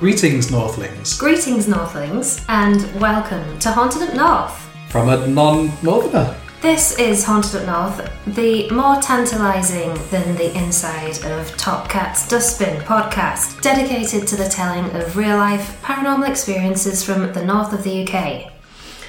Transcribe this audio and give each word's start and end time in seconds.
Greetings, 0.00 0.50
Northlings, 0.50 1.18
Greetings, 1.18 1.66
Northlings, 1.66 2.42
and 2.48 2.80
welcome 2.98 3.58
to 3.58 3.70
Haunted 3.70 4.00
Up 4.08 4.14
North. 4.14 4.70
from 4.88 5.10
a 5.10 5.26
non-northerner. 5.26 6.34
This 6.62 6.98
is 6.98 7.22
Haunted 7.22 7.56
Up 7.56 7.66
North, 7.66 8.10
the 8.34 8.70
more 8.70 8.96
tantalising 9.02 9.92
than 10.10 10.36
the 10.36 10.56
inside 10.56 11.22
of 11.26 11.54
Top 11.58 11.90
Cat's 11.90 12.26
Dustbin 12.26 12.80
podcast, 12.80 13.60
dedicated 13.60 14.26
to 14.28 14.36
the 14.36 14.48
telling 14.48 14.86
of 14.96 15.18
real 15.18 15.36
life 15.36 15.78
paranormal 15.82 16.30
experiences 16.30 17.04
from 17.04 17.30
the 17.34 17.44
north 17.44 17.74
of 17.74 17.84
the 17.84 18.02
UK. 18.08 18.50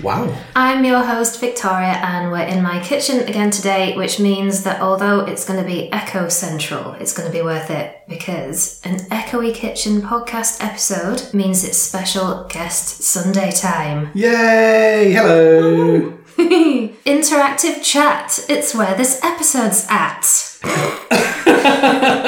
Wow. 0.04 0.36
I'm 0.56 0.84
your 0.84 1.04
host, 1.04 1.40
Victoria, 1.40 2.00
and 2.02 2.32
we're 2.32 2.48
in 2.48 2.64
my 2.64 2.80
kitchen 2.84 3.20
again 3.20 3.52
today, 3.52 3.96
which 3.96 4.20
means 4.20 4.64
that 4.64 4.82
although 4.82 5.20
it's 5.20 5.46
going 5.46 5.60
to 5.60 5.66
be 5.66 5.94
echo 5.94 6.28
central, 6.28 6.94
it's 6.94 7.14
going 7.14 7.30
to 7.30 7.38
be 7.38 7.44
worth 7.44 7.70
it 7.70 8.02
because 8.08 8.82
an 8.84 8.98
echoey 9.10 9.54
kitchen 9.54 10.02
podcast 10.02 10.64
episode 10.64 11.32
means 11.36 11.64
it's 11.64 11.78
special 11.78 12.46
guest 12.46 13.04
Sunday 13.04 13.52
time. 13.52 14.10
Yay! 14.16 15.12
Hello. 15.14 16.18
Interactive 17.06 17.84
chat, 17.84 18.44
it's 18.50 18.74
where 18.74 18.96
this 18.96 19.24
episode's 19.24 19.86
at. 19.88 20.58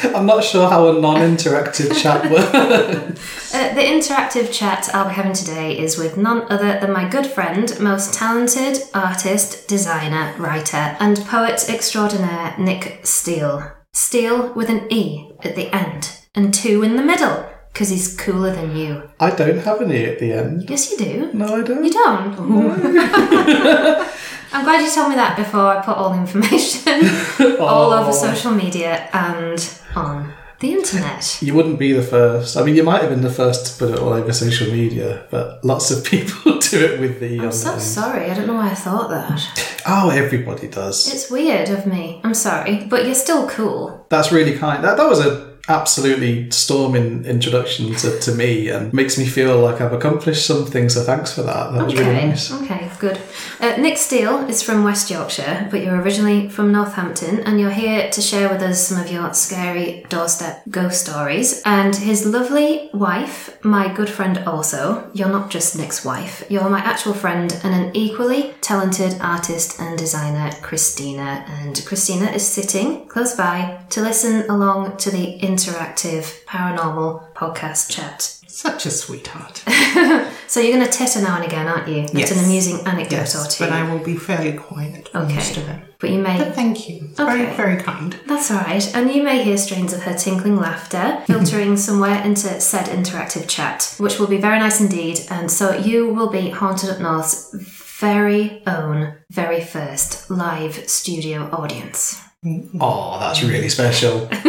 I'm 0.14 0.26
not 0.26 0.44
sure 0.44 0.68
how 0.68 0.88
a 0.88 1.00
non-interactive 1.00 2.00
chat 2.00 2.30
works. 2.30 3.20
Uh, 3.52 3.74
the 3.74 3.80
interactive 3.80 4.52
chat 4.52 4.88
I'll 4.94 5.08
be 5.08 5.14
having 5.14 5.32
today 5.32 5.76
is 5.76 5.98
with 5.98 6.16
none 6.16 6.42
other 6.52 6.78
than 6.78 6.92
my 6.92 7.08
good 7.08 7.26
friend, 7.26 7.76
most 7.80 8.14
talented 8.14 8.78
artist, 8.94 9.66
designer, 9.66 10.36
writer, 10.38 10.96
and 11.00 11.18
poet 11.26 11.68
extraordinaire, 11.68 12.54
Nick 12.58 13.00
Steele. 13.02 13.72
Steele 13.92 14.52
with 14.54 14.70
an 14.70 14.86
E 14.88 15.32
at 15.42 15.56
the 15.56 15.74
end 15.74 16.16
and 16.32 16.54
two 16.54 16.84
in 16.84 16.94
the 16.94 17.02
middle, 17.02 17.49
because 17.72 17.88
he's 17.88 18.16
cooler 18.16 18.52
than 18.52 18.76
you. 18.76 19.02
I 19.20 19.30
don't 19.30 19.58
have 19.58 19.80
any 19.82 20.04
at 20.04 20.18
the 20.18 20.32
end. 20.32 20.68
Yes, 20.68 20.90
you 20.90 20.98
do. 20.98 21.30
No, 21.32 21.46
I 21.56 21.62
don't. 21.62 21.84
You 21.84 21.92
don't? 21.92 22.34
I'm 24.52 24.64
glad 24.64 24.82
you 24.84 24.90
told 24.92 25.10
me 25.10 25.14
that 25.14 25.36
before 25.36 25.66
I 25.66 25.80
put 25.80 25.96
all 25.96 26.10
the 26.10 26.18
information 26.18 27.04
all 27.60 27.92
over 27.92 28.10
Oh. 28.10 28.12
social 28.12 28.50
media 28.50 29.08
and 29.12 29.58
on 29.94 30.32
the 30.58 30.72
internet. 30.72 31.38
You 31.40 31.54
wouldn't 31.54 31.78
be 31.78 31.92
the 31.92 32.02
first. 32.02 32.56
I 32.56 32.64
mean, 32.64 32.74
you 32.74 32.82
might 32.82 33.00
have 33.00 33.10
been 33.10 33.22
the 33.22 33.30
first 33.30 33.66
to 33.66 33.78
put 33.86 33.94
it 33.94 34.00
all 34.00 34.12
over 34.12 34.32
social 34.32 34.70
media, 34.72 35.24
but 35.30 35.64
lots 35.64 35.90
of 35.92 36.04
people 36.14 36.58
do 36.58 36.84
it 36.84 36.98
with 37.00 37.20
the. 37.20 37.38
I'm 37.40 37.52
so 37.52 37.78
sorry, 37.78 38.28
I 38.30 38.34
don't 38.34 38.46
know 38.48 38.54
why 38.54 38.70
I 38.70 38.74
thought 38.74 39.08
that. 39.10 39.80
oh, 39.86 40.10
everybody 40.10 40.66
does. 40.68 41.12
It's 41.14 41.30
weird 41.30 41.68
of 41.70 41.86
me. 41.86 42.20
I'm 42.24 42.34
sorry, 42.34 42.84
but 42.90 43.06
you're 43.06 43.14
still 43.14 43.48
cool. 43.48 44.04
That's 44.10 44.32
really 44.32 44.58
kind. 44.58 44.82
That 44.84 44.96
that 44.96 45.08
was 45.08 45.24
a 45.24 45.49
absolutely 45.68 46.50
storming 46.50 47.24
introduction 47.24 47.94
to, 47.96 48.18
to 48.20 48.34
me 48.34 48.68
and 48.68 48.92
makes 48.92 49.18
me 49.18 49.26
feel 49.26 49.58
like 49.60 49.80
I've 49.80 49.92
accomplished 49.92 50.46
something. 50.46 50.88
So 50.88 51.02
thanks 51.02 51.32
for 51.32 51.42
that. 51.42 51.72
That 51.72 51.84
was 51.84 51.94
really 51.94 52.12
nice. 52.12 52.52
okay, 52.52 52.90
good. 52.98 53.18
Uh, 53.60 53.76
Nick 53.76 53.98
Steele 53.98 54.48
is 54.48 54.62
from 54.62 54.84
West 54.84 55.10
Yorkshire, 55.10 55.68
but 55.70 55.82
you're 55.82 56.00
originally 56.00 56.48
from 56.48 56.72
Northampton, 56.72 57.40
and 57.40 57.60
you're 57.60 57.70
here 57.70 58.10
to 58.10 58.20
share 58.20 58.48
with 58.48 58.62
us 58.62 58.86
some 58.86 59.00
of 59.00 59.10
your 59.10 59.32
scary 59.34 60.04
doorstep 60.08 60.62
ghost 60.70 61.06
stories. 61.06 61.62
And 61.64 61.94
his 61.94 62.26
lovely 62.26 62.90
wife, 62.92 63.62
my 63.64 63.92
good 63.92 64.08
friend 64.08 64.38
also, 64.46 65.10
you're 65.12 65.28
not 65.28 65.50
just 65.50 65.76
Nick's 65.76 66.04
wife, 66.04 66.44
you're 66.48 66.68
my 66.68 66.80
actual 66.80 67.14
friend 67.14 67.58
and 67.64 67.74
an 67.74 67.96
equally 67.96 68.54
talented 68.60 69.16
artist 69.20 69.80
and 69.80 69.98
designer, 69.98 70.50
Christina. 70.62 71.44
And 71.48 71.82
Christina 71.86 72.26
is 72.26 72.46
sitting 72.46 73.08
close 73.08 73.34
by 73.34 73.80
to 73.90 74.00
listen 74.00 74.48
along 74.50 74.96
to 74.98 75.10
the 75.10 75.24
interactive 75.56 76.44
paranormal 76.44 77.32
podcast 77.34 77.90
chat. 77.90 78.22
Such 78.46 78.86
a 78.86 78.90
sweetheart. 78.90 79.62
So 80.50 80.58
you're 80.58 80.72
going 80.76 80.84
to 80.84 80.90
titter 80.90 81.20
now 81.22 81.36
and 81.36 81.44
again, 81.44 81.68
aren't 81.68 81.86
you? 81.86 82.00
That's 82.08 82.12
Yes. 82.14 82.32
an 82.36 82.44
amusing 82.44 82.80
anecdote 82.84 83.36
or 83.36 83.46
two. 83.48 83.62
but 83.62 83.72
I 83.72 83.88
will 83.88 84.00
be 84.00 84.16
fairly 84.16 84.52
quiet 84.54 85.08
for 85.10 85.20
most 85.20 85.56
of 85.56 85.68
it. 85.68 85.78
But 86.00 86.10
you 86.10 86.18
may. 86.18 86.36
But 86.38 86.56
thank 86.56 86.88
you. 86.88 87.06
It's 87.12 87.20
Okay. 87.20 87.44
very, 87.44 87.54
very 87.56 87.76
kind. 87.80 88.16
That's 88.26 88.50
all 88.50 88.56
right. 88.56 88.84
And 88.96 89.12
you 89.14 89.22
may 89.22 89.44
hear 89.44 89.56
strains 89.56 89.92
of 89.92 90.02
her 90.02 90.14
tinkling 90.14 90.56
laughter 90.56 91.22
filtering 91.28 91.76
somewhere 91.76 92.20
into 92.24 92.60
said 92.60 92.86
interactive 92.86 93.46
chat, 93.46 93.94
which 93.98 94.18
will 94.18 94.26
be 94.26 94.38
very 94.38 94.58
nice 94.58 94.80
indeed. 94.80 95.20
And 95.30 95.52
so 95.52 95.76
you 95.76 96.12
will 96.12 96.30
be 96.30 96.50
Haunted 96.50 96.90
Up 96.90 96.98
North's 96.98 97.54
very 98.00 98.60
own, 98.66 99.14
very 99.30 99.60
first 99.60 100.28
live 100.32 100.88
studio 100.90 101.48
audience. 101.52 102.20
Oh, 102.42 103.18
that's 103.20 103.42
really 103.42 103.68
special. 103.68 104.26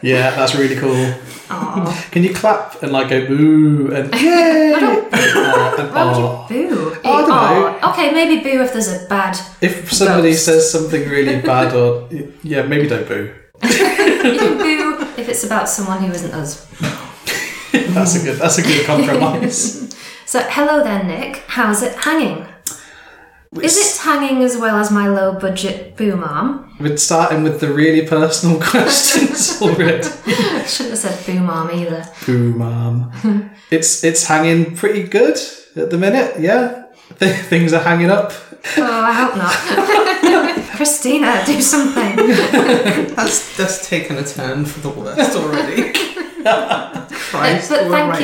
yeah, 0.00 0.30
that's 0.36 0.54
really 0.54 0.76
cool. 0.76 1.12
Aw. 1.50 2.08
Can 2.12 2.22
you 2.22 2.32
clap 2.32 2.80
and 2.84 2.92
like 2.92 3.08
go 3.08 3.26
boo 3.26 3.90
and 3.92 4.14
yay? 4.14 4.72
Uh, 4.72 5.10
and 5.76 5.90
Why 5.90 6.02
aw. 6.02 6.46
would 6.48 6.56
you 6.56 6.68
boo? 6.68 6.96
Oh, 7.04 7.12
I 7.12 7.26
don't 7.26 7.82
know. 7.82 7.90
Okay, 7.90 8.12
maybe 8.12 8.44
boo 8.44 8.62
if 8.62 8.72
there's 8.72 8.86
a 8.92 9.08
bad. 9.08 9.36
If 9.60 9.92
somebody 9.92 10.34
says 10.34 10.70
something 10.70 11.08
really 11.08 11.40
bad 11.52 11.74
or 11.74 12.08
yeah, 12.44 12.62
maybe 12.62 12.86
don't 12.86 13.08
boo. 13.08 13.34
You 13.62 14.38
can 14.38 14.58
boo 14.58 15.00
if 15.16 15.28
it's 15.28 15.42
about 15.42 15.68
someone 15.68 15.98
who 16.04 16.12
isn't 16.12 16.32
us. 16.32 16.64
That's 17.72 18.14
a 18.16 18.24
good. 18.24 18.38
That's 18.38 18.58
a 18.58 18.62
good 18.62 18.86
compromise. 18.86 19.96
So, 20.26 20.40
hello 20.48 20.82
there, 20.84 21.02
Nick. 21.02 21.42
How's 21.48 21.82
it 21.82 21.94
hanging? 21.96 22.46
Is 23.62 23.76
it 23.76 24.02
hanging 24.02 24.42
as 24.42 24.56
well 24.56 24.76
as 24.76 24.90
my 24.90 25.08
low 25.08 25.38
budget 25.38 25.96
boom 25.96 26.22
arm? 26.24 26.74
We're 26.78 26.96
starting 26.96 27.42
with 27.42 27.60
the 27.60 27.72
really 27.72 28.06
personal 28.06 28.60
questions 28.70 29.60
already. 29.62 30.06
I 30.26 30.64
shouldn't 30.66 30.90
have 30.90 30.98
said 30.98 31.26
boom 31.26 31.48
arm 31.48 31.70
either. 31.70 32.06
Boom 32.26 32.60
arm. 32.60 33.50
it's 33.70 34.04
it's 34.04 34.26
hanging 34.26 34.74
pretty 34.76 35.04
good 35.04 35.38
at 35.76 35.90
the 35.90 35.98
minute. 35.98 36.40
Yeah, 36.40 36.84
Th- 37.18 37.34
things 37.36 37.72
are 37.72 37.82
hanging 37.82 38.10
up. 38.10 38.32
Oh, 38.76 38.82
I 38.82 39.12
hope 39.12 39.36
not. 39.36 40.66
Christina, 40.76 41.42
do 41.46 41.60
something. 41.62 42.16
That's 43.14 43.56
that's 43.56 43.88
taken 43.88 44.18
a 44.18 44.24
turn 44.24 44.66
for 44.66 44.80
the 44.80 44.90
worst 44.90 45.36
already. 45.36 45.92
Christ, 47.10 47.70
but 47.70 47.88
we're 47.88 48.12
thank 48.14 48.20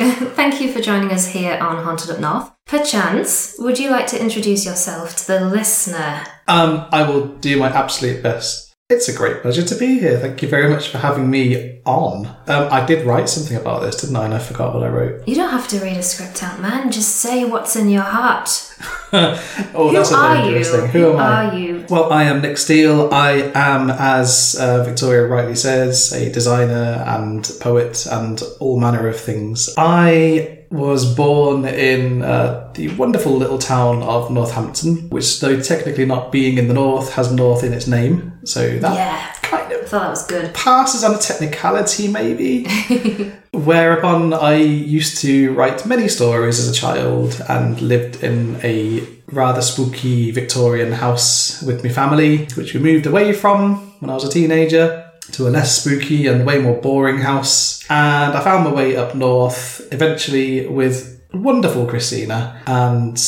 you, 0.00 0.28
thank 0.30 0.60
you 0.60 0.72
for 0.72 0.80
joining 0.80 1.10
us 1.10 1.26
here 1.28 1.54
on 1.54 1.82
Haunted 1.84 2.10
Up 2.10 2.20
North. 2.20 2.50
Perchance, 2.66 3.56
would 3.58 3.78
you 3.78 3.90
like 3.90 4.06
to 4.08 4.20
introduce 4.20 4.64
yourself 4.64 5.16
to 5.16 5.26
the 5.26 5.40
listener? 5.44 6.24
Um, 6.48 6.86
I 6.90 7.02
will 7.08 7.26
do 7.36 7.58
my 7.58 7.68
absolute 7.68 8.22
best. 8.22 8.74
It's 8.88 9.08
a 9.08 9.14
great 9.16 9.40
pleasure 9.40 9.62
to 9.62 9.74
be 9.74 9.98
here. 9.98 10.18
Thank 10.18 10.42
you 10.42 10.48
very 10.48 10.68
much 10.68 10.88
for 10.88 10.98
having 10.98 11.30
me 11.30 11.80
on. 11.86 12.26
Um, 12.26 12.68
I 12.70 12.84
did 12.84 13.06
write 13.06 13.28
something 13.28 13.56
about 13.56 13.80
this, 13.82 13.96
didn't 13.96 14.16
I? 14.16 14.26
And 14.26 14.34
I 14.34 14.38
forgot 14.38 14.74
what 14.74 14.82
I 14.82 14.88
wrote. 14.88 15.26
You 15.26 15.34
don't 15.34 15.48
have 15.50 15.66
to 15.68 15.80
read 15.80 15.96
a 15.96 16.02
script 16.02 16.42
out, 16.42 16.60
man. 16.60 16.90
Just 16.92 17.16
say 17.16 17.44
what's 17.46 17.74
in 17.74 17.88
your 17.88 18.02
heart. 18.02 18.48
oh, 19.12 19.88
Who 19.88 19.92
that's 19.92 20.10
a 20.10 20.16
are 20.16 20.34
dangerous 20.36 20.68
you? 20.72 20.80
thing. 20.80 20.88
Who, 20.90 21.12
am 21.12 21.16
I? 21.20 21.46
are 21.50 21.58
you? 21.58 21.86
Well, 21.88 22.12
I 22.12 22.24
am 22.24 22.42
Nick 22.42 22.58
Steele. 22.58 23.08
I 23.12 23.50
am, 23.54 23.88
as 23.90 24.56
uh, 24.60 24.84
Victoria 24.84 25.26
rightly 25.26 25.56
says, 25.56 26.12
a 26.12 26.30
designer 26.30 27.02
and 27.06 27.50
poet 27.60 28.06
and 28.10 28.42
all 28.60 28.78
manner 28.78 29.08
of 29.08 29.18
things. 29.18 29.70
I 29.78 30.61
was 30.72 31.14
born 31.14 31.66
in 31.66 32.22
uh, 32.22 32.70
the 32.74 32.88
wonderful 32.96 33.36
little 33.36 33.58
town 33.58 34.02
of 34.02 34.30
Northampton, 34.30 35.08
which, 35.10 35.38
though 35.40 35.60
technically 35.60 36.06
not 36.06 36.32
being 36.32 36.56
in 36.58 36.66
the 36.68 36.74
north, 36.74 37.12
has 37.12 37.30
north 37.30 37.62
in 37.62 37.72
its 37.74 37.86
name. 37.86 38.32
So 38.44 38.78
that 38.78 38.94
Yeah, 38.94 39.32
kind 39.42 39.70
I 39.70 39.76
of 39.76 39.88
thought 39.88 40.00
that 40.00 40.10
was 40.10 40.26
good. 40.26 40.54
passes 40.54 41.04
on 41.04 41.14
a 41.14 41.18
technicality, 41.18 42.08
maybe. 42.08 42.64
Whereupon 43.52 44.32
I 44.32 44.54
used 44.56 45.18
to 45.18 45.52
write 45.52 45.84
many 45.84 46.08
stories 46.08 46.58
as 46.58 46.68
a 46.68 46.72
child 46.72 47.40
and 47.48 47.80
lived 47.82 48.22
in 48.24 48.58
a 48.64 49.06
rather 49.30 49.60
spooky 49.60 50.30
Victorian 50.30 50.92
house 50.92 51.62
with 51.62 51.84
my 51.84 51.90
family, 51.90 52.46
which 52.54 52.72
we 52.72 52.80
moved 52.80 53.04
away 53.06 53.32
from 53.34 53.76
when 54.00 54.10
I 54.10 54.14
was 54.14 54.24
a 54.24 54.30
teenager 54.30 55.01
to 55.32 55.48
a 55.48 55.50
less 55.50 55.80
spooky 55.80 56.26
and 56.26 56.46
way 56.46 56.58
more 56.58 56.80
boring 56.80 57.18
house. 57.18 57.84
And 57.90 58.34
I 58.34 58.40
found 58.42 58.64
my 58.64 58.72
way 58.72 58.96
up 58.96 59.14
north 59.14 59.86
eventually 59.92 60.66
with 60.66 61.20
wonderful 61.32 61.86
Christina, 61.86 62.60
and 62.66 63.18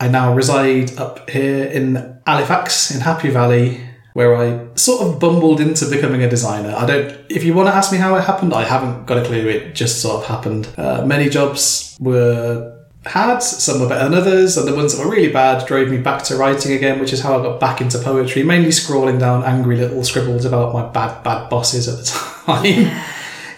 I 0.00 0.08
now 0.08 0.34
reside 0.34 0.98
up 0.98 1.30
here 1.30 1.64
in 1.64 2.20
Halifax 2.26 2.94
in 2.94 3.00
Happy 3.00 3.30
Valley 3.30 3.80
where 4.14 4.36
I 4.36 4.68
sort 4.74 5.06
of 5.06 5.18
bumbled 5.18 5.60
into 5.60 5.88
becoming 5.88 6.22
a 6.22 6.28
designer. 6.28 6.74
I 6.76 6.86
don't, 6.86 7.18
if 7.30 7.44
you 7.44 7.54
want 7.54 7.68
to 7.68 7.74
ask 7.74 7.90
me 7.90 7.98
how 7.98 8.14
it 8.16 8.22
happened, 8.22 8.52
I 8.52 8.64
haven't 8.64 9.06
got 9.06 9.18
a 9.18 9.24
clue. 9.24 9.48
It 9.48 9.74
just 9.74 10.02
sort 10.02 10.22
of 10.22 10.26
happened. 10.26 10.68
Uh, 10.76 11.04
many 11.06 11.28
jobs 11.30 11.96
were 11.98 12.81
had, 13.04 13.38
some 13.40 13.80
were 13.80 13.88
better 13.88 14.08
than 14.08 14.14
others, 14.18 14.56
and 14.56 14.66
the 14.66 14.74
ones 14.74 14.96
that 14.96 15.04
were 15.04 15.10
really 15.10 15.32
bad 15.32 15.66
drove 15.66 15.88
me 15.90 15.98
back 15.98 16.22
to 16.24 16.36
writing 16.36 16.72
again, 16.72 17.00
which 17.00 17.12
is 17.12 17.20
how 17.20 17.38
I 17.38 17.42
got 17.42 17.58
back 17.58 17.80
into 17.80 17.98
poetry, 17.98 18.42
mainly 18.42 18.70
scrawling 18.70 19.18
down 19.18 19.42
angry 19.44 19.76
little 19.76 20.04
scribbles 20.04 20.44
about 20.44 20.72
my 20.72 20.86
bad, 20.86 21.22
bad 21.24 21.48
bosses 21.50 21.88
at 21.88 21.98
the 21.98 22.04
time. 22.84 23.02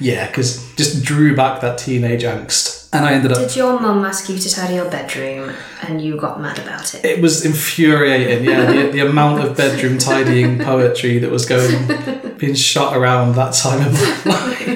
yeah, 0.00 0.26
because 0.28 0.74
just 0.76 1.04
drew 1.04 1.36
back 1.36 1.60
that 1.60 1.78
teenage 1.78 2.22
angst. 2.22 2.88
And 2.94 3.04
I 3.04 3.12
ended 3.14 3.32
up 3.32 3.38
Did 3.38 3.56
your 3.56 3.80
mum 3.80 4.04
ask 4.04 4.28
you 4.28 4.38
to 4.38 4.48
tidy 4.48 4.74
your 4.74 4.88
bedroom 4.88 5.52
and 5.82 6.00
you 6.00 6.16
got 6.16 6.40
mad 6.40 6.60
about 6.60 6.94
it? 6.94 7.04
It 7.04 7.20
was 7.20 7.44
infuriating, 7.44 8.44
yeah. 8.44 8.70
The, 8.70 8.90
the 8.92 9.00
amount 9.00 9.42
of 9.44 9.56
bedroom 9.56 9.98
tidying 9.98 10.60
poetry 10.60 11.18
that 11.18 11.30
was 11.30 11.44
going, 11.44 12.36
being 12.38 12.54
shot 12.54 12.96
around 12.96 13.34
that 13.34 13.52
time 13.52 13.84
of 13.84 13.92
my 14.24 14.32
life. 14.32 14.73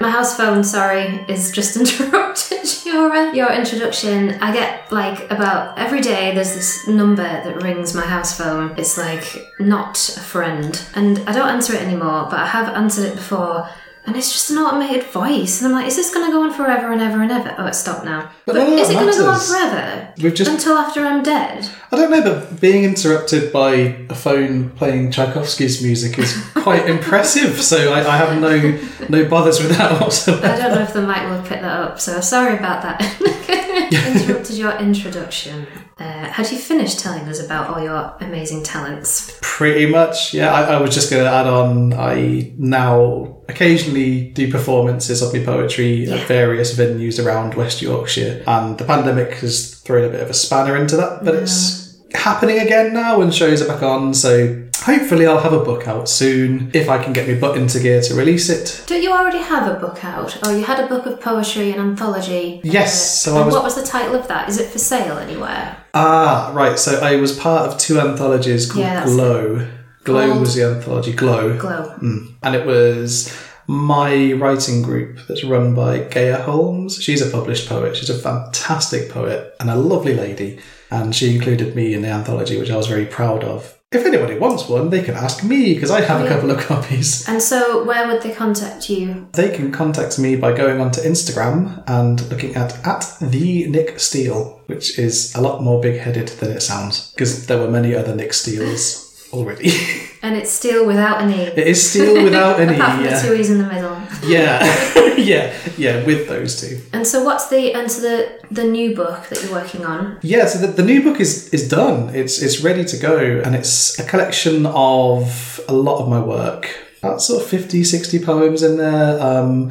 My 0.00 0.10
house 0.10 0.36
phone, 0.36 0.62
sorry, 0.62 1.24
is 1.28 1.50
just 1.50 1.76
interrupted 2.00 2.84
your 2.84 3.12
uh, 3.12 3.32
your 3.32 3.52
introduction. 3.52 4.34
I 4.40 4.52
get 4.52 4.92
like 4.92 5.30
about 5.30 5.76
every 5.76 6.00
day. 6.00 6.34
There's 6.34 6.54
this 6.54 6.86
number 6.86 7.22
that 7.22 7.62
rings 7.62 7.94
my 7.94 8.06
house 8.06 8.36
phone. 8.38 8.78
It's 8.78 8.96
like 8.96 9.52
not 9.58 9.96
a 10.16 10.20
friend, 10.20 10.80
and 10.94 11.18
I 11.20 11.32
don't 11.32 11.48
answer 11.48 11.74
it 11.74 11.82
anymore. 11.82 12.28
But 12.30 12.40
I 12.40 12.46
have 12.46 12.68
answered 12.74 13.06
it 13.06 13.16
before, 13.16 13.68
and 14.06 14.16
it's 14.16 14.32
just 14.32 14.50
an 14.50 14.58
automated 14.58 15.04
voice. 15.04 15.60
And 15.60 15.68
I'm 15.68 15.72
like, 15.80 15.86
is 15.86 15.96
this 15.96 16.12
going 16.12 16.26
to 16.26 16.32
go 16.32 16.42
on 16.42 16.52
forever 16.52 16.92
and 16.92 17.00
ever 17.00 17.22
and 17.22 17.30
ever? 17.30 17.54
Oh, 17.58 17.66
it's 17.66 17.78
stopped 17.78 18.04
now. 18.04 18.30
But 18.46 18.54
But, 18.54 18.68
is 18.68 18.90
it 18.90 18.94
going 18.94 19.12
to 19.12 19.18
go 19.18 19.28
on 19.30 19.40
forever 19.40 20.12
We've 20.18 20.34
just, 20.34 20.50
until 20.50 20.76
after 20.76 21.04
I'm 21.04 21.22
dead? 21.22 21.68
I 21.92 21.96
don't 21.96 22.10
know, 22.10 22.22
but 22.22 22.60
being 22.60 22.84
interrupted 22.84 23.52
by 23.52 23.72
a 24.08 24.14
phone 24.14 24.70
playing 24.70 25.10
Tchaikovsky's 25.10 25.82
music 25.82 26.18
is 26.18 26.42
quite 26.54 26.86
impressive. 26.94 27.60
So 27.62 27.92
I, 27.92 28.00
I 28.14 28.16
have 28.16 28.40
no 28.40 28.78
no 29.08 29.28
bothers 29.28 29.60
with 29.60 29.76
that 29.76 30.00
whatsoever. 30.00 30.46
I 30.46 30.58
don't 30.58 30.74
know 30.74 30.82
if 30.82 30.92
the 30.92 31.02
mic 31.02 31.22
will 31.28 31.42
pick 31.42 31.60
that 31.60 31.80
up, 31.80 32.00
so 32.00 32.20
sorry 32.20 32.56
about 32.56 32.82
that. 32.82 33.64
Interrupted 33.92 34.56
your 34.56 34.76
introduction. 34.78 35.66
Uh, 35.98 36.26
had 36.26 36.50
you 36.50 36.58
finished 36.58 37.00
telling 37.00 37.22
us 37.28 37.42
about 37.44 37.68
all 37.70 37.82
your 37.82 38.14
amazing 38.20 38.62
talents? 38.62 39.36
Pretty 39.42 39.86
much, 39.86 40.32
yeah. 40.34 40.52
I, 40.52 40.74
I 40.74 40.80
was 40.80 40.94
just 40.94 41.10
going 41.10 41.24
to 41.24 41.30
add 41.30 41.46
on. 41.46 41.92
I 41.92 42.52
now 42.56 43.42
occasionally 43.48 44.30
do 44.30 44.50
performances 44.50 45.22
of 45.22 45.32
my 45.32 45.44
poetry 45.44 46.04
Yeah. 46.06 46.16
at 46.16 46.28
various 46.28 46.76
venues 46.76 47.24
around 47.24 47.54
West 47.54 47.82
Yorkshire, 47.82 48.42
and 48.46 48.78
the 48.78 48.84
pandemic 48.84 49.32
has 49.38 49.74
thrown 49.80 50.04
a 50.04 50.10
bit 50.10 50.20
of 50.20 50.30
a 50.30 50.34
spanner 50.34 50.76
into 50.76 50.96
that. 50.96 51.24
But 51.24 51.34
it's 51.36 51.98
happening 52.14 52.58
again 52.60 52.92
now, 52.94 53.20
and 53.20 53.34
shows 53.34 53.60
are 53.62 53.68
back 53.68 53.82
on. 53.82 54.14
So 54.14 54.67
hopefully, 54.84 55.26
I'll 55.26 55.40
have 55.40 55.52
a 55.52 55.60
book 55.64 55.86
out 55.88 56.08
soon 56.08 56.70
if 56.74 56.88
I 56.88 57.02
can 57.02 57.12
get 57.12 57.28
my 57.28 57.34
butt 57.34 57.56
into 57.56 57.80
gear 57.80 58.00
to 58.02 58.14
release 58.14 58.48
it. 58.48 58.82
Don't 58.86 59.02
you 59.02 59.12
already 59.12 59.38
have 59.38 59.66
a 59.70 59.78
book 59.78 60.04
out? 60.04 60.38
Oh, 60.42 60.54
you 60.56 60.64
had 60.64 60.80
a 60.82 60.86
book 60.86 61.06
of 61.06 61.20
poetry, 61.20 61.72
an 61.72 61.80
anthology. 61.80 62.60
Yes, 62.64 63.26
Uh, 63.26 63.30
so 63.30 63.36
I 63.38 63.44
was- 63.46 63.54
what 63.54 63.64
was 63.64 63.74
the 63.74 63.82
title 63.86 64.14
of 64.14 64.28
that? 64.28 64.48
Is 64.48 64.58
it 64.58 64.68
for 64.70 64.78
sale 64.78 65.18
anywhere? 65.18 65.76
Ah, 65.94 66.50
right. 66.54 66.78
So 66.78 67.00
I 67.00 67.16
was 67.16 67.32
part 67.32 67.68
of 67.68 67.78
two 67.78 68.00
anthologies 68.00 68.66
called 68.70 68.84
Yeah, 68.84 69.04
Glow. 69.04 69.66
Glow 70.04 70.28
Called- 70.28 70.40
was 70.40 70.54
the 70.54 70.64
anthology. 70.64 71.12
Glow. 71.12 71.56
Glow. 71.58 71.92
Mm. 72.02 72.28
And 72.42 72.54
it 72.54 72.64
was 72.66 73.30
my 73.66 74.32
writing 74.32 74.80
group 74.82 75.18
that's 75.28 75.44
run 75.44 75.74
by 75.74 75.98
Gaia 75.98 76.38
Holmes. 76.38 76.98
She's 77.02 77.20
a 77.20 77.26
published 77.26 77.68
poet. 77.68 77.96
She's 77.96 78.08
a 78.08 78.14
fantastic 78.14 79.10
poet 79.10 79.54
and 79.60 79.68
a 79.70 79.74
lovely 79.76 80.14
lady. 80.14 80.58
And 80.90 81.14
she 81.14 81.34
included 81.34 81.76
me 81.76 81.92
in 81.92 82.00
the 82.02 82.08
anthology, 82.08 82.58
which 82.58 82.70
I 82.70 82.76
was 82.76 82.86
very 82.86 83.04
proud 83.04 83.44
of. 83.44 83.74
If 83.90 84.04
anybody 84.04 84.38
wants 84.38 84.68
one, 84.68 84.90
they 84.90 85.02
can 85.02 85.14
ask 85.14 85.42
me 85.42 85.72
because 85.72 85.90
I 85.90 86.02
have 86.02 86.22
a 86.22 86.28
couple 86.28 86.50
of 86.50 86.58
copies. 86.58 87.26
And 87.26 87.40
so, 87.40 87.84
where 87.84 88.06
would 88.06 88.20
they 88.20 88.34
contact 88.34 88.90
you? 88.90 89.28
They 89.32 89.48
can 89.48 89.72
contact 89.72 90.18
me 90.18 90.36
by 90.36 90.52
going 90.52 90.78
onto 90.78 91.00
Instagram 91.00 91.84
and 91.86 92.20
looking 92.28 92.54
at 92.54 92.86
at 92.86 93.16
the 93.22 93.66
Nick 93.66 93.98
Steele, 93.98 94.60
which 94.66 94.98
is 94.98 95.34
a 95.34 95.40
lot 95.40 95.62
more 95.62 95.80
big-headed 95.80 96.28
than 96.28 96.52
it 96.52 96.60
sounds 96.60 97.12
because 97.12 97.46
there 97.46 97.56
were 97.56 97.70
many 97.70 97.94
other 97.94 98.14
Nick 98.14 98.34
Steeles 98.34 99.07
already. 99.32 99.70
And 100.20 100.36
it's 100.36 100.50
still 100.50 100.84
without 100.84 101.20
an 101.22 101.30
E. 101.32 101.42
it 101.42 101.58
is 101.68 101.90
still 101.90 102.24
without 102.24 102.58
any. 102.58 102.74
Apart 102.80 102.94
from 102.94 103.04
the 103.04 103.10
Yeah. 103.10 103.22
two 103.22 103.34
E's 103.34 103.50
in 103.50 103.58
the 103.58 103.68
middle. 103.72 103.96
yeah, 104.26 105.14
yeah, 105.16 105.54
yeah. 105.76 106.04
With 106.04 106.26
those 106.28 106.60
two. 106.60 106.80
And 106.92 107.06
so, 107.06 107.22
what's 107.22 107.48
the 107.48 107.72
and 107.72 107.88
so 107.90 108.00
the 108.02 108.40
the 108.50 108.64
new 108.64 108.96
book 108.96 109.28
that 109.28 109.40
you're 109.40 109.52
working 109.52 109.84
on? 109.86 110.18
Yeah, 110.22 110.46
so 110.46 110.58
the, 110.58 110.66
the 110.66 110.82
new 110.82 111.04
book 111.04 111.20
is 111.20 111.48
is 111.54 111.68
done. 111.68 112.12
It's 112.16 112.42
it's 112.42 112.64
ready 112.64 112.84
to 112.84 112.96
go, 112.98 113.16
and 113.44 113.54
it's 113.54 113.96
a 114.00 114.04
collection 114.04 114.66
of 114.66 115.60
a 115.68 115.72
lot 115.72 116.02
of 116.02 116.08
my 116.08 116.18
work. 116.20 116.66
About 117.00 117.22
sort 117.22 117.40
of 117.44 117.48
50, 117.48 117.84
60 117.84 118.18
poems 118.24 118.64
in 118.64 118.76
there, 118.76 119.22
um, 119.22 119.70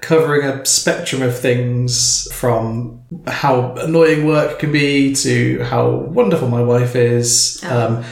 covering 0.00 0.42
a 0.44 0.66
spectrum 0.66 1.22
of 1.22 1.38
things 1.38 2.26
from 2.32 3.00
how 3.28 3.74
annoying 3.76 4.26
work 4.26 4.58
can 4.58 4.72
be 4.72 5.14
to 5.14 5.62
how 5.62 5.88
wonderful 5.88 6.48
my 6.48 6.62
wife 6.62 6.96
is, 6.96 7.62
um, 7.64 8.02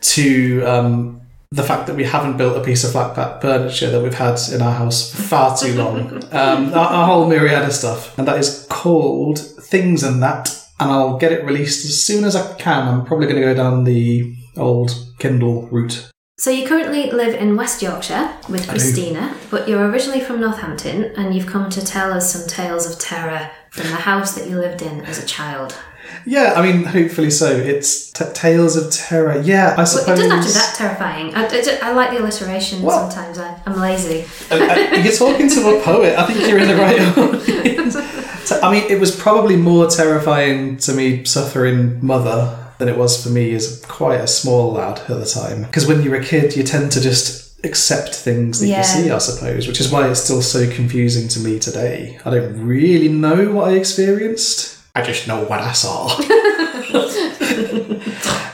to 0.00 0.62
um, 0.64 1.20
the 1.50 1.62
fact 1.62 1.86
that 1.86 1.96
we 1.96 2.04
haven't 2.04 2.36
built 2.36 2.56
a 2.56 2.64
piece 2.64 2.84
of 2.84 2.92
flat 2.92 3.14
pack 3.14 3.40
furniture 3.40 3.90
that 3.90 4.02
we've 4.02 4.14
had 4.14 4.38
in 4.52 4.60
our 4.60 4.74
house 4.74 5.10
for 5.10 5.22
far 5.22 5.56
too 5.56 5.74
long. 5.74 6.22
um, 6.32 6.72
a, 6.72 6.88
a 6.90 7.06
whole 7.06 7.26
myriad 7.26 7.62
of 7.62 7.72
stuff. 7.72 8.16
And 8.18 8.28
that 8.28 8.38
is 8.38 8.66
called 8.68 9.38
Things 9.38 10.02
and 10.02 10.22
That. 10.22 10.54
And 10.80 10.90
I'll 10.90 11.18
get 11.18 11.32
it 11.32 11.44
released 11.44 11.84
as 11.86 12.04
soon 12.04 12.24
as 12.24 12.36
I 12.36 12.54
can. 12.54 12.86
I'm 12.86 13.04
probably 13.04 13.26
going 13.26 13.40
to 13.40 13.42
go 13.42 13.54
down 13.54 13.84
the 13.84 14.34
old 14.56 14.92
Kindle 15.18 15.68
route. 15.68 16.10
So 16.38 16.50
you 16.50 16.68
currently 16.68 17.10
live 17.10 17.34
in 17.34 17.56
West 17.56 17.82
Yorkshire 17.82 18.32
with. 18.48 18.68
Christina, 18.68 19.34
but 19.50 19.68
you're 19.68 19.90
originally 19.90 20.20
from 20.20 20.40
Northampton, 20.40 21.06
and 21.16 21.34
you've 21.34 21.48
come 21.48 21.68
to 21.70 21.84
tell 21.84 22.12
us 22.12 22.32
some 22.32 22.46
tales 22.46 22.88
of 22.88 22.96
terror 22.96 23.50
from 23.72 23.88
the 23.88 23.96
house 23.96 24.36
that 24.36 24.48
you 24.48 24.56
lived 24.56 24.80
in 24.80 25.00
as 25.00 25.22
a 25.22 25.26
child. 25.26 25.76
Yeah, 26.26 26.54
I 26.56 26.62
mean, 26.70 26.84
hopefully 26.84 27.30
so. 27.30 27.50
It's 27.50 28.10
t- 28.12 28.24
Tales 28.34 28.76
of 28.76 28.92
Terror. 28.92 29.40
Yeah, 29.42 29.72
I 29.74 29.76
Well, 29.78 29.86
suppose. 29.86 30.18
it 30.18 30.28
doesn't 30.28 30.30
have 30.30 30.40
to 30.42 30.48
be 30.48 30.52
that 30.54 30.74
terrifying. 30.76 31.34
I, 31.34 31.46
I, 31.46 31.90
I 31.90 31.92
like 31.94 32.10
the 32.10 32.18
alliteration 32.20 32.82
Well- 32.82 33.10
sometimes. 33.10 33.38
I, 33.38 33.60
I'm 33.66 33.78
lazy. 33.78 34.24
Uh, 34.50 34.56
uh, 34.56 34.96
you're 35.02 35.12
talking 35.12 35.48
to 35.48 35.78
a 35.78 35.82
poet. 35.84 36.18
I 36.18 36.26
think 36.26 36.46
you're 36.48 36.58
in 36.58 36.68
the 36.68 36.76
right 36.76 37.00
audience. 37.18 37.96
I 38.62 38.72
mean, 38.72 38.90
it 38.90 38.98
was 38.98 39.14
probably 39.14 39.56
more 39.56 39.86
terrifying 39.88 40.78
to 40.78 40.92
me 40.94 41.24
suffering 41.24 42.04
mother 42.04 42.58
than 42.78 42.88
it 42.88 42.96
was 42.96 43.22
for 43.22 43.28
me 43.30 43.52
as 43.54 43.84
quite 43.86 44.20
a 44.20 44.26
small 44.26 44.72
lad 44.72 44.98
at 45.00 45.08
the 45.08 45.26
time. 45.26 45.62
Because 45.62 45.86
when 45.86 46.02
you're 46.02 46.14
a 46.16 46.24
kid, 46.24 46.56
you 46.56 46.62
tend 46.62 46.92
to 46.92 47.00
just 47.00 47.62
accept 47.64 48.14
things 48.14 48.60
that 48.60 48.68
Yeah. 48.68 48.78
you 48.78 48.84
see, 48.84 49.10
I 49.10 49.18
suppose, 49.18 49.66
which 49.66 49.80
is 49.80 49.90
why 49.90 50.08
it's 50.08 50.20
still 50.22 50.40
so 50.42 50.70
confusing 50.70 51.26
to 51.28 51.40
me 51.40 51.58
today. 51.58 52.18
I 52.24 52.30
don't 52.30 52.64
really 52.66 53.08
know 53.08 53.50
what 53.52 53.68
I 53.68 53.72
experienced. 53.72 54.77
I 54.98 55.02
just 55.02 55.28
know 55.28 55.44
what 55.44 55.60
I 55.60 55.72
saw. 55.72 56.08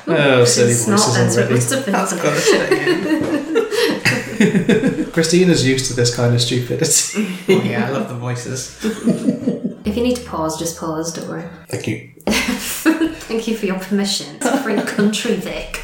oh, 0.06 0.44
silly 0.46 0.72
It's 0.72 0.86
voices 0.86 1.34
so 1.34 1.40
already. 1.40 1.54
must 1.54 1.70
have 1.72 1.84
been 1.86 1.92
That's 1.92 2.12
funny. 2.12 2.22
got 2.22 2.34
to 2.34 2.40
stay 2.40 2.66
in. 5.04 5.10
Christina's 5.12 5.66
used 5.66 5.86
to 5.86 5.94
this 5.94 6.14
kind 6.14 6.34
of 6.34 6.40
stupidity. 6.42 7.28
Oh, 7.48 7.62
yeah, 7.62 7.86
I 7.86 7.90
love 7.90 8.08
the 8.08 8.14
voices. 8.16 8.78
If 9.86 9.96
you 9.96 10.02
need 10.02 10.16
to 10.16 10.24
pause, 10.24 10.58
just 10.58 10.78
pause. 10.78 11.12
Don't 11.14 11.28
worry. 11.28 11.44
Thank 11.68 11.86
you. 11.86 12.10
Thank 12.26 13.46
you 13.48 13.56
for 13.56 13.66
your 13.66 13.78
permission. 13.78 14.36
It's 14.36 14.46
a 14.46 14.56
free 14.58 14.80
country, 14.82 15.36
Vic. 15.36 15.82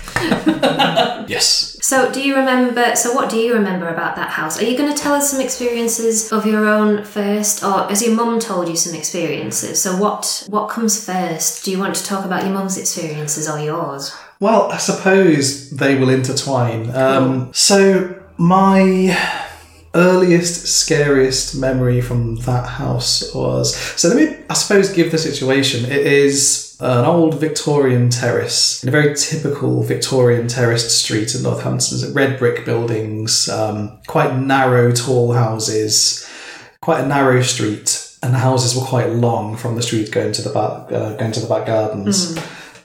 Yes. 1.28 1.69
So, 1.90 2.08
do 2.12 2.22
you 2.22 2.36
remember? 2.36 2.94
So, 2.94 3.12
what 3.12 3.28
do 3.28 3.36
you 3.36 3.52
remember 3.52 3.88
about 3.88 4.14
that 4.14 4.28
house? 4.28 4.62
Are 4.62 4.64
you 4.64 4.78
going 4.78 4.94
to 4.94 4.96
tell 4.96 5.12
us 5.12 5.28
some 5.28 5.40
experiences 5.40 6.30
of 6.30 6.46
your 6.46 6.68
own 6.68 7.02
first, 7.02 7.64
or 7.64 7.88
has 7.88 8.00
your 8.00 8.14
mum 8.14 8.38
told 8.38 8.68
you 8.68 8.76
some 8.76 8.94
experiences? 8.94 9.82
So, 9.82 9.96
what 9.96 10.46
what 10.48 10.68
comes 10.68 11.04
first? 11.04 11.64
Do 11.64 11.72
you 11.72 11.80
want 11.80 11.96
to 11.96 12.04
talk 12.04 12.24
about 12.24 12.44
your 12.44 12.54
mum's 12.54 12.78
experiences 12.78 13.48
or 13.48 13.58
yours? 13.58 14.16
Well, 14.38 14.70
I 14.70 14.76
suppose 14.76 15.70
they 15.70 15.96
will 15.98 16.10
intertwine. 16.10 16.94
Um, 16.94 17.50
so, 17.52 18.14
my 18.36 19.18
earliest, 19.92 20.68
scariest 20.68 21.56
memory 21.56 22.00
from 22.00 22.36
that 22.42 22.68
house 22.68 23.34
was. 23.34 23.74
So, 23.74 24.10
let 24.10 24.16
me, 24.16 24.44
I 24.48 24.54
suppose, 24.54 24.92
give 24.92 25.10
the 25.10 25.18
situation. 25.18 25.90
It 25.90 26.06
is 26.06 26.69
an 26.80 27.04
old 27.04 27.40
Victorian 27.40 28.08
terrace, 28.08 28.82
in 28.82 28.88
a 28.88 28.92
very 28.92 29.14
typical 29.14 29.82
Victorian 29.82 30.48
terraced 30.48 30.90
street 30.90 31.34
in 31.34 31.42
Northampton. 31.42 32.12
Red 32.14 32.38
brick 32.38 32.64
buildings, 32.64 33.48
um, 33.48 34.00
quite 34.06 34.36
narrow, 34.36 34.92
tall 34.92 35.32
houses, 35.32 36.28
quite 36.80 37.04
a 37.04 37.06
narrow 37.06 37.42
street. 37.42 38.06
And 38.22 38.34
the 38.34 38.38
houses 38.38 38.76
were 38.76 38.86
quite 38.86 39.10
long 39.10 39.56
from 39.56 39.76
the 39.76 39.82
street 39.82 40.10
going 40.10 40.32
to 40.32 40.42
the 40.42 40.50
back, 40.50 40.92
uh, 40.92 41.16
going 41.16 41.32
to 41.32 41.40
the 41.40 41.48
back 41.48 41.66
gardens. 41.66 42.38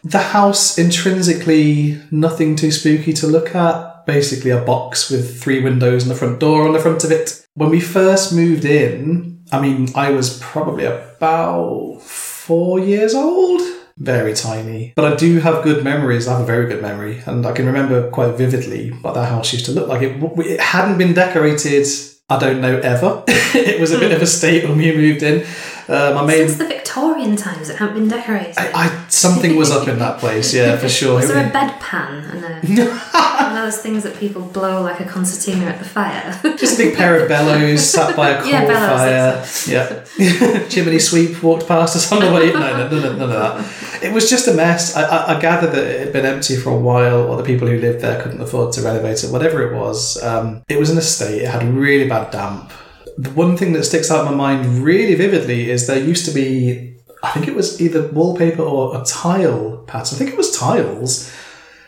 The 0.03 0.19
house 0.19 0.77
intrinsically 0.77 2.01
nothing 2.11 2.55
too 2.55 2.71
spooky 2.71 3.11
to 3.13 3.27
look 3.27 3.55
at. 3.55 4.05
Basically, 4.05 4.51
a 4.51 4.61
box 4.61 5.09
with 5.09 5.41
three 5.41 5.61
windows 5.61 6.03
and 6.03 6.11
a 6.11 6.15
front 6.15 6.39
door 6.39 6.67
on 6.67 6.73
the 6.73 6.79
front 6.79 7.03
of 7.03 7.11
it. 7.11 7.45
When 7.55 7.69
we 7.69 7.81
first 7.81 8.31
moved 8.31 8.65
in, 8.65 9.43
I 9.51 9.59
mean, 9.59 9.89
I 9.95 10.11
was 10.11 10.39
probably 10.39 10.85
about 10.85 12.01
four 12.01 12.79
years 12.79 13.13
old. 13.15 13.61
Very 13.97 14.33
tiny. 14.33 14.91
But 14.95 15.13
I 15.13 15.15
do 15.15 15.39
have 15.39 15.63
good 15.63 15.83
memories. 15.83 16.27
I 16.27 16.33
have 16.33 16.41
a 16.41 16.45
very 16.45 16.67
good 16.67 16.81
memory. 16.81 17.23
And 17.25 17.45
I 17.45 17.53
can 17.53 17.65
remember 17.65 18.09
quite 18.11 18.35
vividly 18.35 18.89
what 18.89 19.13
that 19.13 19.29
house 19.29 19.53
used 19.53 19.65
to 19.65 19.71
look 19.71 19.87
like. 19.87 20.01
It, 20.01 20.21
it 20.39 20.59
hadn't 20.59 20.97
been 20.97 21.13
decorated, 21.13 21.87
I 22.29 22.37
don't 22.37 22.59
know, 22.59 22.77
ever. 22.79 23.23
it 23.27 23.79
was 23.79 23.91
a 23.91 23.99
bit 23.99 24.11
of 24.11 24.21
a 24.21 24.27
state 24.27 24.67
when 24.67 24.77
we 24.77 24.91
moved 24.91 25.23
in. 25.23 25.45
Uh, 25.87 26.11
my 26.13 26.25
main 26.25 26.49
Since 26.49 26.57
the 26.57 26.74
Victorian 26.95 27.35
times. 27.35 27.69
It 27.69 27.75
hadn't 27.75 27.95
been 27.95 28.07
decorated. 28.07 28.57
I, 28.57 28.71
I 28.73 29.07
something 29.09 29.57
was 29.57 29.69
up 29.69 29.87
in 29.89 29.99
that 29.99 30.17
place, 30.19 30.53
yeah, 30.53 30.77
for 30.77 30.87
sure. 30.87 31.15
Was 31.15 31.27
there 31.27 31.45
a 31.45 31.49
bedpan 31.49 32.31
and 32.31 32.79
a, 32.79 32.85
one 33.43 33.57
of 33.57 33.63
those 33.65 33.81
things 33.81 34.03
that 34.03 34.15
people 34.17 34.43
blow 34.43 34.81
like 34.81 35.01
a 35.01 35.05
concertina 35.05 35.65
at 35.65 35.79
the 35.79 35.85
fire? 35.85 36.39
Just 36.57 36.79
a 36.79 36.83
big 36.83 36.95
pair 36.95 37.21
of 37.21 37.27
bellows 37.27 37.89
sat 37.89 38.15
by 38.15 38.29
a 38.29 38.37
coal 38.41 38.49
Yeah, 38.49 38.65
bellows, 38.65 39.63
fire. 39.63 40.05
Yeah. 40.17 40.67
Chimney 40.69 40.99
sweep 40.99 41.43
walked 41.43 41.67
past 41.67 41.97
us 41.97 42.09
on 42.13 42.21
the 42.21 42.31
way. 42.31 42.53
No, 42.53 42.59
no, 42.59 42.89
no, 42.89 42.99
no, 42.99 43.15
none 43.17 43.21
of 43.29 43.29
that. 43.29 44.03
It 44.03 44.13
was 44.13 44.29
just 44.29 44.47
a 44.47 44.53
mess. 44.53 44.95
I, 44.95 45.03
I, 45.03 45.35
I 45.35 45.41
gather 45.41 45.67
that 45.67 45.83
it 45.83 45.99
had 45.99 46.13
been 46.13 46.25
empty 46.25 46.55
for 46.55 46.69
a 46.69 46.77
while, 46.77 47.29
or 47.29 47.35
the 47.35 47.43
people 47.43 47.67
who 47.67 47.77
lived 47.77 48.01
there 48.01 48.21
couldn't 48.21 48.39
afford 48.39 48.71
to 48.73 48.81
renovate 48.81 49.21
it, 49.21 49.31
whatever 49.31 49.69
it 49.69 49.75
was. 49.75 50.21
Um, 50.23 50.63
it 50.69 50.79
was 50.79 50.89
an 50.89 50.97
estate. 50.97 51.41
It 51.41 51.49
had 51.49 51.63
really 51.63 52.07
bad 52.07 52.31
damp. 52.31 52.71
The 53.17 53.29
one 53.31 53.55
thing 53.55 53.73
that 53.73 53.85
sticks 53.85 54.11
out 54.11 54.25
in 54.25 54.31
my 54.31 54.37
mind 54.37 54.83
really 54.83 55.15
vividly 55.15 55.71
is 55.71 55.87
there 55.87 55.99
used 55.99 56.25
to 56.25 56.31
be, 56.31 56.95
I 57.23 57.31
think 57.31 57.47
it 57.47 57.55
was 57.55 57.81
either 57.81 58.07
wallpaper 58.09 58.61
or 58.61 58.99
a 58.99 59.03
tile 59.05 59.83
pattern. 59.87 60.15
I 60.15 60.19
think 60.19 60.31
it 60.31 60.37
was 60.37 60.57
tiles 60.57 61.31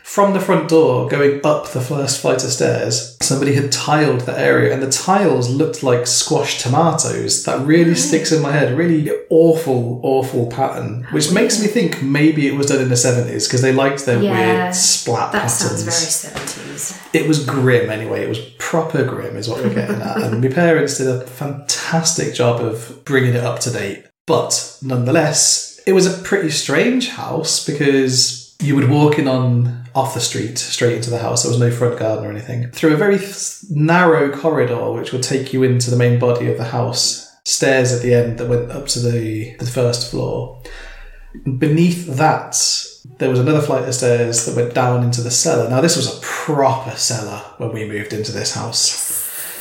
from 0.08 0.32
the 0.32 0.40
front 0.40 0.70
door 0.70 1.06
going 1.06 1.38
up 1.44 1.68
the 1.68 1.82
first 1.82 2.22
flight 2.22 2.42
of 2.42 2.50
stairs, 2.50 3.18
somebody 3.20 3.52
had 3.52 3.70
tiled 3.70 4.22
the 4.22 4.36
area 4.40 4.72
and 4.72 4.82
the 4.82 4.90
tiles 4.90 5.50
looked 5.50 5.82
like 5.82 6.06
squashed 6.06 6.60
tomatoes. 6.62 7.44
That 7.44 7.64
really 7.66 7.94
sticks 7.94 8.32
in 8.32 8.40
my 8.40 8.50
head. 8.50 8.74
Really 8.76 9.10
awful, 9.28 10.00
awful 10.02 10.46
pattern. 10.46 11.06
Which 11.10 11.30
makes 11.30 11.60
me 11.60 11.66
think 11.66 12.02
maybe 12.02 12.46
it 12.46 12.54
was 12.54 12.68
done 12.68 12.80
in 12.80 12.88
the 12.88 12.94
70s 12.94 13.46
because 13.46 13.60
they 13.60 13.70
liked 13.74 14.06
their 14.06 14.22
Yeah, 14.22 14.62
weird 14.62 14.74
splat 14.74 15.32
that 15.32 15.42
patterns. 15.42 15.84
sounds 15.84 16.54
very 16.54 16.74
70s. 16.74 17.14
It 17.14 17.28
was 17.28 17.44
grim 17.44 17.90
anyway. 17.90 18.24
It 18.24 18.30
was 18.30 18.40
proper 18.58 19.04
grim, 19.04 19.36
is 19.36 19.46
what 19.46 19.62
we're 19.62 19.74
getting 19.74 20.00
at. 20.00 20.16
And 20.22 20.40
my 20.40 20.48
parents 20.48 20.96
did 20.96 21.08
a 21.08 21.20
fantastic 21.26 22.32
job 22.34 22.62
of 22.62 23.04
bringing 23.04 23.34
it 23.34 23.44
up 23.44 23.60
to 23.60 23.70
date. 23.70 24.06
But 24.26 24.78
nonetheless, 24.80 25.82
it 25.86 25.92
was 25.92 26.06
a 26.06 26.22
pretty 26.22 26.48
strange 26.50 27.10
house 27.10 27.62
because 27.66 28.47
you 28.60 28.74
would 28.74 28.88
walk 28.88 29.18
in 29.18 29.28
on 29.28 29.84
off 29.94 30.14
the 30.14 30.20
street 30.20 30.58
straight 30.58 30.96
into 30.96 31.10
the 31.10 31.18
house. 31.18 31.42
There 31.42 31.50
was 31.50 31.60
no 31.60 31.70
front 31.70 31.98
garden 31.98 32.24
or 32.24 32.30
anything 32.30 32.70
through 32.70 32.94
a 32.94 32.96
very 32.96 33.18
narrow 33.70 34.36
corridor, 34.36 34.92
which 34.92 35.12
would 35.12 35.22
take 35.22 35.52
you 35.52 35.62
into 35.62 35.90
the 35.90 35.96
main 35.96 36.18
body 36.18 36.50
of 36.50 36.58
the 36.58 36.64
house. 36.64 37.26
Stairs 37.44 37.92
at 37.92 38.02
the 38.02 38.12
end 38.12 38.38
that 38.38 38.48
went 38.48 38.70
up 38.70 38.86
to 38.88 39.00
the 39.00 39.56
the 39.56 39.66
first 39.66 40.10
floor. 40.10 40.62
Beneath 41.58 42.06
that, 42.16 42.56
there 43.18 43.30
was 43.30 43.38
another 43.38 43.60
flight 43.60 43.84
of 43.84 43.94
stairs 43.94 44.44
that 44.44 44.56
went 44.56 44.74
down 44.74 45.04
into 45.04 45.20
the 45.20 45.30
cellar. 45.30 45.68
Now, 45.68 45.80
this 45.80 45.96
was 45.96 46.16
a 46.16 46.20
proper 46.20 46.90
cellar 46.92 47.42
when 47.58 47.72
we 47.72 47.86
moved 47.86 48.12
into 48.12 48.32
this 48.32 48.54
house. 48.54 49.16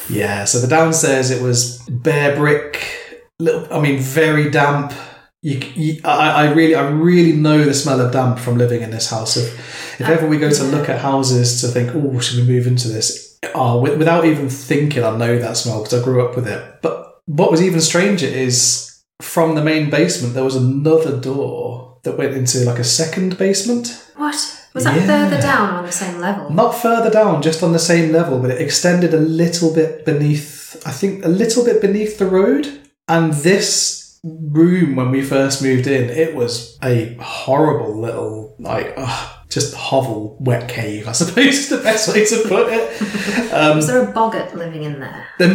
Yeah, 0.09 0.45
so 0.45 0.59
the 0.59 0.67
downstairs 0.67 1.31
it 1.31 1.41
was 1.41 1.81
bare 1.89 2.35
brick, 2.35 3.25
little. 3.39 3.71
I 3.71 3.79
mean, 3.79 3.99
very 3.99 4.49
damp. 4.49 4.93
You, 5.41 5.59
you, 5.75 6.01
I, 6.03 6.45
I 6.47 6.51
really, 6.53 6.75
I 6.75 6.87
really 6.89 7.31
know 7.33 7.63
the 7.63 7.73
smell 7.73 8.01
of 8.01 8.11
damp 8.11 8.39
from 8.39 8.57
living 8.57 8.81
in 8.81 8.89
this 8.91 9.09
house. 9.09 9.37
If, 9.37 9.99
if 10.01 10.07
ever 10.07 10.27
we 10.27 10.39
go 10.39 10.49
to 10.49 10.63
look 10.63 10.89
at 10.89 10.99
houses 11.01 11.61
to 11.61 11.67
think, 11.67 11.91
oh, 11.93 12.19
should 12.19 12.39
we 12.39 12.53
move 12.53 12.65
into 12.67 12.87
this? 12.87 13.37
Oh, 13.53 13.79
without 13.81 14.25
even 14.25 14.49
thinking, 14.49 15.03
I 15.03 15.15
know 15.15 15.37
that 15.37 15.57
smell 15.57 15.83
because 15.83 16.01
I 16.01 16.03
grew 16.03 16.25
up 16.27 16.35
with 16.35 16.47
it. 16.47 16.81
But 16.81 17.21
what 17.25 17.51
was 17.51 17.61
even 17.61 17.81
stranger 17.81 18.25
is 18.25 18.99
from 19.21 19.55
the 19.55 19.63
main 19.63 19.89
basement 19.89 20.33
there 20.33 20.43
was 20.43 20.55
another 20.55 21.19
door 21.19 21.99
that 22.03 22.17
went 22.17 22.33
into 22.33 22.59
like 22.59 22.79
a 22.79 22.83
second 22.83 23.37
basement. 23.37 24.05
What? 24.15 24.35
Was 24.73 24.83
that 24.83 24.95
Yeah. 24.95 25.05
further 25.07 25.41
down 25.41 25.69
on 25.75 25.85
the 25.85 25.91
same 25.91 26.19
level? 26.19 26.49
Not 26.51 26.71
further 26.71 27.09
down, 27.09 27.41
just 27.41 27.63
on 27.63 27.73
the 27.73 27.79
same 27.79 28.11
level, 28.11 28.39
but 28.39 28.51
it 28.51 28.61
extended 28.61 29.13
a 29.13 29.19
little 29.19 29.73
bit 29.73 30.05
beneath, 30.05 30.81
I 30.85 30.91
think, 30.91 31.25
a 31.25 31.29
little 31.29 31.63
bit 31.65 31.81
beneath 31.81 32.17
the 32.17 32.27
road. 32.27 32.79
And 33.07 33.33
this 33.33 34.06
room, 34.23 34.95
when 34.95 35.11
we 35.11 35.21
first 35.21 35.61
moved 35.61 35.87
in, 35.87 36.09
it 36.09 36.35
was 36.35 36.77
a 36.83 37.15
horrible 37.15 37.99
little, 37.99 38.55
like, 38.59 38.93
ugh, 38.97 39.33
just 39.49 39.73
hovel, 39.75 40.37
wet 40.39 40.67
cave, 40.69 41.07
I 41.07 41.11
suppose 41.13 41.55
is 41.55 41.69
the 41.69 41.77
best 41.77 42.13
way 42.13 42.25
to 42.25 42.47
put 42.47 42.67
it. 42.71 43.53
Um, 43.53 43.77
Was 43.77 43.87
there 43.87 44.03
a 44.03 44.11
boggart 44.11 44.55
living 44.55 44.83
in 44.83 44.99
there? 44.99 45.27
the, 45.37 45.47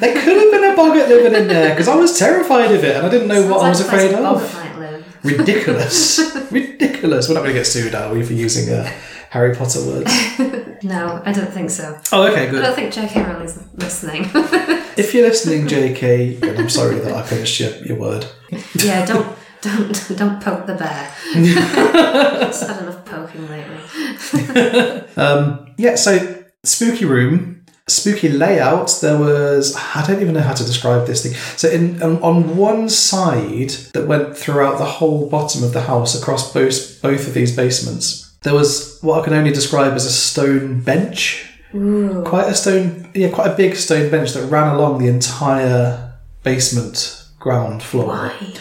there 0.00 0.14
could 0.22 0.36
have 0.36 0.50
been 0.50 0.72
a 0.72 0.76
boggart 0.76 1.08
living 1.08 1.34
in 1.34 1.48
there 1.48 1.70
because 1.70 1.88
I 1.88 1.96
was 1.96 2.18
terrified 2.18 2.72
of 2.72 2.84
it 2.84 2.96
and 2.96 3.06
I 3.06 3.10
didn't 3.10 3.28
know 3.28 3.42
what 3.50 3.64
I 3.64 3.68
was 3.68 3.78
Sounds 3.78 3.92
like 3.92 4.12
a 4.12 4.14
afraid 4.14 4.24
of. 4.24 5.24
Ridiculous. 5.24 6.20
Ridiculous. 6.52 7.28
We're 7.28 7.34
not 7.34 7.40
going 7.40 7.54
to 7.54 7.58
get 7.60 7.66
sued, 7.66 7.94
are 7.94 8.14
we, 8.14 8.22
for 8.22 8.32
using 8.32 8.72
uh, 8.72 8.90
Harry 9.30 9.54
Potter 9.54 9.80
words? 9.86 10.12
No, 10.82 11.22
I 11.24 11.32
don't 11.32 11.50
think 11.50 11.70
so. 11.70 11.98
Oh, 12.12 12.26
okay, 12.26 12.50
good. 12.50 12.62
I 12.62 12.66
don't 12.66 12.74
think 12.76 12.92
J.K. 12.92 13.22
Rowling's 13.22 13.58
listening. 13.74 14.28
If 14.98 15.12
you're 15.14 15.26
listening, 15.28 15.66
JK, 15.68 16.40
then 16.40 16.56
I'm 16.58 16.68
sorry 16.70 16.98
that 17.00 17.12
I 17.12 17.22
finished 17.22 17.60
your, 17.60 17.70
your 17.84 17.98
word. 17.98 18.26
yeah, 18.74 19.04
don't 19.04 19.36
don't 19.60 20.12
don't 20.16 20.42
poke 20.42 20.66
the 20.66 20.74
bear. 20.74 21.12
It's 21.34 22.66
had 22.66 22.82
enough 22.82 23.04
poking 23.04 23.46
lately. 23.48 25.06
Um, 25.16 25.74
yeah, 25.76 25.96
so 25.96 26.44
spooky 26.64 27.04
room, 27.04 27.64
spooky 27.88 28.28
layout. 28.30 28.98
There 29.02 29.18
was 29.18 29.76
I 29.94 30.06
don't 30.06 30.22
even 30.22 30.32
know 30.34 30.40
how 30.40 30.54
to 30.54 30.64
describe 30.64 31.06
this 31.06 31.22
thing. 31.22 31.34
So 31.56 31.68
in 31.68 32.02
um, 32.02 32.22
on 32.22 32.56
one 32.56 32.88
side 32.88 33.70
that 33.92 34.06
went 34.06 34.36
throughout 34.36 34.78
the 34.78 34.84
whole 34.86 35.28
bottom 35.28 35.62
of 35.62 35.72
the 35.74 35.82
house 35.82 36.18
across 36.18 36.52
both 36.52 37.02
both 37.02 37.26
of 37.28 37.34
these 37.34 37.54
basements, 37.54 38.25
there 38.46 38.54
was 38.54 39.00
what 39.02 39.20
I 39.20 39.24
can 39.24 39.34
only 39.34 39.50
describe 39.50 39.92
as 39.94 40.06
a 40.06 40.12
stone 40.12 40.80
bench. 40.80 41.52
Quite 41.72 42.46
a 42.46 42.54
stone, 42.54 43.10
yeah, 43.12 43.28
quite 43.28 43.50
a 43.50 43.56
big 43.56 43.74
stone 43.74 44.08
bench 44.08 44.32
that 44.32 44.46
ran 44.46 44.74
along 44.74 44.98
the 44.98 45.08
entire 45.08 46.14
basement 46.44 47.24
ground 47.40 47.82
floor. 47.82 48.06
Why? 48.06 48.54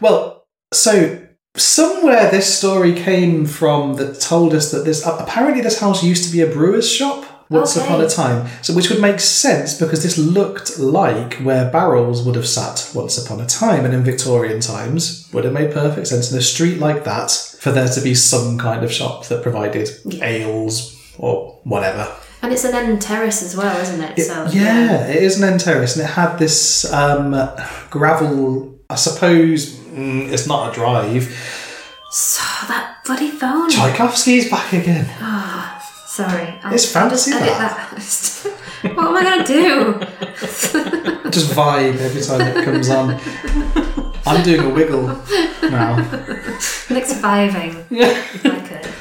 Well, 0.00 0.46
so 0.72 1.26
somewhere 1.56 2.30
this 2.30 2.56
story 2.56 2.94
came 2.94 3.44
from 3.44 3.94
that 3.94 4.20
told 4.20 4.54
us 4.54 4.70
that 4.70 4.84
this 4.84 5.04
apparently 5.04 5.60
this 5.60 5.80
house 5.80 6.04
used 6.04 6.24
to 6.24 6.32
be 6.32 6.40
a 6.40 6.46
brewer's 6.46 6.88
shop 6.90 7.24
once 7.52 7.76
Okay. 7.76 7.86
upon 7.86 8.00
a 8.00 8.08
time. 8.08 8.48
So 8.62 8.72
which 8.74 8.88
would 8.90 9.00
make 9.00 9.20
sense 9.20 9.74
because 9.78 10.02
this 10.02 10.16
looked 10.18 10.78
like 10.78 11.34
where 11.46 11.70
barrels 11.70 12.22
would 12.24 12.34
have 12.34 12.46
sat 12.48 12.90
once 12.94 13.18
upon 13.24 13.40
a 13.40 13.46
time 13.46 13.84
and 13.84 13.94
in 13.94 14.02
Victorian 14.02 14.60
times 14.60 15.28
would 15.32 15.44
have 15.44 15.52
made 15.52 15.72
perfect 15.72 16.06
sense 16.08 16.32
in 16.32 16.38
a 16.38 16.42
street 16.42 16.78
like 16.80 17.04
that 17.04 17.30
for 17.60 17.70
there 17.72 17.88
to 17.88 18.00
be 18.00 18.14
some 18.14 18.58
kind 18.58 18.82
of 18.84 18.90
shop 18.92 19.26
that 19.28 19.42
provided 19.42 19.88
ales 20.22 20.98
or 21.18 21.58
whatever. 21.64 22.08
And 22.42 22.52
it's 22.52 22.64
an 22.64 22.74
end 22.74 23.00
terrace 23.00 23.40
as 23.42 23.56
well, 23.56 23.76
isn't 23.80 24.00
it? 24.02 24.18
It- 24.18 24.24
so 24.26 24.46
yeah, 24.50 25.06
it 25.06 25.22
is 25.22 25.40
an 25.40 25.44
end 25.48 25.60
terrace, 25.60 25.94
and 25.96 26.04
it 26.04 26.10
had 26.10 26.38
this 26.38 26.92
um, 26.92 27.30
gravel. 27.88 28.74
I 28.90 28.96
suppose 28.96 29.76
mm, 29.76 30.28
it's 30.32 30.46
not 30.48 30.70
a 30.70 30.74
drive. 30.74 31.24
So 32.10 32.42
that 32.66 32.96
bloody 33.06 33.30
phone. 33.30 33.70
Tchaikovsky's 33.70 34.50
back 34.50 34.72
again. 34.72 35.06
Sorry. 36.12 36.60
I'll, 36.62 36.74
It's 36.74 36.94
I'll 36.94 37.08
just 37.08 37.26
edit 37.28 37.48
that. 37.56 37.88
that. 37.90 38.96
what 38.96 39.06
am 39.06 39.16
I 39.16 39.22
going 39.24 39.44
to 39.46 39.50
do? 39.50 40.00
Just 41.30 41.52
vibe 41.52 41.96
every 41.96 42.20
time 42.20 42.42
it 42.42 42.64
comes 42.66 42.90
on. 42.90 43.18
I'm 44.26 44.44
doing 44.44 44.60
a 44.60 44.68
wiggle 44.68 45.06
now. 45.70 45.96
Next 46.90 47.14
vibing. 47.22 47.90
like 48.44 48.70
a, 48.72 48.92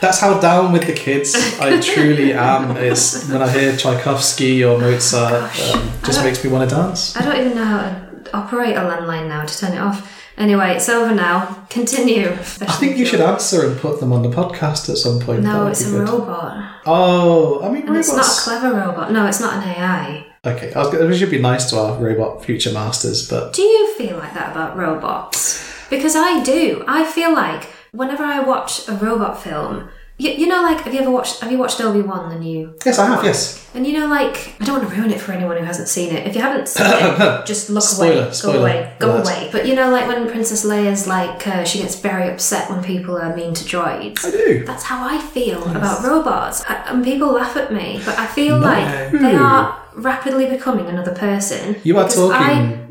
That's 0.00 0.20
how 0.20 0.38
down 0.38 0.70
with 0.70 0.86
the 0.86 0.92
kids 0.92 1.34
I 1.58 1.80
truly 1.80 2.32
am. 2.32 2.76
Is 2.76 3.28
when 3.28 3.42
I 3.42 3.50
hear 3.50 3.76
Tchaikovsky 3.76 4.62
or 4.62 4.78
Mozart, 4.78 5.42
um, 5.74 5.90
just 6.04 6.22
makes 6.22 6.44
me 6.44 6.50
want 6.50 6.70
to 6.70 6.76
dance. 6.76 7.16
I 7.16 7.24
don't 7.24 7.40
even 7.44 7.56
know 7.56 7.64
how 7.64 7.80
to 7.82 8.36
operate 8.36 8.76
a 8.76 8.82
landline 8.82 9.26
now 9.26 9.44
to 9.44 9.58
turn 9.58 9.72
it 9.72 9.80
off. 9.80 10.21
Anyway, 10.36 10.74
it's 10.74 10.88
over 10.88 11.14
now. 11.14 11.66
Continue. 11.68 12.30
I 12.30 12.72
think 12.80 12.96
you 12.96 13.04
should 13.04 13.20
answer 13.20 13.66
and 13.68 13.78
put 13.78 14.00
them 14.00 14.12
on 14.12 14.22
the 14.22 14.30
podcast 14.30 14.88
at 14.88 14.96
some 14.96 15.20
point. 15.20 15.42
No, 15.42 15.66
it's 15.66 15.86
a 15.86 15.90
good. 15.90 16.08
robot. 16.08 16.80
Oh, 16.86 17.62
I 17.62 17.70
mean, 17.70 17.86
And 17.86 17.96
it's 17.96 18.12
not 18.12 18.26
a 18.26 18.40
clever 18.40 18.76
robot. 18.76 19.12
No, 19.12 19.26
it's 19.26 19.40
not 19.40 19.62
an 19.62 19.68
AI. 19.68 20.26
Okay, 20.44 20.72
I 20.72 20.78
was 20.78 20.88
gonna, 20.92 21.06
we 21.06 21.16
should 21.16 21.30
be 21.30 21.40
nice 21.40 21.70
to 21.70 21.78
our 21.78 22.02
robot 22.02 22.44
future 22.44 22.72
masters, 22.72 23.28
but 23.28 23.52
Do 23.52 23.62
you 23.62 23.94
feel 23.94 24.16
like 24.16 24.34
that 24.34 24.52
about 24.52 24.76
robots? 24.76 25.62
Because 25.90 26.16
I 26.16 26.42
do. 26.42 26.82
I 26.88 27.04
feel 27.04 27.32
like 27.32 27.68
whenever 27.92 28.24
I 28.24 28.40
watch 28.40 28.88
a 28.88 28.92
robot 28.94 29.40
film, 29.42 29.88
you, 30.22 30.30
you 30.42 30.46
know, 30.46 30.62
like, 30.62 30.80
have 30.82 30.94
you 30.94 31.00
ever 31.00 31.10
watched, 31.10 31.40
have 31.40 31.50
you 31.52 31.58
watched 31.58 31.80
Obi 31.80 32.00
Wan, 32.02 32.28
the 32.30 32.38
new 32.38 32.74
yes, 32.86 32.98
I 32.98 33.06
have. 33.06 33.24
Yes, 33.24 33.66
And 33.74 33.86
you 33.86 33.94
know, 33.98 34.06
like, 34.06 34.54
I 34.60 34.64
don't 34.64 34.78
want 34.78 34.88
to 34.90 34.96
ruin 34.96 35.10
it 35.10 35.20
for 35.20 35.32
anyone 35.32 35.56
who 35.56 35.64
hasn't 35.64 35.88
seen 35.88 36.14
it. 36.14 36.26
If 36.26 36.34
you 36.36 36.40
haven't 36.42 36.68
seen 36.68 36.86
it, 36.86 37.46
just 37.52 37.70
look 37.70 37.82
Spoiler, 37.82 38.22
away, 38.24 38.32
spoiler 38.32 38.54
go 38.58 38.60
away, 38.62 38.92
go 39.00 39.06
alert. 39.16 39.24
away. 39.26 39.48
But 39.50 39.66
you 39.66 39.74
know, 39.74 39.90
like 39.90 40.06
when 40.06 40.28
Princess 40.30 40.64
Leia's 40.64 41.06
like, 41.06 41.46
uh, 41.46 41.64
she 41.64 41.78
gets 41.80 41.96
very 42.00 42.30
upset 42.30 42.70
when 42.70 42.82
people 42.84 43.16
are 43.18 43.34
mean 43.34 43.54
to 43.54 43.64
droids. 43.64 44.24
I 44.24 44.30
do. 44.30 44.64
That's 44.64 44.84
how 44.84 45.06
I 45.06 45.18
feel 45.20 45.62
about 45.76 46.04
robots. 46.04 46.62
I, 46.68 46.74
and 46.90 47.02
people 47.04 47.32
laugh 47.32 47.56
at 47.56 47.72
me, 47.72 48.00
but 48.04 48.16
I 48.18 48.26
feel 48.26 48.58
like 48.58 49.10
they 49.12 49.34
are 49.34 49.81
rapidly 49.94 50.46
becoming 50.46 50.86
another 50.86 51.14
person. 51.14 51.76
You 51.84 51.98
are 51.98 52.08
talking- 52.08 52.32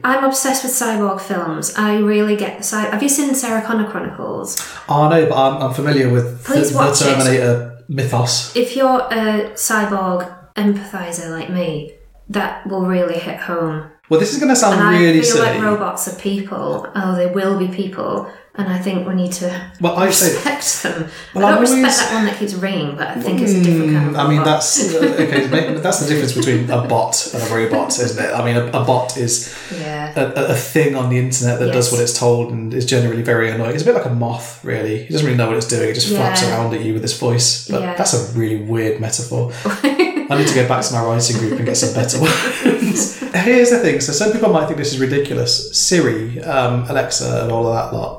I, 0.03 0.17
I'm 0.17 0.23
obsessed 0.23 0.63
with 0.63 0.71
cyborg 0.73 1.21
films. 1.21 1.73
I 1.77 1.97
really 1.97 2.35
get 2.35 2.57
the 2.57 2.63
cy- 2.63 2.89
Have 2.89 3.03
you 3.03 3.09
seen 3.09 3.33
Sarah 3.35 3.61
Connor 3.61 3.89
Chronicles? 3.89 4.57
Oh 4.89 5.07
no, 5.09 5.25
but 5.27 5.35
I'm, 5.37 5.61
I'm 5.61 5.73
familiar 5.73 6.09
with 6.09 6.43
the, 6.43 6.53
Please 6.53 6.71
the 6.71 6.77
watch 6.77 7.01
it. 7.01 7.05
Terminator 7.05 7.83
mythos. 7.89 8.55
If 8.55 8.75
you're 8.75 9.01
a 9.11 9.51
cyborg 9.53 10.31
empathizer 10.55 11.29
like 11.29 11.49
me, 11.49 11.93
that 12.29 12.65
will 12.67 12.85
really 12.85 13.19
hit 13.19 13.37
home. 13.39 13.89
Well, 14.09 14.19
this 14.19 14.33
is 14.33 14.39
going 14.39 14.49
to 14.49 14.55
sound 14.55 14.79
And 14.79 14.89
really 14.99 15.19
I 15.19 15.21
feel 15.21 15.31
silly. 15.35 15.47
like 15.49 15.61
robots 15.61 16.07
are 16.07 16.19
people. 16.19 16.87
Oh, 16.95 17.15
they 17.15 17.27
will 17.27 17.57
be 17.57 17.67
people. 17.69 18.31
And 18.53 18.67
I 18.67 18.79
think 18.79 19.07
we 19.07 19.15
need 19.15 19.31
to 19.33 19.71
well, 19.79 19.95
I 19.95 20.11
say 20.11 20.33
respect 20.35 20.83
them. 20.83 21.09
Well, 21.33 21.45
I 21.45 21.51
don't 21.51 21.57
I'm 21.59 21.61
respect 21.61 21.83
always- 21.83 21.99
that 21.99 22.13
one 22.13 22.25
that 22.25 22.37
keeps 22.37 22.53
ringing, 22.53 22.97
but 22.97 23.07
I 23.07 23.15
think 23.21 23.39
it's 23.41 23.53
a 23.53 23.63
different 23.63 23.93
kind 23.93 24.09
of 24.09 24.15
Mm, 24.15 24.19
I 24.19 24.27
mean, 24.27 24.39
robot. 24.39 24.45
that's 24.45 24.93
uh, 24.93 24.97
okay. 24.97 25.75
That's 25.77 25.99
the 26.01 26.07
difference 26.13 26.33
between 26.33 26.69
a 26.69 26.85
bot 26.85 27.33
and 27.33 27.41
a 27.41 27.55
robot, 27.55 27.97
isn't 27.97 28.21
it? 28.23 28.29
I 28.33 28.43
mean, 28.43 28.57
a, 28.57 28.65
a 28.67 28.83
bot 28.83 29.15
is 29.15 29.55
Yeah. 29.79 30.11
a, 30.19 30.51
a 30.51 30.55
thing 30.55 30.95
on 30.95 31.09
the 31.09 31.17
internet 31.17 31.59
that 31.61 31.71
does 31.71 31.93
what 31.93 32.01
it's 32.01 32.19
told 32.19 32.51
and 32.51 32.73
is 32.73 32.85
generally 32.85 33.21
very 33.21 33.49
annoying. 33.49 33.73
It's 33.73 33.83
a 33.83 33.85
bit 33.85 33.95
like 33.95 34.05
a 34.05 34.13
moth, 34.13 34.59
really. 34.65 35.03
It 35.03 35.11
doesn't 35.11 35.25
really 35.25 35.37
know 35.37 35.47
what 35.47 35.55
it's 35.55 35.67
doing. 35.69 35.89
It 35.89 35.93
just 35.93 36.09
flaps 36.09 36.43
around 36.43 36.73
at 36.73 36.81
you 36.81 36.91
with 36.93 37.05
its 37.05 37.17
voice. 37.17 37.69
But 37.69 37.81
Yeah. 37.81 37.95
that's 37.95 38.13
a 38.13 38.37
really 38.37 38.57
weird 38.63 38.99
metaphor. 38.99 39.53
I 39.63 40.37
need 40.37 40.47
to 40.47 40.55
go 40.55 40.67
back 40.67 40.83
to 40.83 40.93
my 40.93 41.03
writing 41.05 41.37
group 41.37 41.53
and 41.57 41.65
get 41.65 41.77
some 41.77 41.93
better 41.93 42.19
ones. 42.21 43.17
Here's 43.33 43.69
the 43.69 43.79
thing. 43.79 44.01
So 44.01 44.11
some 44.11 44.33
people 44.33 44.51
might 44.51 44.65
think 44.65 44.77
this 44.77 44.91
is 44.93 44.99
ridiculous. 44.99 45.71
Siri, 45.77 46.41
um, 46.43 46.83
Alexa, 46.89 47.43
and 47.43 47.51
all 47.51 47.65
of 47.67 47.73
that 47.75 47.97
lot. 47.97 48.17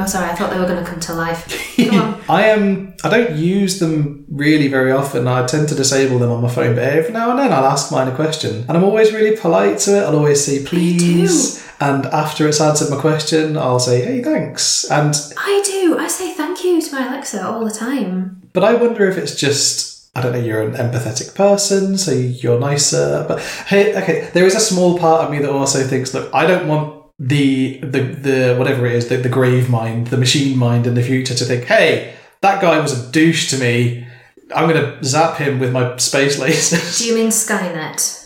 Oh, 0.00 0.06
sorry, 0.06 0.30
I 0.30 0.34
thought 0.34 0.50
they 0.50 0.58
were 0.58 0.66
going 0.66 0.82
to 0.84 0.88
come 0.88 1.00
to 1.00 1.12
life. 1.14 1.76
Come 1.76 2.00
on. 2.00 2.20
I 2.28 2.44
am. 2.44 2.94
I 3.02 3.08
don't 3.10 3.36
use 3.36 3.78
them 3.80 4.24
really 4.28 4.68
very 4.68 4.92
often. 4.92 5.26
I 5.26 5.44
tend 5.46 5.68
to 5.70 5.74
disable 5.74 6.18
them 6.20 6.30
on 6.30 6.40
my 6.42 6.48
phone, 6.48 6.74
but 6.76 6.84
every 6.84 7.12
now 7.12 7.30
and 7.30 7.38
then 7.38 7.52
I'll 7.52 7.64
ask 7.64 7.90
mine 7.90 8.06
a 8.08 8.14
question, 8.14 8.64
and 8.68 8.76
I'm 8.76 8.84
always 8.84 9.12
really 9.12 9.36
polite 9.36 9.78
to 9.80 9.96
it. 9.98 10.02
I'll 10.04 10.16
always 10.16 10.44
say 10.44 10.64
please, 10.64 11.64
and 11.80 12.06
after 12.06 12.46
it's 12.48 12.60
answered 12.60 12.90
my 12.90 13.00
question, 13.00 13.56
I'll 13.56 13.80
say 13.80 14.04
hey 14.04 14.22
thanks. 14.22 14.84
And 14.90 15.14
I 15.36 15.62
do. 15.64 15.98
I 15.98 16.08
say 16.08 16.32
thank 16.32 16.62
you 16.64 16.80
to 16.80 16.92
my 16.94 17.06
Alexa 17.08 17.44
all 17.44 17.64
the 17.64 17.70
time. 17.70 18.42
but 18.52 18.62
I 18.64 18.74
wonder 18.74 19.08
if 19.08 19.16
it's 19.18 19.34
just. 19.34 19.86
I 20.16 20.22
don't 20.22 20.32
know, 20.32 20.40
you're 20.40 20.62
an 20.62 20.72
empathetic 20.72 21.36
person, 21.36 21.96
so 21.96 22.10
you're 22.10 22.58
nicer. 22.58 23.24
But 23.28 23.40
hey, 23.40 23.94
okay, 24.02 24.30
there 24.34 24.46
is 24.46 24.56
a 24.56 24.60
small 24.60 24.98
part 24.98 25.24
of 25.24 25.30
me 25.30 25.38
that 25.38 25.50
also 25.50 25.86
thinks, 25.86 26.12
look, 26.12 26.34
I 26.34 26.44
don't 26.44 26.66
want 26.66 26.97
the 27.18 27.78
the 27.78 28.00
the 28.00 28.56
whatever 28.56 28.86
it 28.86 28.94
is, 28.94 29.08
the, 29.08 29.16
the 29.16 29.28
grave 29.28 29.68
mind, 29.68 30.08
the 30.08 30.16
machine 30.16 30.56
mind 30.56 30.86
in 30.86 30.94
the 30.94 31.02
future 31.02 31.34
to 31.34 31.44
think, 31.44 31.64
hey, 31.64 32.14
that 32.40 32.62
guy 32.62 32.78
was 32.78 32.92
a 33.08 33.12
douche 33.12 33.50
to 33.50 33.58
me. 33.58 34.06
I'm 34.54 34.68
gonna 34.68 35.02
zap 35.02 35.36
him 35.36 35.58
with 35.58 35.72
my 35.72 35.96
space 35.96 36.38
lasers. 36.40 36.98
Do 36.98 37.06
you 37.06 37.14
mean 37.14 37.28
Skynet? 37.28 38.18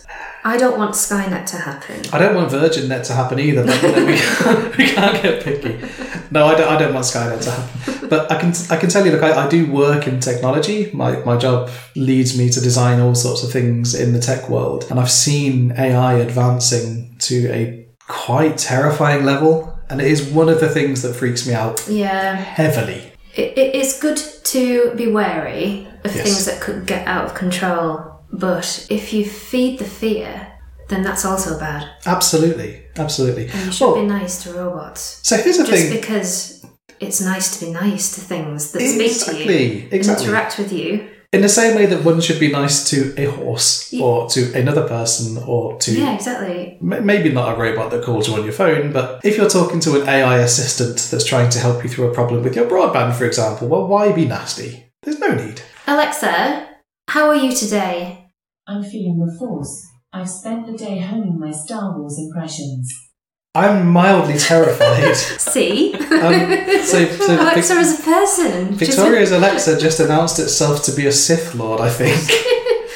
I 0.45 0.57
don't 0.57 0.77
want 0.77 0.95
Skynet 0.95 1.47
to 1.47 1.57
happen. 1.57 2.03
I 2.13 2.19
don't 2.19 2.35
want 2.35 2.51
Virgin 2.51 2.89
Net 2.89 3.05
to 3.05 3.13
happen 3.13 3.39
either, 3.39 3.65
but 3.65 3.81
you 3.81 3.93
know, 3.93 4.05
we, 4.05 4.17
can't, 4.19 4.77
we 4.77 4.87
can't 4.89 5.23
get 5.23 5.45
picky. 5.45 5.79
No, 6.33 6.47
I 6.47 6.57
don't, 6.57 6.69
I 6.69 6.79
don't 6.79 6.93
want 6.93 7.07
Skynet 7.07 7.43
to 7.45 7.51
happen. 7.53 8.09
But 8.09 8.31
I 8.31 8.41
can 8.41 8.53
I 8.69 8.77
can 8.77 8.91
tell 8.91 9.07
you, 9.07 9.13
look, 9.13 9.23
I, 9.23 9.47
I 9.47 9.49
do 9.49 9.71
work 9.71 10.09
in 10.09 10.19
technology. 10.19 10.91
My, 10.93 11.17
my 11.21 11.37
job 11.37 11.71
leads 11.95 12.37
me 12.37 12.51
to 12.51 12.61
design 12.61 13.01
all 13.01 13.15
sorts 13.15 13.45
of 13.45 13.53
things 13.53 13.95
in 13.95 14.13
the 14.13 14.19
tech 14.19 14.49
world. 14.49 14.85
And 14.91 14.99
I've 14.99 15.11
seen 15.11 15.73
AI 15.79 16.15
advancing 16.15 17.15
to 17.21 17.49
a 17.53 17.82
quite 18.13 18.59
terrifying 18.59 19.25
level. 19.25 19.53
And 19.91 20.01
it 20.01 20.07
is 20.07 20.23
one 20.23 20.49
of 20.49 20.59
the 20.61 20.69
things 20.69 21.03
that 21.03 21.15
freaks 21.15 21.47
me 21.47 21.55
out 21.55 21.83
Yeah. 21.89 22.35
heavily. 22.37 23.13
It, 23.35 23.57
it 23.59 23.75
is 23.75 23.99
good 24.01 24.19
to 24.45 24.93
be 24.97 25.07
wary 25.07 25.87
of 26.05 26.15
Yes. 26.15 26.25
things 26.25 26.45
that 26.47 26.61
could 26.61 26.87
get 26.87 27.07
out 27.07 27.25
of 27.27 27.35
control, 27.35 28.21
but 28.33 28.87
if 28.91 29.13
you 29.13 29.25
feed 29.25 29.79
the 29.79 29.85
fear, 29.85 30.47
then 30.89 31.03
that's 31.03 31.25
also 31.25 31.59
bad. 31.59 31.83
Absolutely. 32.07 32.83
Absolutely. 32.99 33.49
And 33.53 33.67
you 33.67 33.73
should 33.73 33.87
Well, 33.87 33.95
be 34.03 34.07
nice 34.07 34.43
to 34.45 34.53
robots. 34.53 35.19
so 35.23 35.37
here's 35.37 35.59
the 35.59 35.65
Just 35.65 35.83
thing. 35.83 35.93
because 36.01 36.65
it's 37.01 37.21
nice 37.21 37.57
to 37.59 37.65
be 37.67 37.73
nice 37.73 38.15
to 38.15 38.21
things 38.21 38.71
that 38.73 38.81
speak 38.81 39.21
to 39.27 39.37
you 39.53 39.89
Exactly. 39.91 40.27
interact 40.27 40.59
with 40.59 40.73
you. 40.73 41.09
In 41.33 41.41
the 41.41 41.49
same 41.49 41.75
way 41.75 41.87
that 41.87 42.05
one 42.05 42.21
should 42.21 42.39
be 42.39 42.53
nice 42.53 42.91
to 42.91 43.15
a 43.17 43.25
horse 43.25 43.91
Ye- 43.91 44.03
or 44.03 44.29
to 44.29 44.53
another 44.53 44.87
person 44.87 45.43
or 45.47 45.79
to 45.79 45.91
Yeah, 45.91 46.15
exactly. 46.15 46.79
M- 46.83 47.07
maybe 47.07 47.33
not 47.33 47.57
a 47.57 47.59
robot 47.59 47.91
that 47.91 48.05
calls 48.05 48.29
you 48.29 48.35
on 48.35 48.45
your 48.45 48.53
phone, 48.53 48.93
but 48.93 49.19
if 49.25 49.39
you're 49.39 49.49
talking 49.49 49.81
to 49.81 49.99
an 49.99 50.07
AI 50.07 50.41
assistant 50.41 50.99
that's 51.11 51.25
trying 51.25 51.49
to 51.49 51.59
help 51.59 51.83
you 51.83 51.89
through 51.89 52.11
a 52.11 52.15
problem 52.15 52.43
with 52.43 52.55
your 52.55 52.67
broadband, 52.69 53.15
for 53.15 53.25
example, 53.25 53.67
well, 53.67 53.87
why 53.87 54.13
be 54.13 54.27
nasty? 54.27 54.93
There's 55.05 55.19
no 55.21 55.35
need. 55.35 55.63
Alexa, 55.87 56.69
how 57.09 57.29
are 57.29 57.37
you 57.37 57.57
today? 57.57 58.29
I'm 58.67 58.83
feeling 58.83 59.19
the 59.19 59.35
force. 59.39 59.89
I've 60.13 60.29
spent 60.29 60.67
the 60.67 60.77
day 60.77 60.99
honing 60.99 61.41
my 61.41 61.51
Star 61.51 61.99
Wars 61.99 62.19
impressions. 62.19 62.93
I'm 63.55 63.89
mildly 63.89 64.39
terrified. 64.39 65.15
See? 65.17 65.93
Um, 65.95 66.57
so- 66.85 67.05
so 67.07 67.35
Alexa 67.43 67.75
Vic- 67.75 67.83
is 67.83 68.01
a 68.01 68.03
person. 68.03 68.79
She's 68.79 68.89
a- 68.89 69.03
Victoria's 69.03 69.31
Alexa 69.33 69.79
just 69.79 70.01
announced 70.01 70.39
itself 70.39 70.83
to 70.85 70.93
be 70.93 71.07
a 71.07 71.13
Sith 71.13 71.55
Lord, 71.55 71.81
I 71.81 71.91
think. 71.91 72.19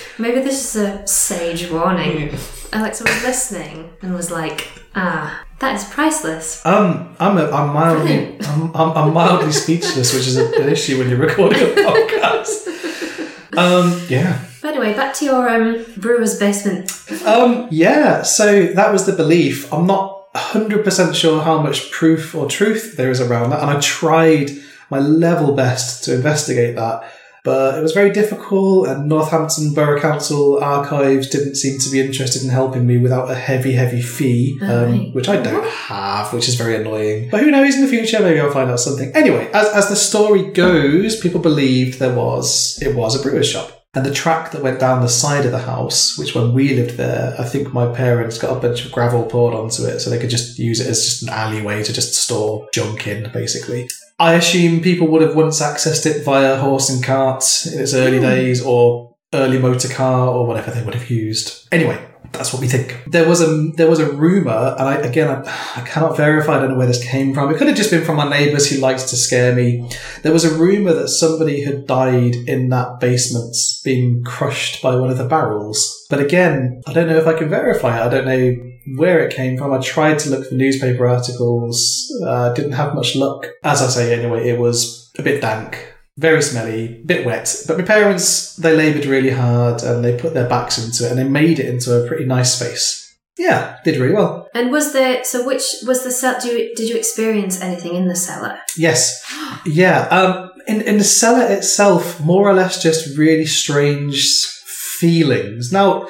Maybe 0.19 0.40
this 0.40 0.75
is 0.75 0.83
a 0.83 1.07
sage 1.07 1.71
warning. 1.71 2.35
Alexa 2.73 3.05
was 3.05 3.23
listening 3.23 3.90
and 4.01 4.14
was 4.14 4.31
like, 4.31 4.66
ah, 4.95 5.45
that 5.59 5.77
is 5.77 5.85
priceless. 5.85 6.64
Um, 6.64 7.14
I'm, 7.21 7.37
a, 7.37 7.51
I'm 7.51 7.75
mildly, 7.75 8.38
I'm, 8.40 8.75
I'm, 8.75 8.92
I'm 8.97 9.12
mildly 9.12 9.53
speechless, 9.53 10.14
which 10.14 10.27
is 10.27 10.38
a, 10.38 10.47
an 10.62 10.71
issue 10.71 10.99
when 10.99 11.11
you're 11.11 11.19
recording 11.19 11.61
a 11.61 11.66
podcast. 11.66 13.59
Um, 13.59 14.01
yeah. 14.09 14.42
But 14.62 14.71
anyway, 14.71 14.95
back 14.95 15.14
to 15.16 15.25
your 15.27 15.49
um, 15.51 15.85
brewer's 15.99 16.38
basement. 16.38 16.90
Um, 17.27 17.69
yeah, 17.71 18.23
so 18.23 18.69
that 18.69 18.90
was 18.92 19.05
the 19.05 19.12
belief. 19.12 19.71
I'm 19.73 19.87
not 19.87 20.15
100% 20.37 21.14
sure 21.14 21.42
how 21.42 21.61
much 21.61 21.90
proof 21.90 22.35
or 22.35 22.46
truth 22.46 22.96
there 22.96 23.11
is 23.11 23.20
around 23.20 23.51
that, 23.51 23.61
and 23.61 23.70
I 23.70 23.81
tried 23.81 24.51
my 24.90 24.99
level 24.99 25.55
best 25.55 26.05
to 26.05 26.14
investigate 26.14 26.77
that, 26.77 27.12
but 27.42 27.79
it 27.79 27.83
was 27.83 27.92
very 27.92 28.11
difficult, 28.11 28.88
and 28.88 29.09
Northampton 29.09 29.72
Borough 29.72 30.01
Council 30.01 30.59
archives 30.62 31.29
didn't 31.29 31.55
seem 31.55 31.79
to 31.79 31.90
be 31.90 32.01
interested 32.01 32.42
in 32.42 32.49
helping 32.49 32.87
me 32.87 32.99
without 32.99 33.31
a 33.31 33.37
heavy, 33.37 33.72
heavy 33.72 34.03
fee, 34.03 34.59
um, 34.62 35.12
which 35.12 35.29
I 35.29 35.37
don't 35.40 35.64
have, 35.64 36.33
which 36.33 36.49
is 36.49 36.57
very 36.57 36.75
annoying. 36.75 37.31
But 37.31 37.40
who 37.42 37.53
knows 37.53 37.77
in 37.77 37.83
the 37.83 37.88
future, 37.88 38.20
maybe 38.20 38.40
I'll 38.40 38.51
find 38.51 38.68
out 38.68 38.81
something. 38.81 39.12
Anyway, 39.14 39.49
as, 39.53 39.68
as 39.68 39.88
the 39.88 39.96
story 39.96 40.51
goes, 40.51 41.20
people 41.20 41.40
believed 41.40 42.01
there 42.01 42.14
was, 42.14 42.81
it 42.83 42.96
was 42.96 43.18
a 43.18 43.22
brewer's 43.22 43.49
shop. 43.49 43.75
And 43.96 44.04
the 44.04 44.12
track 44.12 44.50
that 44.50 44.62
went 44.62 44.78
down 44.78 45.00
the 45.00 45.09
side 45.09 45.46
of 45.46 45.52
the 45.52 45.59
house, 45.59 46.18
which 46.18 46.35
when 46.35 46.52
we 46.52 46.74
lived 46.74 46.98
there, 46.98 47.35
I 47.38 47.44
think 47.44 47.72
my 47.72 47.90
parents 47.94 48.37
got 48.37 48.54
a 48.54 48.61
bunch 48.61 48.85
of 48.85 48.92
gravel 48.92 49.24
poured 49.24 49.54
onto 49.54 49.85
it 49.85 50.00
so 50.00 50.11
they 50.11 50.18
could 50.18 50.28
just 50.28 50.59
use 50.59 50.80
it 50.80 50.87
as 50.87 51.02
just 51.02 51.22
an 51.22 51.30
alleyway 51.30 51.82
to 51.82 51.94
just 51.94 52.14
store 52.14 52.68
junk 52.74 53.06
in, 53.06 53.32
basically. 53.32 53.88
I 54.18 54.35
assume 54.35 54.82
people 54.82 55.09
would 55.09 55.22
have 55.22 55.35
once 55.35 55.62
accessed 55.62 56.04
it 56.04 56.26
via 56.26 56.59
horse 56.59 56.90
and 56.90 57.02
cart 57.02 57.42
in 57.72 57.80
its 57.80 57.94
early 57.94 58.18
hmm. 58.18 58.24
days 58.24 58.62
or 58.62 59.16
early 59.32 59.59
motor 59.59 59.88
car 59.88 60.28
or 60.28 60.46
whatever 60.46 60.72
they 60.72 60.82
would 60.82 60.94
have 60.94 61.09
used. 61.09 61.66
Anyway, 61.72 61.98
that's 62.32 62.52
what 62.52 62.60
we 62.60 62.68
think. 62.68 63.02
There 63.06 63.28
was 63.28 63.40
a 63.40 63.70
there 63.76 63.88
was 63.88 63.98
a 63.98 64.10
rumor, 64.10 64.74
and 64.78 64.88
I 64.88 64.94
again 64.96 65.28
I, 65.28 65.40
I 65.76 65.80
cannot 65.82 66.16
verify. 66.16 66.56
I 66.56 66.60
don't 66.60 66.70
know 66.70 66.78
where 66.78 66.86
this 66.86 67.04
came 67.04 67.34
from. 67.34 67.50
It 67.50 67.58
could 67.58 67.68
have 67.68 67.76
just 67.76 67.90
been 67.90 68.04
from 68.04 68.16
my 68.16 68.28
neighbours 68.28 68.70
who 68.70 68.78
likes 68.78 69.04
to 69.10 69.16
scare 69.16 69.54
me. 69.54 69.88
There 70.22 70.32
was 70.32 70.44
a 70.44 70.56
rumor 70.56 70.92
that 70.94 71.08
somebody 71.08 71.62
had 71.62 71.86
died 71.86 72.34
in 72.34 72.68
that 72.70 73.00
basement, 73.00 73.56
being 73.84 74.24
crushed 74.24 74.82
by 74.82 74.96
one 74.96 75.10
of 75.10 75.18
the 75.18 75.26
barrels. 75.26 76.06
But 76.08 76.20
again, 76.20 76.82
I 76.86 76.92
don't 76.92 77.08
know 77.08 77.18
if 77.18 77.26
I 77.26 77.34
can 77.34 77.48
verify 77.48 77.98
it. 77.98 78.06
I 78.06 78.08
don't 78.08 78.26
know 78.26 78.72
where 78.96 79.20
it 79.20 79.34
came 79.34 79.58
from. 79.58 79.72
I 79.72 79.80
tried 79.80 80.18
to 80.20 80.30
look 80.30 80.48
for 80.48 80.54
newspaper 80.54 81.06
articles. 81.06 82.12
Uh, 82.24 82.52
didn't 82.54 82.72
have 82.72 82.94
much 82.94 83.16
luck. 83.16 83.46
As 83.64 83.82
I 83.82 83.88
say, 83.88 84.18
anyway, 84.18 84.48
it 84.48 84.58
was 84.58 85.10
a 85.18 85.22
bit 85.22 85.40
dank. 85.40 85.95
Very 86.18 86.42
smelly, 86.42 87.02
bit 87.05 87.26
wet. 87.26 87.55
But 87.66 87.79
my 87.79 87.85
parents, 87.85 88.57
they 88.57 88.74
laboured 88.74 89.05
really 89.05 89.31
hard 89.31 89.83
and 89.83 90.02
they 90.02 90.18
put 90.18 90.33
their 90.33 90.48
backs 90.48 90.79
into 90.79 91.05
it 91.07 91.11
and 91.11 91.18
they 91.18 91.29
made 91.29 91.59
it 91.59 91.66
into 91.66 91.94
a 91.94 92.09
pretty 92.09 92.24
nice 92.24 92.55
space. 92.55 93.02
Yeah, 93.37 93.76
did 93.85 93.98
really 93.98 94.14
well. 94.14 94.48
And 94.55 94.72
was 94.72 94.94
there, 94.94 95.22
so 95.24 95.46
which 95.46 95.62
was 95.87 96.05
the 96.05 96.11
cell, 96.11 96.38
do 96.40 96.48
you, 96.48 96.74
did 96.74 96.88
you 96.88 96.96
experience 96.96 97.61
anything 97.61 97.94
in 97.94 98.09
the 98.09 98.16
cellar? 98.16 98.59
Yes. 98.76 99.24
Yeah. 99.64 100.02
Um, 100.09 100.52
in, 100.68 100.81
in 100.83 100.98
the 100.98 101.05
cellar 101.05 101.44
itself, 101.52 102.20
more 102.20 102.48
or 102.48 102.55
less 102.55 102.81
just 102.81 103.18
really 103.18 103.46
strange 103.46 104.44
feelings. 104.64 105.72
Now, 105.72 106.09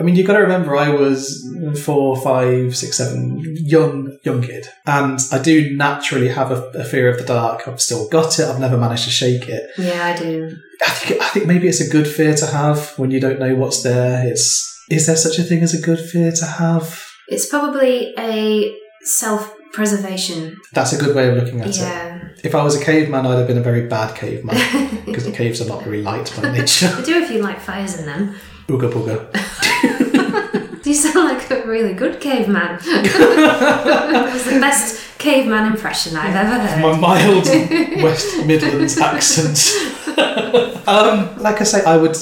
I 0.00 0.02
mean, 0.02 0.16
you've 0.16 0.26
got 0.26 0.34
to 0.34 0.40
remember 0.40 0.76
I 0.76 0.88
was 0.88 1.48
four, 1.84 2.16
five, 2.16 2.76
six, 2.76 2.98
seven, 2.98 3.40
young, 3.56 4.18
young 4.24 4.42
kid. 4.42 4.66
And 4.86 5.20
I 5.30 5.40
do 5.40 5.76
naturally 5.76 6.28
have 6.28 6.50
a, 6.50 6.62
a 6.70 6.84
fear 6.84 7.08
of 7.08 7.18
the 7.18 7.24
dark. 7.24 7.68
I've 7.68 7.80
still 7.80 8.08
got 8.08 8.38
it. 8.40 8.46
I've 8.46 8.58
never 8.58 8.76
managed 8.76 9.04
to 9.04 9.10
shake 9.10 9.48
it. 9.48 9.70
Yeah, 9.78 10.04
I 10.04 10.18
do. 10.18 10.56
I 10.84 10.90
think, 10.90 11.22
I 11.22 11.28
think 11.28 11.46
maybe 11.46 11.68
it's 11.68 11.80
a 11.80 11.88
good 11.88 12.08
fear 12.08 12.34
to 12.34 12.46
have 12.46 12.98
when 12.98 13.12
you 13.12 13.20
don't 13.20 13.38
know 13.38 13.54
what's 13.54 13.84
there. 13.84 14.26
It's, 14.26 14.84
is 14.90 15.06
there 15.06 15.16
such 15.16 15.38
a 15.38 15.44
thing 15.44 15.62
as 15.62 15.74
a 15.74 15.80
good 15.80 16.00
fear 16.00 16.32
to 16.32 16.44
have? 16.44 17.00
It's 17.28 17.46
probably 17.46 18.14
a 18.18 18.76
self 19.02 19.54
preservation. 19.72 20.56
That's 20.72 20.92
a 20.92 20.98
good 20.98 21.14
way 21.14 21.28
of 21.28 21.36
looking 21.36 21.60
at 21.60 21.68
it. 21.68 21.76
Yeah. 21.76 22.28
If 22.42 22.56
I 22.56 22.64
was 22.64 22.74
a 22.74 22.84
caveman, 22.84 23.26
I'd 23.26 23.38
have 23.38 23.46
been 23.46 23.58
a 23.58 23.62
very 23.62 23.86
bad 23.86 24.16
caveman 24.16 25.04
because 25.06 25.24
the 25.24 25.32
caves 25.32 25.60
are 25.60 25.68
not 25.68 25.84
very 25.84 26.02
light 26.02 26.32
by 26.36 26.50
nature. 26.52 26.88
They 26.88 27.04
do 27.04 27.22
if 27.22 27.30
you 27.30 27.38
like 27.38 27.60
fires 27.60 27.98
in 27.98 28.06
them. 28.06 28.34
Ooga 28.68 28.90
booga. 28.90 29.18
You 30.84 30.92
sound 30.92 31.28
like 31.30 31.50
a 31.50 31.66
really 31.66 31.94
good 31.94 32.20
caveman. 32.20 32.78
that 32.84 34.30
was 34.32 34.44
the 34.44 34.60
best 34.60 35.18
caveman 35.18 35.72
impression 35.72 36.14
I've 36.14 36.36
ever 36.36 36.58
heard. 36.60 36.82
My 36.82 36.96
mild 36.96 37.46
West 38.02 38.46
Midlands 38.46 38.98
accent. 38.98 39.58
um, 40.86 41.36
like 41.42 41.60
I 41.60 41.64
say, 41.64 41.82
I 41.84 41.96
would. 41.96 42.16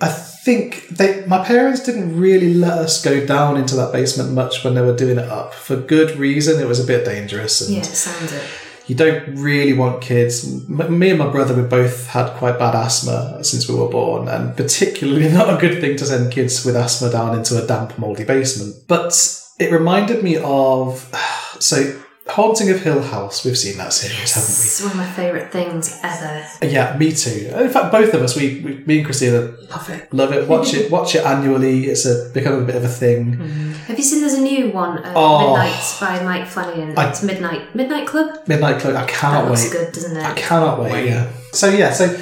I 0.00 0.08
think 0.08 0.88
they, 0.88 1.26
my 1.26 1.44
parents 1.44 1.82
didn't 1.82 2.16
really 2.18 2.54
let 2.54 2.78
us 2.78 3.04
go 3.04 3.26
down 3.26 3.56
into 3.56 3.74
that 3.74 3.92
basement 3.92 4.32
much 4.32 4.62
when 4.62 4.74
they 4.74 4.80
were 4.80 4.96
doing 4.96 5.18
it 5.18 5.28
up 5.28 5.52
for 5.52 5.76
good 5.76 6.16
reason. 6.16 6.62
It 6.62 6.68
was 6.68 6.78
a 6.78 6.86
bit 6.86 7.04
dangerous, 7.04 7.60
and 7.60 7.76
Yeah, 7.76 7.82
it. 7.82 8.44
You 8.88 8.94
don't 8.96 9.36
really 9.36 9.74
want 9.74 10.00
kids. 10.02 10.44
M- 10.68 10.98
me 10.98 11.10
and 11.10 11.18
my 11.18 11.28
brother, 11.30 11.54
we 11.54 11.62
both 11.68 12.08
had 12.08 12.30
quite 12.38 12.58
bad 12.58 12.74
asthma 12.74 13.44
since 13.44 13.68
we 13.68 13.74
were 13.76 13.88
born, 13.88 14.26
and 14.28 14.56
particularly 14.56 15.28
not 15.32 15.48
a 15.54 15.60
good 15.60 15.80
thing 15.80 15.96
to 15.98 16.04
send 16.06 16.32
kids 16.32 16.64
with 16.64 16.74
asthma 16.74 17.10
down 17.10 17.36
into 17.38 17.62
a 17.62 17.66
damp, 17.66 17.98
mouldy 17.98 18.24
basement. 18.24 18.74
But 18.88 19.12
it 19.60 19.70
reminded 19.70 20.24
me 20.24 20.38
of 20.38 21.08
so. 21.60 22.02
Haunting 22.30 22.68
of 22.68 22.82
Hill 22.82 23.00
House, 23.00 23.42
we've 23.42 23.56
seen 23.56 23.78
that 23.78 23.90
series, 23.90 24.34
haven't 24.34 24.50
we? 24.50 24.64
It's 24.66 24.82
one 24.82 24.90
of 24.90 24.96
my 24.98 25.10
favourite 25.12 25.50
things 25.50 25.98
ever. 26.02 26.46
Yeah, 26.62 26.94
me 26.98 27.10
too. 27.12 27.50
In 27.56 27.70
fact, 27.70 27.90
both 27.90 28.12
of 28.12 28.20
us, 28.20 28.36
we, 28.36 28.60
we 28.60 28.84
me 28.84 28.98
and 28.98 29.06
Christina 29.06 29.54
Love 29.70 29.88
it. 29.88 30.12
love 30.12 30.32
it. 30.34 30.46
Watch 30.46 30.74
it, 30.74 30.90
watch 30.96 31.14
it 31.14 31.24
annually. 31.24 31.86
It's 31.86 32.04
a 32.04 32.30
become 32.34 32.62
a 32.62 32.66
bit 32.66 32.76
of 32.76 32.84
a 32.84 32.88
thing. 32.88 33.36
Mm-hmm. 33.36 33.67
Have 33.88 33.96
you 33.96 34.04
seen 34.04 34.20
there's 34.20 34.34
a 34.34 34.40
new 34.42 34.68
one, 34.70 34.98
uh, 34.98 35.12
Oh. 35.16 35.38
Midnight 35.56 35.96
by 35.98 36.22
Mike 36.22 36.46
Flanagan? 36.46 36.92
I- 36.96 37.08
it's 37.08 37.22
Midnight 37.22 37.74
Midnight 37.74 38.06
Club. 38.06 38.28
Midnight 38.46 38.80
Club. 38.80 38.94
I 38.94 39.00
That 39.00 39.08
cannot 39.08 39.48
looks 39.48 39.62
wait. 39.64 39.72
good, 39.72 39.92
doesn't 39.92 40.16
it? 40.16 40.24
I 40.24 40.32
cannot 40.34 40.80
wait. 40.82 40.92
Wait. 40.92 41.06
Yeah. 41.08 41.24
So 41.54 41.68
yeah, 41.70 41.92
so 41.94 42.14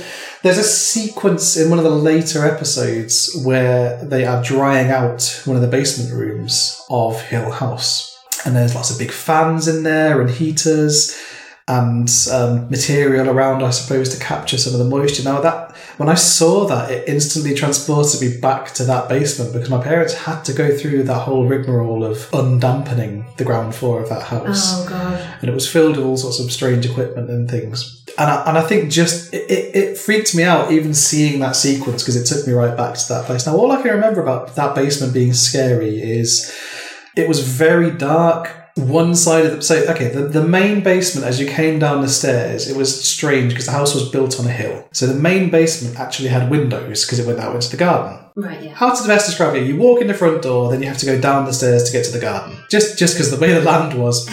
there's 0.42 0.58
a 0.58 0.62
sequence 0.64 1.56
in 1.56 1.68
one 1.68 1.78
of 1.78 1.84
the 1.84 1.90
later 1.90 2.46
episodes 2.46 3.36
where 3.44 3.98
they 4.02 4.24
are 4.24 4.40
drying 4.42 4.90
out 4.92 5.40
one 5.44 5.56
of 5.56 5.62
the 5.62 5.68
basement 5.68 6.12
rooms 6.14 6.80
of 6.88 7.20
Hill 7.22 7.50
House, 7.50 8.14
and 8.44 8.54
there's 8.54 8.74
lots 8.76 8.90
of 8.92 8.98
big 8.98 9.10
fans 9.10 9.66
in 9.66 9.82
there 9.82 10.20
and 10.20 10.30
heaters 10.30 11.16
and 11.68 12.08
um, 12.32 12.70
material 12.70 13.28
around, 13.28 13.64
I 13.64 13.70
suppose, 13.70 14.16
to 14.16 14.24
capture 14.24 14.56
some 14.56 14.72
of 14.72 14.78
the 14.78 14.84
moisture. 14.84 15.24
Now 15.24 15.40
that 15.40 15.74
when 15.96 16.08
I 16.08 16.14
saw 16.14 16.64
that, 16.66 16.90
it 16.92 17.08
instantly 17.08 17.54
transported 17.54 18.20
me 18.20 18.38
back 18.40 18.72
to 18.74 18.84
that 18.84 19.08
basement 19.08 19.52
because 19.52 19.68
my 19.68 19.82
parents 19.82 20.14
had 20.14 20.42
to 20.44 20.52
go 20.52 20.76
through 20.76 21.02
that 21.04 21.20
whole 21.22 21.44
rigmarole 21.46 22.04
of 22.04 22.18
undampening 22.32 23.26
the 23.36 23.44
ground 23.44 23.74
floor 23.74 24.00
of 24.00 24.08
that 24.10 24.22
house 24.22 24.74
Oh 24.76 24.86
god. 24.88 25.38
and 25.40 25.50
it 25.50 25.54
was 25.54 25.68
filled 25.70 25.96
with 25.96 26.06
all 26.06 26.16
sorts 26.16 26.38
of 26.38 26.52
strange 26.52 26.86
equipment 26.86 27.30
and 27.30 27.50
things. 27.50 28.04
And 28.16 28.30
I, 28.30 28.44
and 28.48 28.56
I 28.56 28.62
think 28.62 28.90
just 28.92 29.34
it, 29.34 29.50
it, 29.50 29.74
it 29.76 29.98
freaked 29.98 30.36
me 30.36 30.44
out 30.44 30.70
even 30.70 30.94
seeing 30.94 31.40
that 31.40 31.56
sequence 31.56 32.02
because 32.02 32.14
it 32.16 32.26
took 32.32 32.46
me 32.46 32.52
right 32.52 32.76
back 32.76 32.94
to 32.94 33.08
that 33.08 33.24
place. 33.26 33.44
Now, 33.44 33.56
all 33.56 33.72
I 33.72 33.82
can 33.82 33.90
remember 33.90 34.20
about 34.22 34.54
that 34.54 34.74
basement 34.76 35.12
being 35.12 35.34
scary 35.34 36.00
is 36.00 36.56
it 37.16 37.26
was 37.28 37.40
very 37.46 37.90
dark. 37.90 38.50
One 38.76 39.14
side 39.14 39.46
of 39.46 39.52
the 39.52 39.62
so 39.62 39.76
okay, 39.88 40.08
the, 40.10 40.28
the 40.28 40.46
main 40.46 40.82
basement 40.82 41.26
as 41.26 41.40
you 41.40 41.46
came 41.46 41.78
down 41.78 42.02
the 42.02 42.08
stairs, 42.08 42.68
it 42.68 42.76
was 42.76 43.08
strange 43.08 43.50
because 43.50 43.66
the 43.66 43.72
house 43.72 43.94
was 43.94 44.08
built 44.08 44.38
on 44.38 44.46
a 44.46 44.52
hill. 44.52 44.86
So 44.92 45.06
the 45.06 45.14
main 45.14 45.50
basement 45.50 45.98
actually 45.98 46.28
had 46.28 46.50
windows 46.50 47.04
because 47.04 47.18
it 47.18 47.26
went 47.26 47.40
out 47.40 47.54
into 47.54 47.70
the 47.70 47.78
garden. 47.78 48.18
Right, 48.34 48.62
yeah. 48.62 48.74
How 48.74 48.94
to 48.94 49.08
best 49.08 49.26
describe 49.26 49.56
it? 49.56 49.66
You 49.66 49.76
walk 49.76 50.02
in 50.02 50.08
the 50.08 50.14
front 50.14 50.42
door, 50.42 50.70
then 50.70 50.82
you 50.82 50.88
have 50.88 50.98
to 50.98 51.06
go 51.06 51.18
down 51.18 51.46
the 51.46 51.54
stairs 51.54 51.84
to 51.84 51.92
get 51.92 52.04
to 52.04 52.12
the 52.12 52.20
garden. 52.20 52.58
Just 52.68 52.98
just 52.98 53.14
because 53.14 53.30
the 53.30 53.40
way 53.40 53.54
the 53.54 53.62
land 53.62 53.98
was, 53.98 54.28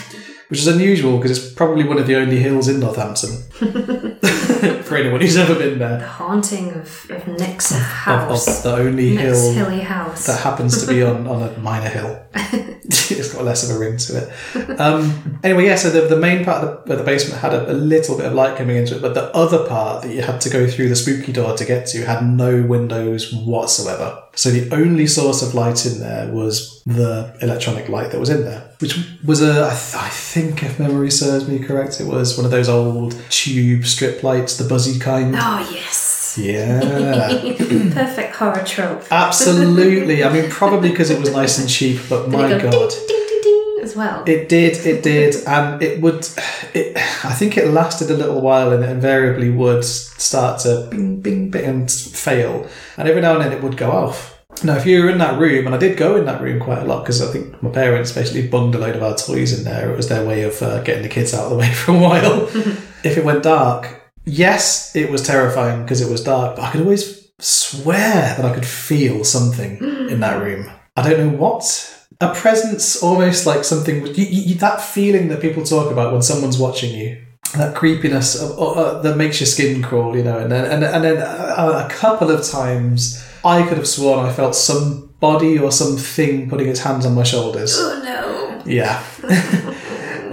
which 0.50 0.60
is 0.60 0.68
unusual 0.68 1.18
because 1.18 1.38
it's 1.38 1.54
probably 1.54 1.86
one 1.86 1.98
of 1.98 2.08
the 2.08 2.16
only 2.16 2.40
hills 2.40 2.68
in 2.68 2.82
Northampton. 2.82 3.44
For 4.84 4.98
anyone 4.98 5.22
who's 5.22 5.36
ever 5.36 5.56
been 5.56 5.80
there. 5.80 6.00
The 6.00 6.08
haunting 6.08 6.72
of, 6.72 7.10
of 7.10 7.28
Nick's 7.28 7.72
of, 7.72 7.80
house. 7.82 8.48
of 8.48 8.64
the 8.64 8.76
only 8.76 9.16
Nick's 9.16 9.42
hill 9.42 9.54
hilly 9.54 9.82
house. 9.82 10.26
that 10.28 10.42
happens 10.42 10.82
to 10.82 10.88
be 10.88 11.02
on, 11.02 11.28
on 11.28 11.42
a 11.42 11.58
minor 11.60 11.90
hill. 11.90 12.26
it's 12.86 13.34
got 13.34 13.46
less 13.46 13.70
of 13.70 13.76
a 13.76 13.80
ring 13.80 13.98
to 13.98 14.18
it. 14.18 14.80
Um, 14.80 15.40
anyway, 15.44 15.66
yeah, 15.66 15.76
so 15.76 15.90
the, 15.90 16.02
the 16.02 16.20
main 16.20 16.44
part 16.44 16.64
of 16.64 16.86
the, 16.86 16.98
the 16.98 17.04
basement 17.04 17.40
had 17.42 17.54
a, 17.54 17.72
a 17.72 17.74
little 17.74 18.18
bit 18.18 18.26
of 18.26 18.34
light 18.34 18.58
coming 18.58 18.76
into 18.76 18.98
it, 18.98 19.02
but 19.02 19.14
the 19.14 19.34
other 19.36 19.66
part 19.68 20.04
that 20.04 20.14
you 20.14 20.22
had 20.22 20.42
to 20.42 20.50
go 20.50 20.68
through 20.68 20.90
the 20.90 20.96
spooky 20.96 21.32
door 21.32 21.56
to 21.56 21.66
get 21.66 21.88
to 21.88 22.06
had 22.06 22.26
no 22.26 22.62
windows 22.62 23.34
whatsoever. 23.34 24.22
So 24.36 24.50
the 24.50 24.74
only 24.76 25.08
source 25.08 25.42
of 25.42 25.54
light 25.54 25.86
in 25.86 26.00
there 26.00 26.32
was 26.32 26.82
the 26.86 27.38
electronic 27.42 27.88
light 27.88 28.12
that 28.12 28.20
was 28.20 28.30
in 28.30 28.44
there, 28.44 28.72
which 28.80 28.98
was 29.24 29.42
a, 29.42 29.66
I, 29.66 29.70
th- 29.70 29.96
I 29.96 30.10
think 30.10 30.64
if 30.64 30.80
memory 30.80 31.12
serves 31.12 31.48
me 31.48 31.60
correct, 31.60 32.02
it 32.02 32.08
was 32.08 32.36
one 32.36 32.46
of 32.46 32.52
those 32.52 32.68
old 32.68 33.16
tube 33.30 33.86
strip 33.86 34.24
lights, 34.24 34.58
the 34.58 34.68
buzzy 34.68 35.00
kind. 35.00 35.36
oh 35.38 35.70
yes. 35.72 36.03
Yeah. 36.38 36.80
Perfect 37.94 38.36
horror 38.36 38.64
trope. 38.64 39.04
Absolutely. 39.12 40.24
I 40.24 40.32
mean, 40.32 40.50
probably 40.50 40.90
because 40.90 41.10
it 41.10 41.20
was 41.20 41.32
nice 41.32 41.60
and 41.60 41.70
cheap, 41.70 42.02
but 42.10 42.30
my 42.30 42.50
go 42.50 42.72
god. 42.72 42.90
ding 42.90 43.08
ding 43.08 43.28
ding 43.28 43.42
ding 43.42 43.80
as 43.84 43.96
well? 43.96 44.24
It 44.26 44.50
did, 44.50 44.86
it 44.86 45.04
did, 45.04 45.36
and 45.48 45.82
it 45.82 46.02
would. 46.02 46.28
It, 46.74 46.98
I 46.98 47.34
think 47.34 47.58
it 47.58 47.68
lasted 47.68 48.10
a 48.10 48.16
little 48.16 48.42
while, 48.42 48.72
and 48.72 48.84
it 48.84 48.90
invariably 48.90 49.52
would 49.52 49.86
start 49.86 50.62
to 50.62 50.88
bing, 50.90 51.22
bing, 51.22 51.52
bing, 51.52 51.66
and 51.66 51.92
fail, 51.92 52.68
and 52.98 53.08
every 53.08 53.22
now 53.22 53.34
and 53.34 53.44
then 53.44 53.52
it 53.52 53.62
would 53.62 53.78
go 53.78 53.92
off. 53.92 54.32
Now, 54.64 54.76
if 54.76 54.86
you 54.86 55.04
were 55.04 55.10
in 55.10 55.18
that 55.18 55.40
room, 55.40 55.66
and 55.66 55.76
I 55.76 55.78
did 55.78 55.98
go 55.98 56.16
in 56.16 56.26
that 56.26 56.42
room 56.42 56.60
quite 56.60 56.80
a 56.80 56.86
lot 56.86 57.04
because 57.04 57.22
I 57.22 57.32
think 57.32 57.62
my 57.62 57.70
parents 57.70 58.12
basically 58.12 58.48
bunged 58.48 58.76
a 58.76 58.78
load 58.78 58.96
of 58.96 59.04
our 59.04 59.16
toys 59.16 59.58
in 59.58 59.66
there. 59.66 59.92
It 59.92 59.98
was 59.98 60.10
their 60.10 60.26
way 60.26 60.44
of 60.44 60.62
uh, 60.62 60.82
getting 60.84 61.04
the 61.04 61.10
kids 61.10 61.34
out 61.34 61.46
of 61.46 61.50
the 61.50 61.58
way 61.58 61.72
for 61.74 61.92
a 61.92 61.98
while. 61.98 62.48
if 63.04 63.18
it 63.18 63.26
went 63.26 63.44
dark, 63.44 64.03
yes, 64.26 64.96
it 64.96 65.10
was 65.10 65.22
terrifying 65.22 65.84
because 65.84 66.02
it 66.02 66.12
was 66.12 66.24
dark, 66.24 66.56
but 66.56 66.64
I 66.64 66.72
could 66.72 66.82
always 66.82 67.32
swear 67.40 68.36
that 68.36 68.46
I 68.46 68.54
could 68.54 68.66
feel 68.66 69.24
something 69.24 69.78
in 70.10 70.20
that 70.22 70.42
room. 70.42 70.70
I 70.96 71.10
don't 71.10 71.20
know 71.20 71.38
what. 71.38 71.90
A 72.22 72.34
presence, 72.34 73.02
almost 73.02 73.46
like 73.46 73.64
something, 73.64 74.06
you, 74.08 74.26
you, 74.26 74.56
that 74.56 74.80
feeling 74.82 75.28
that 75.30 75.42
people 75.42 75.64
talk 75.64 75.92
about 75.92 76.14
when 76.14 76.22
someone's 76.22 76.58
watching 76.58 76.96
you. 76.96 77.22
That 77.58 77.76
creepiness 77.76 78.40
of, 78.42 78.52
uh, 78.58 78.72
uh, 78.72 79.02
that 79.02 79.18
makes 79.18 79.40
your 79.40 79.48
skin 79.48 79.84
crawl, 79.84 80.16
you 80.16 80.24
know, 80.24 80.40
and 80.40 80.52
then 80.52 80.72
and, 80.72 80.84
and 80.84 81.04
then 81.04 81.18
uh, 81.18 81.88
a 81.88 81.94
couple 81.94 82.32
of 82.32 82.44
times 82.44 83.24
I 83.44 83.64
could 83.68 83.78
have 83.78 83.88
sworn 83.88 84.26
I 84.26 84.32
felt 84.32 84.56
somebody 84.56 85.60
or 85.60 85.72
something 85.72 86.50
putting 86.50 86.68
its 86.68 86.80
hands 86.80 87.06
on 87.06 87.14
my 87.14 87.24
shoulders. 87.24 87.76
oh 87.78 88.02
no. 88.04 88.64
Yeah. 88.66 89.04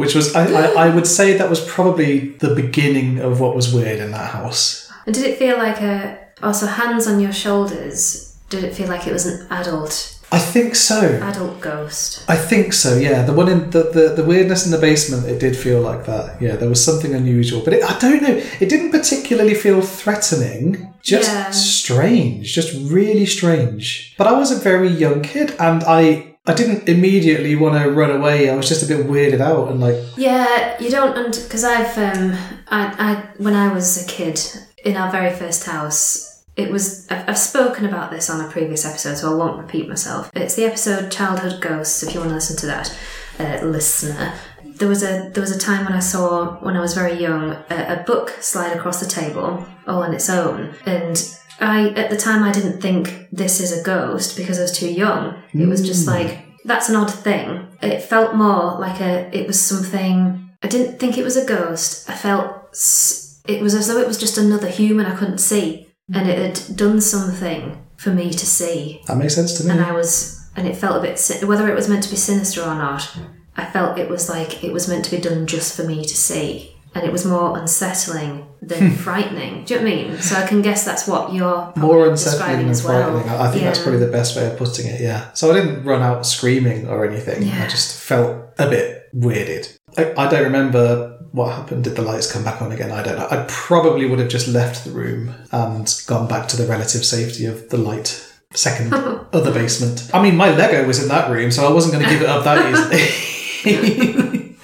Which 0.00 0.14
was, 0.14 0.34
I, 0.34 0.44
I, 0.62 0.86
I 0.86 0.94
would 0.94 1.06
say 1.06 1.36
that 1.36 1.48
was 1.48 1.60
probably 1.76 2.30
the 2.44 2.54
beginning 2.54 3.20
of 3.20 3.38
what 3.40 3.54
was 3.54 3.72
weird 3.72 4.00
in 4.00 4.10
that 4.12 4.30
house. 4.30 4.90
And 5.06 5.14
did 5.14 5.24
it 5.26 5.38
feel 5.38 5.56
like 5.58 5.80
a 5.80 6.18
also 6.42 6.66
hands 6.66 7.06
on 7.06 7.20
your 7.20 7.32
shoulders? 7.32 8.36
Did 8.48 8.64
it 8.64 8.74
feel 8.74 8.88
like 8.88 9.06
it 9.06 9.12
was 9.12 9.26
an 9.26 9.46
adult 9.50 10.16
I 10.32 10.38
think 10.38 10.76
so. 10.76 11.00
adult 11.22 11.60
ghost? 11.60 12.24
I 12.28 12.36
think 12.36 12.72
so, 12.72 12.96
yeah. 12.96 13.22
The 13.22 13.32
one 13.32 13.48
in 13.48 13.70
the, 13.70 13.82
the, 13.96 14.14
the 14.16 14.24
weirdness 14.24 14.64
in 14.64 14.70
the 14.70 14.78
basement, 14.78 15.26
it 15.26 15.40
did 15.40 15.56
feel 15.56 15.80
like 15.80 16.06
that. 16.06 16.40
Yeah, 16.40 16.54
there 16.54 16.68
was 16.68 16.84
something 16.84 17.14
unusual. 17.14 17.62
But 17.64 17.72
it, 17.74 17.82
I 17.82 17.98
don't 17.98 18.22
know, 18.22 18.36
it 18.60 18.68
didn't 18.68 18.92
particularly 18.92 19.54
feel 19.54 19.80
threatening. 19.82 20.92
Just 21.02 21.30
Yeah. 21.32 21.50
strange. 21.50 22.52
Just 22.54 22.74
really 22.92 23.26
strange. 23.26 24.14
But 24.18 24.26
I 24.28 24.32
was 24.38 24.52
a 24.52 24.56
very 24.56 24.88
young 24.88 25.22
kid 25.22 25.54
and 25.58 25.82
I 25.84 26.29
I 26.46 26.55
didn't 26.55 26.88
immediately 26.88 27.55
want 27.55 27.83
to 27.83 27.90
run 27.90 28.11
away. 28.11 28.48
I 28.48 28.55
was 28.55 28.68
just 28.68 28.83
a 28.83 28.87
bit 28.87 29.07
weirded 29.07 29.40
out 29.40 29.70
and 29.70 29.79
like, 29.79 29.96
Yeah, 30.16 30.81
you 30.81 30.90
don't 30.90 31.14
because 31.14 31.64
I've 31.64 31.96
um 31.98 32.33
I, 32.68 32.94
I 32.98 33.29
when 33.37 33.55
I 33.55 33.72
was 33.72 34.03
a 34.03 34.07
kid 34.09 34.40
in 34.85 34.96
our 34.96 35.11
very 35.11 35.35
first 35.35 35.64
house. 35.64 36.29
It 36.57 36.70
was 36.70 37.07
I've, 37.11 37.38
spoken 37.38 37.87
about 37.87 38.11
this 38.11 38.29
on 38.29 38.44
a 38.44 38.50
previous 38.50 38.85
episode, 38.85 39.16
so 39.16 39.33
I 39.33 39.35
won't 39.35 39.59
repeat 39.59 39.88
myself. 39.88 40.31
It's 40.35 40.57
the 40.57 40.64
episode 40.64 41.11
"Childhood 41.11 41.61
Ghosts." 41.61 42.03
If 42.03 42.12
you 42.12 42.20
want 42.20 42.31
to 42.31 42.35
listen 42.35 42.57
to 42.57 42.66
that, 42.66 42.98
uh, 43.38 43.64
listener, 43.64 44.35
there 44.64 44.88
was 44.88 45.03
a 45.03 45.31
there 45.33 45.40
was 45.40 45.55
a 45.55 45.59
time 45.59 45.85
when 45.85 45.94
I 45.94 46.00
saw 46.00 46.57
when 46.57 46.76
I 46.76 46.81
was 46.81 46.92
very 46.92 47.14
young 47.14 47.53
a, 47.70 48.00
a 48.00 48.05
book 48.07 48.31
slide 48.40 48.76
across 48.76 49.00
the 49.00 49.07
table 49.07 49.66
all 49.87 50.03
on 50.03 50.12
its 50.12 50.29
own, 50.29 50.74
and 50.85 51.16
I 51.61 51.90
at 51.90 52.11
the 52.11 52.16
time 52.16 52.42
I 52.42 52.53
didn't 52.53 52.81
think 52.81 53.29
this 53.31 53.61
is 53.61 53.79
a 53.79 53.83
ghost 53.83 54.37
because 54.37 54.59
I 54.59 54.62
was 54.62 54.77
too 54.77 54.90
young. 54.90 55.42
It 55.53 55.68
was 55.68 55.87
just 55.87 56.05
hmm. 56.05 56.11
like 56.11 56.38
that's 56.64 56.88
an 56.88 56.96
odd 56.96 57.12
thing. 57.12 57.68
It 57.83 58.03
felt 58.03 58.35
more 58.35 58.79
like 58.79 59.01
a 59.01 59.31
it 59.37 59.46
was 59.46 59.61
something. 59.61 60.51
I 60.62 60.68
didn't 60.68 60.99
think 60.99 61.16
it 61.16 61.25
was 61.25 61.37
a 61.37 61.46
ghost. 61.46 62.09
I 62.09 62.14
felt 62.14 62.51
it 63.46 63.62
was 63.62 63.75
as 63.75 63.88
though 63.88 63.99
it 63.99 64.07
was 64.07 64.18
just 64.18 64.38
another 64.38 64.68
human 64.68 65.07
I 65.07 65.16
couldn't 65.16 65.38
see, 65.38 65.88
and 66.12 66.29
it 66.29 66.38
had 66.38 66.77
done 66.77 67.01
something 67.01 67.85
for 67.96 68.11
me 68.11 68.31
to 68.31 68.46
see 68.46 69.03
that 69.07 69.16
makes 69.16 69.35
sense 69.35 69.59
to 69.59 69.64
me. 69.64 69.73
and 69.73 69.81
I 69.81 69.92
was, 69.92 70.49
and 70.57 70.66
it 70.66 70.77
felt 70.77 70.96
a 70.96 71.07
bit, 71.07 71.46
whether 71.46 71.68
it 71.68 71.75
was 71.75 71.88
meant 71.88 72.03
to 72.05 72.11
be 72.11 72.16
sinister 72.16 72.62
or 72.62 72.75
not, 72.75 73.14
I 73.57 73.66
felt 73.66 73.99
it 73.99 74.09
was 74.09 74.29
like 74.29 74.64
it 74.64 74.73
was 74.73 74.88
meant 74.88 75.05
to 75.07 75.11
be 75.11 75.20
done 75.20 75.46
just 75.46 75.77
for 75.77 75.85
me 75.85 76.03
to 76.03 76.16
see. 76.16 76.69
And 76.94 77.05
it 77.05 77.12
was 77.12 77.24
more 77.24 77.57
unsettling 77.57 78.46
than 78.61 78.90
hmm. 78.90 78.94
frightening. 78.96 79.64
Do 79.64 79.74
you 79.74 79.81
know 79.81 79.87
what 79.87 79.92
I 79.92 79.96
mean? 79.96 80.18
So 80.20 80.37
I 80.37 80.46
can 80.46 80.61
guess 80.61 80.85
that's 80.85 81.07
what 81.07 81.33
you're 81.33 81.72
More 81.76 82.09
unsettling 82.09 82.59
than 82.59 82.68
as 82.68 82.85
well. 82.85 83.12
frightening. 83.12 83.29
I 83.31 83.46
I 83.46 83.50
think 83.50 83.64
that's 83.64 83.81
probably 83.81 84.00
the 84.00 84.11
best 84.11 84.37
way 84.37 84.46
of 84.50 84.59
putting 84.59 84.87
it, 84.87 85.00
yeah. 85.00 85.33
So 85.33 85.50
I 85.50 85.55
didn't 85.55 85.85
run 85.85 86.03
out 86.03 86.26
screaming 86.26 86.88
or 86.88 87.07
anything. 87.07 87.48
I 87.48 87.68
just 87.68 88.00
felt 88.00 88.55
a 88.59 88.68
bit 88.68 89.09
weirded. 89.14 89.76
I, 89.96 90.12
I 90.16 90.29
don't 90.29 90.44
remember 90.44 91.18
what 91.33 91.55
happened. 91.55 91.85
Did 91.85 91.96
the 91.96 92.03
lights 92.03 92.31
come 92.31 92.44
back 92.44 92.61
on 92.61 92.72
again? 92.72 92.90
I 92.90 93.03
don't 93.03 93.18
know. 93.18 93.29
I 93.31 93.44
probably 93.48 94.07
would 94.07 94.18
have 94.18 94.29
just 94.29 94.48
left 94.48 94.85
the 94.85 94.90
room 94.90 95.35
and 95.53 96.03
gone 96.07 96.29
back 96.29 96.48
to 96.48 96.57
the 96.57 96.66
relative 96.66 97.05
safety 97.05 97.46
of 97.46 97.68
the 97.70 97.79
light 97.79 98.26
second 98.53 98.92
other 99.33 99.53
basement. 99.53 100.11
I 100.12 100.22
mean, 100.22 100.37
my 100.37 100.55
Lego 100.55 100.87
was 100.87 101.03
in 101.03 101.09
that 101.09 101.31
room, 101.31 101.50
so 101.50 101.66
I 101.66 101.72
wasn't 101.72 101.94
going 101.94 102.05
to 102.05 102.11
give 102.11 102.22
it 102.22 102.29
up 102.29 102.44
that 102.44 102.66
easily. 103.64 104.57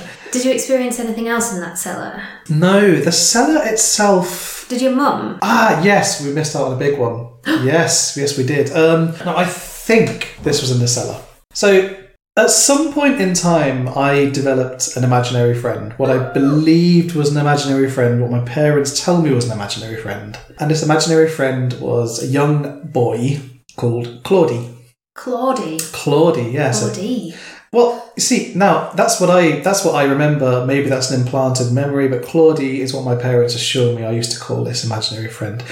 Did 0.32 0.44
you 0.44 0.52
experience 0.52 0.98
anything 0.98 1.28
else 1.28 1.52
in 1.52 1.60
that 1.60 1.78
cellar? 1.78 2.22
No, 2.48 2.94
the 2.94 3.12
cellar 3.12 3.64
itself 3.64 4.66
Did 4.68 4.82
your 4.82 4.94
mum? 4.94 5.38
Ah, 5.42 5.82
yes, 5.82 6.24
we 6.24 6.32
missed 6.32 6.56
out 6.56 6.66
on 6.66 6.72
a 6.72 6.78
big 6.78 6.98
one. 6.98 7.28
yes, 7.46 8.16
yes, 8.16 8.36
we 8.36 8.44
did. 8.44 8.70
Um, 8.72 9.14
no, 9.24 9.36
I 9.36 9.44
think 9.44 10.36
this 10.42 10.60
was 10.60 10.70
in 10.70 10.78
the 10.78 10.88
cellar. 10.88 11.20
So, 11.52 11.96
at 12.38 12.50
some 12.50 12.92
point 12.92 13.18
in 13.18 13.32
time, 13.32 13.88
I 13.88 14.26
developed 14.26 14.94
an 14.96 15.04
imaginary 15.04 15.54
friend. 15.54 15.94
What 15.94 16.10
I 16.10 16.32
believed 16.34 17.14
was 17.14 17.30
an 17.30 17.38
imaginary 17.38 17.88
friend, 17.88 18.20
what 18.20 18.30
my 18.30 18.44
parents 18.44 19.02
tell 19.02 19.22
me 19.22 19.30
was 19.30 19.46
an 19.46 19.52
imaginary 19.52 19.96
friend. 19.96 20.38
And 20.60 20.70
this 20.70 20.82
imaginary 20.82 21.30
friend 21.30 21.72
was 21.80 22.22
a 22.22 22.26
young 22.26 22.88
boy 22.88 23.40
called 23.76 24.22
Claudie. 24.22 24.68
Claudie. 25.14 25.78
Claudie, 25.92 26.50
yes. 26.50 26.80
Claudie. 26.80 27.34
Well, 27.72 28.12
you 28.16 28.22
see, 28.22 28.52
now 28.54 28.90
that's 28.90 29.20
what 29.20 29.30
I 29.30 29.60
that's 29.60 29.84
what 29.84 29.94
I 29.94 30.04
remember. 30.04 30.64
Maybe 30.66 30.88
that's 30.88 31.10
an 31.10 31.20
implanted 31.20 31.72
memory, 31.72 32.08
but 32.08 32.22
Claudie 32.22 32.80
is 32.80 32.94
what 32.94 33.04
my 33.04 33.16
parents 33.16 33.54
assured 33.54 33.96
me 33.96 34.04
I 34.04 34.12
used 34.12 34.32
to 34.32 34.40
call 34.40 34.64
this 34.64 34.84
imaginary 34.84 35.28
friend. 35.28 35.62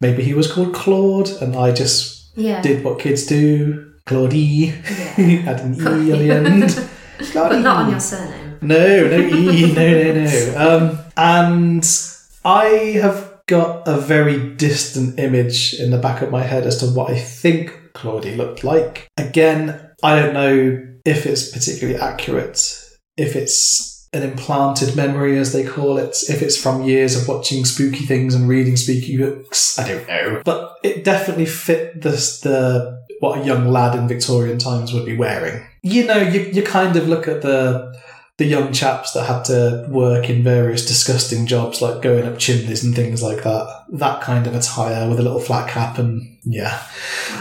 Maybe 0.00 0.22
he 0.22 0.34
was 0.34 0.50
called 0.52 0.74
Claude, 0.74 1.30
and 1.40 1.56
I 1.56 1.72
just 1.72 2.26
Yeah. 2.36 2.60
did 2.62 2.84
what 2.84 2.98
kids 3.00 3.26
do. 3.26 3.84
Claudie 4.06 4.38
Yeah. 4.38 4.72
had 5.48 5.60
an 5.60 5.74
e 5.74 6.12
on 6.12 6.18
the 6.18 6.30
end. 6.30 6.88
Claudie. 7.32 7.56
But 7.56 7.62
not 7.62 7.76
on 7.84 7.90
your 7.90 8.00
surname. 8.00 8.58
No, 8.60 9.06
no 9.08 9.18
e, 9.18 9.72
no, 9.72 9.88
no, 10.12 10.24
no. 10.24 10.54
Um, 10.56 10.98
and 11.16 11.84
I 12.44 12.64
have 13.02 13.32
got 13.46 13.86
a 13.88 13.96
very 13.96 14.54
distant 14.56 15.18
image 15.18 15.74
in 15.74 15.90
the 15.90 15.98
back 15.98 16.22
of 16.22 16.30
my 16.30 16.42
head 16.42 16.66
as 16.66 16.76
to 16.78 16.86
what 16.86 17.10
I 17.10 17.18
think 17.18 17.72
Claudie 17.94 18.36
looked 18.36 18.62
like. 18.64 19.08
Again, 19.16 19.80
I 20.02 20.16
don't 20.20 20.34
know 20.34 20.84
if 21.08 21.24
it's 21.24 21.50
particularly 21.50 21.98
accurate, 21.98 22.60
if 23.16 23.34
it's 23.34 24.08
an 24.12 24.22
implanted 24.22 24.94
memory, 24.94 25.38
as 25.38 25.52
they 25.52 25.64
call 25.64 25.96
it, 25.96 26.16
if 26.28 26.42
it's 26.42 26.60
from 26.60 26.82
years 26.82 27.16
of 27.16 27.26
watching 27.26 27.64
spooky 27.64 28.04
things 28.04 28.34
and 28.34 28.48
reading 28.48 28.76
spooky 28.76 29.16
books. 29.16 29.78
I 29.78 29.88
don't 29.88 30.06
know, 30.06 30.42
but 30.44 30.76
it 30.82 31.04
definitely 31.04 31.46
fit 31.46 32.02
the 32.02 32.10
the 32.10 32.98
what 33.20 33.40
a 33.40 33.44
young 33.44 33.68
lad 33.68 33.98
in 33.98 34.06
Victorian 34.06 34.58
times 34.58 34.92
would 34.92 35.06
be 35.06 35.16
wearing. 35.16 35.66
You 35.82 36.06
know, 36.06 36.18
you 36.18 36.40
you 36.40 36.62
kind 36.62 36.94
of 36.96 37.08
look 37.08 37.26
at 37.26 37.42
the 37.42 37.98
the 38.38 38.46
young 38.46 38.72
chaps 38.72 39.12
that 39.12 39.24
had 39.24 39.44
to 39.44 39.84
work 39.90 40.30
in 40.30 40.44
various 40.44 40.86
disgusting 40.86 41.44
jobs 41.44 41.82
like 41.82 42.00
going 42.00 42.24
up 42.24 42.38
chimneys 42.38 42.84
and 42.84 42.94
things 42.94 43.20
like 43.20 43.42
that. 43.42 43.84
That 43.90 44.22
kind 44.22 44.46
of 44.46 44.54
attire 44.54 45.08
with 45.08 45.18
a 45.18 45.22
little 45.22 45.40
flat 45.40 45.68
cap 45.68 45.98
and 45.98 46.38
yeah. 46.44 46.80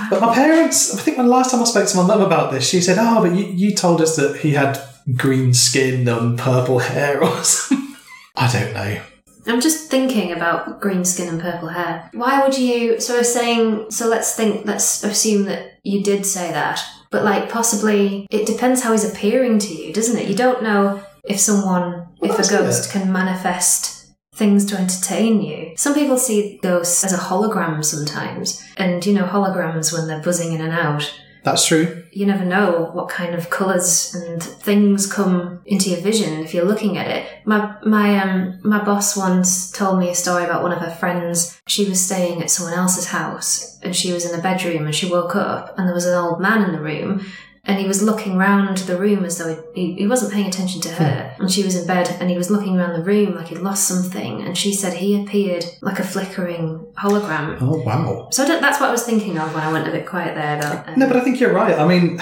But 0.10 0.22
my 0.22 0.34
parents, 0.34 0.96
I 0.98 1.02
think 1.02 1.18
the 1.18 1.24
last 1.24 1.52
time 1.52 1.62
I 1.62 1.66
spoke 1.66 1.88
to 1.88 1.98
my 1.98 2.08
mum 2.08 2.22
about 2.22 2.52
this, 2.52 2.68
she 2.68 2.82
said, 2.82 2.98
Oh, 3.00 3.22
but 3.22 3.36
you, 3.36 3.46
you 3.46 3.76
told 3.76 4.02
us 4.02 4.16
that 4.16 4.38
he 4.38 4.54
had 4.54 4.82
green 5.16 5.54
skin 5.54 6.08
and 6.08 6.38
purple 6.38 6.80
hair 6.80 7.24
or 7.24 7.36
something. 7.44 7.96
I 8.36 8.52
don't 8.52 8.74
know. 8.74 9.02
I'm 9.46 9.62
just 9.62 9.90
thinking 9.90 10.32
about 10.32 10.82
green 10.82 11.06
skin 11.06 11.30
and 11.30 11.40
purple 11.40 11.70
hair. 11.70 12.10
Why 12.14 12.44
would 12.44 12.58
you? 12.58 13.00
So 13.00 13.16
I 13.16 13.20
was 13.20 13.34
saying. 13.34 13.92
So 13.92 14.08
let's 14.08 14.36
think. 14.36 14.66
Let's 14.66 15.04
assume 15.04 15.46
that 15.46 15.80
you 15.84 16.04
did 16.04 16.26
say 16.26 16.52
that, 16.52 16.82
but 17.10 17.24
like 17.24 17.50
possibly 17.50 18.28
it 18.30 18.46
depends 18.46 18.82
how 18.82 18.92
he's 18.92 19.10
appearing 19.10 19.60
to 19.60 19.74
you, 19.74 19.94
doesn't 19.94 20.18
it? 20.18 20.28
You 20.28 20.36
don't 20.36 20.64
know 20.64 21.04
if 21.24 21.40
someone, 21.40 22.08
Well, 22.20 22.32
if 22.32 22.40
a 22.40 22.50
ghost 22.50 22.92
can 22.92 23.12
manifest 23.12 23.98
things 24.38 24.66
to 24.66 24.78
entertain 24.78 25.42
you. 25.42 25.74
Some 25.76 25.96
people 25.96 26.18
see 26.18 26.60
ghosts 26.62 27.04
as 27.04 27.12
a 27.12 27.18
hologram 27.18 27.84
sometimes, 27.84 28.64
and 28.78 29.04
you 29.06 29.14
know 29.14 29.26
holograms 29.26 29.92
when 29.92 30.08
they're 30.08 30.22
buzzing 30.22 30.54
in 30.54 30.62
and 30.62 30.74
out. 30.74 31.12
That's 31.48 31.66
true. 31.66 32.04
you 32.12 32.26
never 32.26 32.44
know 32.44 32.90
what 32.94 33.08
kind 33.08 33.34
of 33.34 33.50
colours 33.50 34.14
and 34.14 34.42
things 34.42 35.12
come 35.12 35.62
into 35.66 35.90
your 35.90 36.02
vision 36.02 36.40
if 36.40 36.54
you're 36.54 36.66
looking 36.66 36.98
at 36.98 37.08
it. 37.08 37.26
My 37.46 37.78
my 37.86 38.20
um 38.20 38.60
my 38.64 38.84
boss 38.84 39.16
once 39.16 39.72
told 39.72 40.00
me 40.00 40.10
a 40.10 40.16
story 40.16 40.44
about 40.44 40.64
one 40.64 40.74
of 40.74 40.80
her 40.80 40.96
friends. 40.96 41.62
She 41.68 41.88
was 41.88 42.04
staying 42.04 42.42
at 42.42 42.52
someone 42.52 42.74
else's 42.74 43.08
house 43.08 43.80
and 43.82 43.96
she 43.96 44.12
was 44.12 44.26
in 44.26 44.36
the 44.36 44.42
bedroom 44.42 44.86
and 44.86 44.96
she 44.96 45.10
woke 45.10 45.36
up 45.36 45.78
and 45.78 45.88
there 45.88 45.96
was 45.96 46.06
an 46.06 46.16
old 46.16 46.42
man 46.42 46.64
in 46.66 46.74
the 46.74 46.82
room 46.82 47.26
and 47.68 47.78
he 47.80 47.86
was 47.86 48.02
looking 48.02 48.38
round 48.38 48.78
the 48.80 48.98
room 48.98 49.26
as 49.26 49.38
though 49.38 49.62
he, 49.76 49.94
he 49.94 50.08
wasn't 50.08 50.32
paying 50.32 50.48
attention 50.48 50.80
to 50.82 50.90
her. 50.90 51.36
And 51.38 51.52
she 51.52 51.64
was 51.64 51.76
in 51.76 51.86
bed 51.86 52.16
and 52.22 52.30
he 52.30 52.38
was 52.38 52.50
looking 52.50 52.80
around 52.80 52.94
the 52.94 53.04
room 53.04 53.36
like 53.36 53.50
he'd 53.50 53.58
lost 53.60 53.88
something. 53.88 54.42
And 54.42 54.58
she 54.58 54.74
said 54.74 54.94
he 54.94 55.22
appeared 55.22 55.66
like 55.82 56.00
a 56.00 56.04
flickering 56.04 56.88
hologram. 56.98 57.58
Oh, 57.60 57.82
wow. 57.84 58.30
So 58.32 58.46
that's 58.46 58.80
what 58.80 58.88
I 58.88 58.92
was 58.92 59.04
thinking 59.04 59.38
of 59.38 59.54
when 59.54 59.64
I 59.64 59.72
went 59.72 59.86
a 59.86 59.92
bit 59.92 60.06
quiet 60.06 60.36
there. 60.36 60.58
About, 60.58 60.88
um, 60.88 60.98
No, 60.98 61.08
but 61.08 61.18
I 61.18 61.22
think 61.22 61.42
you're 61.42 61.54
right. 61.54 61.78
I 61.78 61.86
mean, 61.86 62.20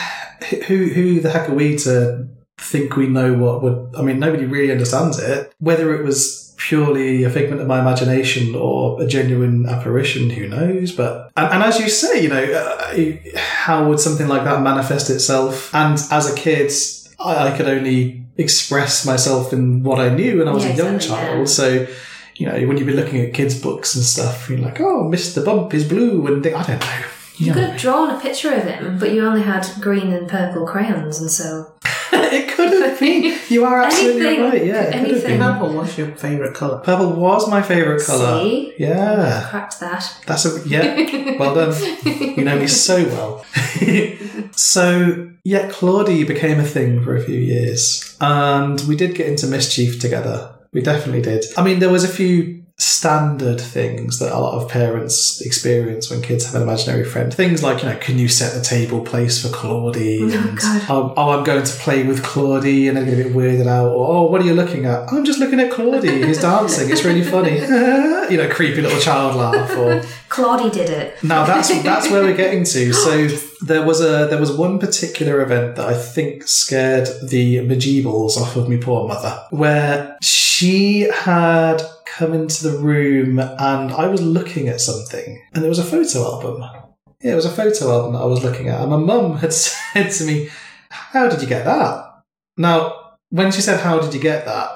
who 0.68 0.90
who 0.90 1.20
the 1.22 1.30
heck 1.30 1.48
are 1.48 1.54
we 1.54 1.78
to 1.78 2.28
think 2.58 2.96
we 2.96 3.08
know 3.08 3.34
what 3.36 3.62
would? 3.62 3.96
I 3.96 4.02
mean, 4.02 4.18
nobody 4.18 4.46
really 4.46 4.72
understands 4.72 5.20
it. 5.20 5.54
Whether 5.60 5.94
it 5.94 6.04
was 6.04 6.45
purely 6.58 7.24
a 7.24 7.30
figment 7.30 7.62
of 7.62 7.68
my 7.68 7.80
imagination 7.80 8.56
or 8.56 9.02
a 9.02 9.08
genuine 9.08 9.66
apparition, 9.68 10.30
who 10.30 10.48
knows? 10.48 10.92
But 10.92 11.32
and, 11.36 11.54
and 11.54 11.64
as 11.64 11.80
you 11.80 11.90
say, 11.90 12.22
you 12.24 12.30
know, 12.30 12.44
uh, 12.44 13.38
how 13.38 13.88
would 13.90 14.00
something 14.00 14.28
like 14.28 14.44
that 14.46 14.62
manifest 14.62 15.10
itself? 15.10 15.74
And 15.74 16.00
as 16.12 16.32
a 16.32 16.36
kid, 16.36 16.72
I, 17.20 17.50
I 17.52 17.58
could 17.58 17.68
only 17.68 18.24
express 18.38 19.06
myself 19.06 19.54
in 19.54 19.84
what 19.84 20.00
I 20.00 20.10
knew, 20.10 20.40
when 20.40 20.48
I 20.48 20.52
was 20.52 20.66
Yeah, 20.66 20.74
a 20.74 20.76
young 20.76 20.96
exactly, 20.96 21.18
yeah. 21.26 21.34
child, 21.34 21.50
so. 21.50 21.88
You 22.38 22.48
know, 22.48 22.68
when 22.68 22.76
you'd 22.76 22.86
be 22.86 22.92
looking 22.92 23.22
at 23.22 23.34
kids' 23.34 23.58
books 23.58 23.96
and 23.96 24.04
stuff, 24.04 24.50
you're 24.50 24.60
like, 24.60 24.82
"Oh, 24.82 25.06
Mr. 25.10 25.46
Bump 25.46 25.74
is 25.74 25.88
blue," 25.88 26.28
and 26.28 26.44
they, 26.44 26.54
I 26.54 26.64
don't 26.64 26.82
know. 26.82 27.04
You 27.38 27.48
You 27.48 27.54
could 27.54 27.62
know. 27.64 27.72
have 27.72 27.82
drawn 27.82 28.10
a 28.12 28.20
picture 28.20 28.54
of 28.54 28.64
him, 28.64 28.98
but 29.00 29.12
you 29.12 29.26
only 29.26 29.42
had 29.42 29.68
green 29.82 30.14
and 30.14 30.28
purple 30.28 30.66
crayons, 30.66 31.20
and 31.20 31.30
so 31.30 31.74
it 32.14 32.48
could 32.56 32.72
have 32.82 33.00
been. 33.06 33.38
You 33.50 33.66
are 33.66 33.82
absolutely 33.82 34.26
Anything, 34.28 34.44
right. 34.44 34.66
Yeah, 34.66 34.82
it 34.82 34.86
could 34.86 34.94
have 34.94 35.06
anything. 35.10 35.40
been. 35.40 35.52
Purple 35.54 35.74
was 35.74 35.98
your 35.98 36.08
favourite 36.16 36.54
colour. 36.54 36.80
Purple 36.80 37.12
was 37.14 37.50
my 37.50 37.62
favourite 37.62 38.02
colour. 38.04 38.40
See? 38.42 38.74
Yeah, 38.80 39.48
cracked 39.50 39.80
that. 39.82 40.22
that's 40.26 40.46
a 40.46 40.68
yeah. 40.68 41.38
Well 41.40 41.54
done. 41.56 41.74
You 42.38 42.44
know 42.44 42.58
me 42.58 42.68
so 42.68 43.04
well. 43.06 43.46
so 44.52 45.30
yeah, 45.44 45.70
Claudie 45.70 46.24
became 46.24 46.60
a 46.60 46.64
thing 46.66 47.04
for 47.04 47.16
a 47.16 47.22
few 47.24 47.40
years, 47.40 48.16
and 48.22 48.80
we 48.82 48.96
did 48.96 49.16
get 49.16 49.28
into 49.28 49.48
mischief 49.48 50.00
together. 50.00 50.52
We 50.74 50.82
definitely 50.82 51.22
did. 51.22 51.46
I 51.58 51.64
mean, 51.64 51.80
there 51.80 51.90
was 51.90 52.04
a 52.04 52.08
few 52.10 52.64
standard 52.78 53.60
things 53.60 54.20
that 54.20 54.36
a 54.36 54.38
lot 54.38 54.62
of 54.62 54.70
parents 54.70 55.40
experience 55.40 56.10
when 56.10 56.22
kids 56.22 56.46
have 56.46 56.56
an 56.56 56.62
imaginary 56.64 57.06
friend. 57.06 57.34
Things 57.34 57.64
like, 57.64 57.82
you 57.82 57.90
know, 57.90 57.98
can 57.98 58.20
you 58.20 58.28
set 58.28 58.54
the 58.54 58.62
table 58.62 59.02
place 59.02 59.42
for 59.42 59.54
Claudie? 59.54 60.20
Oh, 60.22 60.26
and, 60.26 60.60
oh, 60.90 61.14
oh, 61.16 61.30
I'm 61.32 61.46
going 61.46 61.64
to 61.64 61.74
play 61.78 62.04
with 62.04 62.22
Claudie 62.22 62.90
and 62.90 62.98
they're 62.98 63.06
going 63.06 63.18
to 63.18 63.24
get 63.24 63.34
weirded 63.34 63.68
out. 63.68 63.92
Or, 63.92 64.16
oh, 64.16 64.24
what 64.24 64.42
are 64.42 64.44
you 64.44 64.54
looking 64.54 64.86
at? 64.86 65.12
I'm 65.12 65.24
just 65.24 65.40
looking 65.40 65.60
at 65.62 65.72
Claudie 65.72 66.22
who's 66.22 66.42
dancing. 66.42 66.90
It's 66.90 67.06
really 67.06 67.24
funny. 67.24 67.60
you 68.30 68.38
know, 68.38 68.50
creepy 68.52 68.82
little 68.82 69.00
child 69.00 69.38
laugh. 69.38 69.78
Or 69.78 70.02
Claudie 70.28 70.70
did 70.70 70.90
it. 70.90 71.24
now 71.24 71.46
that's 71.46 71.70
that's 71.82 72.10
where 72.10 72.24
we're 72.24 72.36
getting 72.36 72.66
to. 72.66 72.92
So 72.92 73.28
there 73.62 73.86
was 73.86 74.02
a 74.02 74.28
there 74.28 74.40
was 74.40 74.52
one 74.52 74.80
particular 74.80 75.42
event 75.42 75.78
that 75.78 75.88
I 75.88 75.94
think 75.94 76.44
scared 76.44 77.08
the 77.24 77.58
bejeebles 77.60 78.36
off 78.38 78.56
of 78.56 78.68
me 78.68 78.78
poor 78.78 79.08
mother, 79.08 79.46
where 79.52 80.18
she 80.22 81.02
had 81.02 81.82
come 82.18 82.34
into 82.34 82.70
the 82.70 82.78
room 82.78 83.40
and 83.40 83.92
I 83.92 84.08
was 84.08 84.22
looking 84.22 84.70
at 84.70 84.80
something, 84.80 85.42
and 85.54 85.62
there 85.62 85.70
was 85.70 85.80
a 85.80 85.84
photo 85.84 86.24
album. 86.24 86.64
Yeah, 87.22 87.34
it 87.34 87.36
was 87.36 87.46
a 87.46 87.52
photo 87.52 87.92
album 87.92 88.14
that 88.14 88.22
I 88.22 88.26
was 88.26 88.44
looking 88.44 88.70
at, 88.70 88.82
and 88.82 88.90
my 88.90 88.98
mum 88.98 89.38
had 89.38 89.54
said 89.54 90.12
to 90.12 90.24
me, 90.24 90.50
"How 90.90 91.28
did 91.28 91.42
you 91.42 91.48
get 91.48 91.66
that?" 91.66 92.22
Now, 92.58 93.18
when 93.30 93.52
she 93.52 93.62
said, 93.62 93.82
"How 93.82 94.00
did 94.00 94.14
you 94.14 94.20
get 94.20 94.46
that?" 94.46 94.72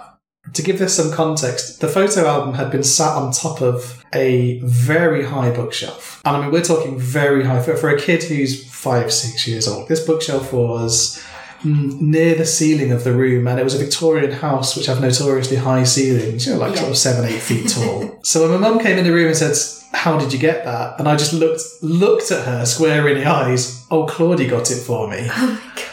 To 0.54 0.64
give 0.64 0.80
this 0.80 0.96
some 0.96 1.12
context, 1.12 1.80
the 1.80 1.88
photo 1.88 2.26
album 2.26 2.56
had 2.56 2.72
been 2.72 2.84
sat 2.84 3.16
on 3.16 3.32
top 3.32 3.62
of 3.62 4.04
a 4.14 4.60
very 4.64 5.24
high 5.24 5.52
bookshelf. 5.52 6.22
And 6.26 6.36
I 6.36 6.42
mean, 6.42 6.52
we're 6.52 6.64
talking 6.64 6.98
very 6.98 7.44
high. 7.44 7.62
For, 7.62 7.76
for 7.76 7.90
a 7.90 8.00
kid 8.00 8.24
who's 8.24 8.70
five, 8.72 9.14
six 9.14 9.48
years 9.48 9.68
old, 9.68 9.88
this 9.88 10.04
bookshelf 10.04 10.52
was 10.52 11.24
Mm, 11.64 12.00
near 12.00 12.36
the 12.36 12.46
ceiling 12.46 12.92
of 12.94 13.04
the 13.04 13.12
room, 13.12 13.46
and 13.48 13.60
it 13.60 13.64
was 13.64 13.76
a 13.76 13.78
Victorian 13.84 14.32
house 14.32 14.78
which 14.78 14.86
have 14.86 15.02
notoriously 15.02 15.58
high 15.58 15.84
ceilings, 15.84 16.46
you 16.46 16.54
know, 16.54 16.60
like 16.60 16.74
Yeah. 16.76 16.80
sort 16.80 16.92
of 16.92 16.98
seven, 16.98 17.26
eight 17.26 17.42
feet 17.42 17.68
tall. 17.76 18.18
so 18.24 18.42
when 18.50 18.62
my 18.62 18.70
mum 18.70 18.80
came 18.80 18.98
in 18.98 19.04
the 19.04 19.12
room 19.12 19.28
and 19.28 19.36
said, 19.36 19.56
How 19.94 20.18
did 20.18 20.32
you 20.32 20.40
get 20.40 20.64
that? 20.64 20.98
And 21.00 21.08
I 21.10 21.18
just 21.18 21.34
looked 21.34 21.62
looked 21.82 22.32
at 22.32 22.46
her 22.46 22.66
square 22.66 23.08
in 23.10 23.18
the 23.18 23.26
eyes. 23.26 23.86
Oh, 23.92 24.06
Claudie 24.06 24.48
got 24.48 24.72
it 24.72 24.78
for 24.78 25.10
me. 25.10 25.28
Oh 25.30 25.60
my 25.66 25.72
god. 25.76 25.86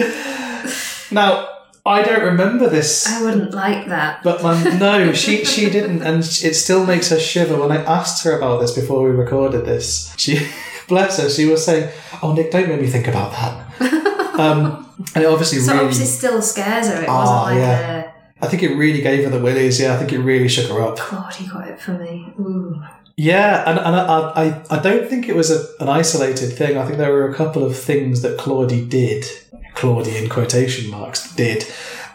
Now, 1.12 1.48
I 1.84 2.02
don't 2.02 2.22
remember 2.22 2.68
this 2.68 3.06
I 3.06 3.22
wouldn't 3.22 3.52
like 3.52 3.86
that. 3.88 4.22
But 4.22 4.42
my, 4.42 4.62
no, 4.78 5.12
she 5.12 5.44
she 5.44 5.68
didn't, 5.70 6.02
and 6.02 6.18
it 6.22 6.54
still 6.54 6.86
makes 6.86 7.08
her 7.10 7.18
shiver. 7.18 7.58
When 7.58 7.72
I 7.72 7.82
asked 7.82 8.22
her 8.24 8.36
about 8.36 8.60
this 8.60 8.72
before 8.74 9.02
we 9.02 9.10
recorded 9.10 9.64
this, 9.64 10.14
she, 10.16 10.46
bless 10.88 11.18
her, 11.20 11.28
she 11.28 11.46
was 11.46 11.64
saying, 11.64 11.90
"Oh, 12.22 12.32
Nick, 12.32 12.50
don't 12.52 12.68
make 12.68 12.80
me 12.80 12.86
think 12.86 13.08
about 13.08 13.32
that." 13.32 13.66
um, 14.38 14.86
and 15.14 15.24
it 15.24 15.26
obviously 15.26 15.58
So 15.60 15.72
really, 15.72 15.84
obviously 15.86 16.06
still 16.06 16.42
scares 16.42 16.88
her. 16.88 17.02
It 17.02 17.08
Ah, 17.08 17.18
wasn't 17.20 17.56
like 17.56 17.62
yeah. 17.62 18.12
I 18.42 18.46
think 18.48 18.62
it 18.62 18.74
really 18.74 19.02
gave 19.02 19.24
her 19.24 19.30
the 19.30 19.40
willies. 19.40 19.80
Yeah, 19.80 19.94
I 19.94 19.98
think 19.98 20.12
it 20.12 20.18
really 20.20 20.48
shook 20.48 20.70
her 20.70 20.80
up. 20.80 20.98
a 20.98 21.02
Claudie 21.02 21.46
got 21.46 21.68
it 21.68 21.80
for 21.80 21.92
me. 21.92 22.32
Ooh. 22.40 22.82
Yeah, 23.16 23.64
and, 23.68 23.78
and 23.78 23.96
I, 23.96 24.32
I, 24.70 24.78
I 24.78 24.78
don't 24.80 25.08
think 25.08 25.28
it 25.28 25.36
was 25.36 25.50
a, 25.50 25.66
an 25.82 25.90
isolated 25.90 26.48
thing. 26.56 26.78
I 26.78 26.86
think 26.86 26.96
there 26.96 27.12
were 27.12 27.28
a 27.28 27.34
couple 27.34 27.62
of 27.64 27.76
things 27.76 28.22
that 28.22 28.38
Claudie 28.38 28.86
did, 28.86 29.26
Claudie 29.74 30.16
in 30.16 30.30
quotation 30.30 30.90
marks, 30.90 31.34
did, 31.34 31.66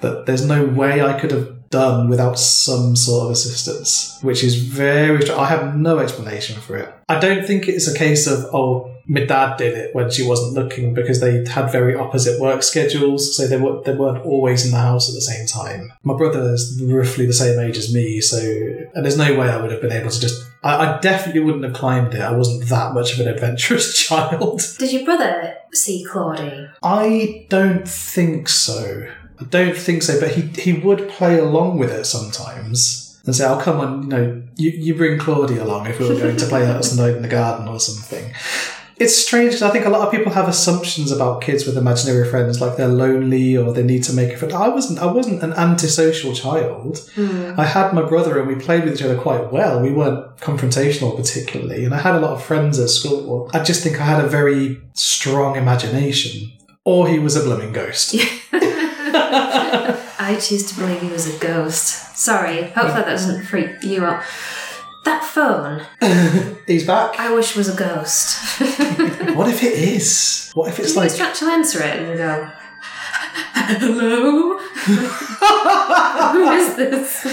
that 0.02 0.26
there's 0.26 0.44
no 0.48 0.66
way 0.66 1.04
I 1.04 1.20
could 1.20 1.30
have 1.30 1.70
done 1.70 2.10
without 2.10 2.40
some 2.40 2.96
sort 2.96 3.26
of 3.26 3.32
assistance, 3.32 4.18
which 4.24 4.44
is 4.44 4.56
very. 4.56 5.30
I 5.30 5.46
have 5.46 5.76
no 5.76 6.00
explanation 6.00 6.60
for 6.60 6.76
it. 6.78 6.92
I 7.08 7.20
don't 7.20 7.46
think 7.46 7.68
it's 7.68 7.88
a 7.88 7.96
case 7.96 8.26
of 8.26 8.46
oh, 8.56 8.95
my 9.08 9.24
dad 9.24 9.58
did 9.58 9.78
it 9.78 9.94
when 9.94 10.10
she 10.10 10.26
wasn't 10.28 10.54
looking 10.54 10.94
because 10.94 11.20
they 11.20 11.46
had 11.46 11.72
very 11.72 11.96
opposite 11.96 12.40
work 12.40 12.64
schedules, 12.64 13.36
so 13.38 13.48
they 13.48 13.58
were 13.58 13.82
they 13.84 13.94
weren't 13.94 14.26
always 14.26 14.66
in 14.66 14.72
the 14.72 14.78
house 14.78 15.10
at 15.10 15.16
the 15.16 15.22
same 15.22 15.46
time. 15.46 15.94
My 16.04 16.16
brother 16.16 16.54
is 16.54 16.82
roughly 16.84 17.26
the 17.26 17.34
same 17.34 17.60
age 17.60 17.78
as 17.78 17.94
me, 17.94 18.20
so 18.22 18.38
and 18.40 19.06
there's 19.06 19.18
no 19.18 19.38
way 19.38 19.50
I 19.50 19.62
would 19.62 19.72
have 19.72 19.82
been 19.82 19.92
able 19.92 20.10
to 20.10 20.20
just. 20.20 20.46
I, 20.64 20.98
I 20.98 21.00
definitely 21.00 21.42
wouldn't 21.42 21.64
have 21.64 21.74
climbed 21.74 22.16
it. 22.16 22.22
I 22.22 22.32
wasn't 22.32 22.68
that 22.70 22.94
much 22.94 23.14
of 23.14 23.20
an 23.20 23.32
adventurous 23.32 23.96
child. 24.08 24.62
Did 24.80 24.92
your 24.92 25.06
brother 25.06 25.56
see 25.72 26.04
Claudie? 26.04 26.68
I 26.82 27.46
don't 27.50 27.88
think 27.88 28.50
so. 28.50 29.08
I 29.40 29.44
don't 29.44 29.78
think 29.78 30.02
so, 30.02 30.20
but 30.20 30.32
he 30.32 30.42
he 30.60 30.74
would 30.74 31.10
play 31.10 31.38
along 31.38 31.78
with 31.78 31.92
it 31.92 32.06
sometimes 32.06 33.20
and 33.26 33.36
say, 33.36 33.46
"I'll 33.46 33.62
come 33.62 33.80
on, 33.80 34.04
you 34.04 34.10
know, 34.10 34.44
you, 34.56 34.72
you 34.72 34.96
bring 34.96 35.20
Claudia 35.20 35.64
along 35.64 35.88
if 35.88 36.00
we 36.00 36.08
were 36.08 36.16
going 36.16 36.38
to 36.38 36.46
play 36.48 36.66
outside 36.66 37.16
in 37.16 37.22
the 37.22 37.28
garden 37.28 37.68
or 37.68 37.80
something." 37.80 38.34
It's 38.98 39.16
strange 39.16 39.52
because 39.52 39.62
I 39.62 39.72
think 39.72 39.86
a 39.86 39.90
lot 39.90 40.08
of 40.08 40.12
people 40.12 40.32
have 40.32 40.48
assumptions 40.48 41.12
about 41.12 41.42
kids 41.42 41.66
with 41.66 41.78
imaginary 41.78 42.30
friends, 42.30 42.62
like 42.62 42.78
they're 42.78 42.88
lonely 42.88 43.58
or 43.58 43.74
they 43.74 43.84
need 43.84 44.04
to 44.06 44.14
make 44.14 44.32
a 44.32 44.38
friend. 44.38 44.54
I 44.54 44.70
wasn't. 44.70 45.00
I 45.00 45.12
wasn't 45.12 45.44
an 45.44 45.52
antisocial 45.54 46.34
child. 46.34 47.00
Hmm. 47.16 47.54
I 47.58 47.66
had 47.66 47.94
my 47.94 48.04
brother 48.04 48.40
and 48.40 48.48
we 48.48 48.56
played 48.56 48.86
with 48.86 48.94
each 48.94 49.02
other 49.02 49.18
quite 49.18 49.52
well. 49.52 49.82
We 49.82 49.92
weren't 49.92 50.38
confrontational 50.38 51.16
particularly, 51.16 51.84
and 51.84 51.94
I 51.94 52.00
had 52.00 52.16
a 52.16 52.20
lot 52.20 52.32
of 52.32 52.44
friends 52.44 52.80
at 52.80 52.90
school. 52.90 53.50
I 53.54 53.64
just 53.64 53.84
think 53.84 54.00
I 54.00 54.06
had 54.06 54.24
a 54.24 54.30
very 54.30 54.82
strong 54.94 55.58
imagination. 55.58 56.52
Or 56.86 57.08
he 57.08 57.18
was 57.18 57.36
a 57.36 57.42
blooming 57.42 57.74
ghost. 57.74 58.16
I 58.54 60.38
choose 60.40 60.72
to 60.72 60.80
believe 60.80 61.02
he 61.02 61.10
was 61.10 61.36
a 61.36 61.38
ghost. 61.40 62.16
Sorry, 62.16 62.64
hopefully 62.64 62.94
that 62.94 63.06
doesn't 63.06 63.44
freak 63.46 63.84
you 63.84 64.06
out. 64.06 64.24
That 65.06 65.24
phone, 65.24 65.86
He's 66.68 66.86
back. 66.86 67.20
I 67.20 67.34
wish 67.34 67.56
was 67.56 67.70
a 67.74 67.78
ghost. 67.78 68.60
What 69.36 69.50
if 69.50 69.64
it 69.64 69.74
is? 69.74 70.52
What 70.54 70.70
if 70.70 70.80
it's 70.80 70.96
you 70.96 71.02
like 71.02 71.14
just 71.14 71.40
to 71.42 71.46
answer 71.48 71.84
it 71.84 72.00
and 72.00 72.18
go, 72.18 72.50
Hello? 73.54 74.58
Who 76.34 76.52
is 76.52 76.76
this? 76.76 77.26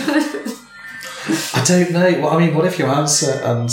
I 1.55 1.65
don't 1.65 1.93
know. 1.93 2.21
Well, 2.21 2.31
I 2.31 2.39
mean, 2.45 2.55
what 2.57 2.67
if 2.67 2.79
you 2.79 2.87
answer 2.87 3.31
and 3.45 3.71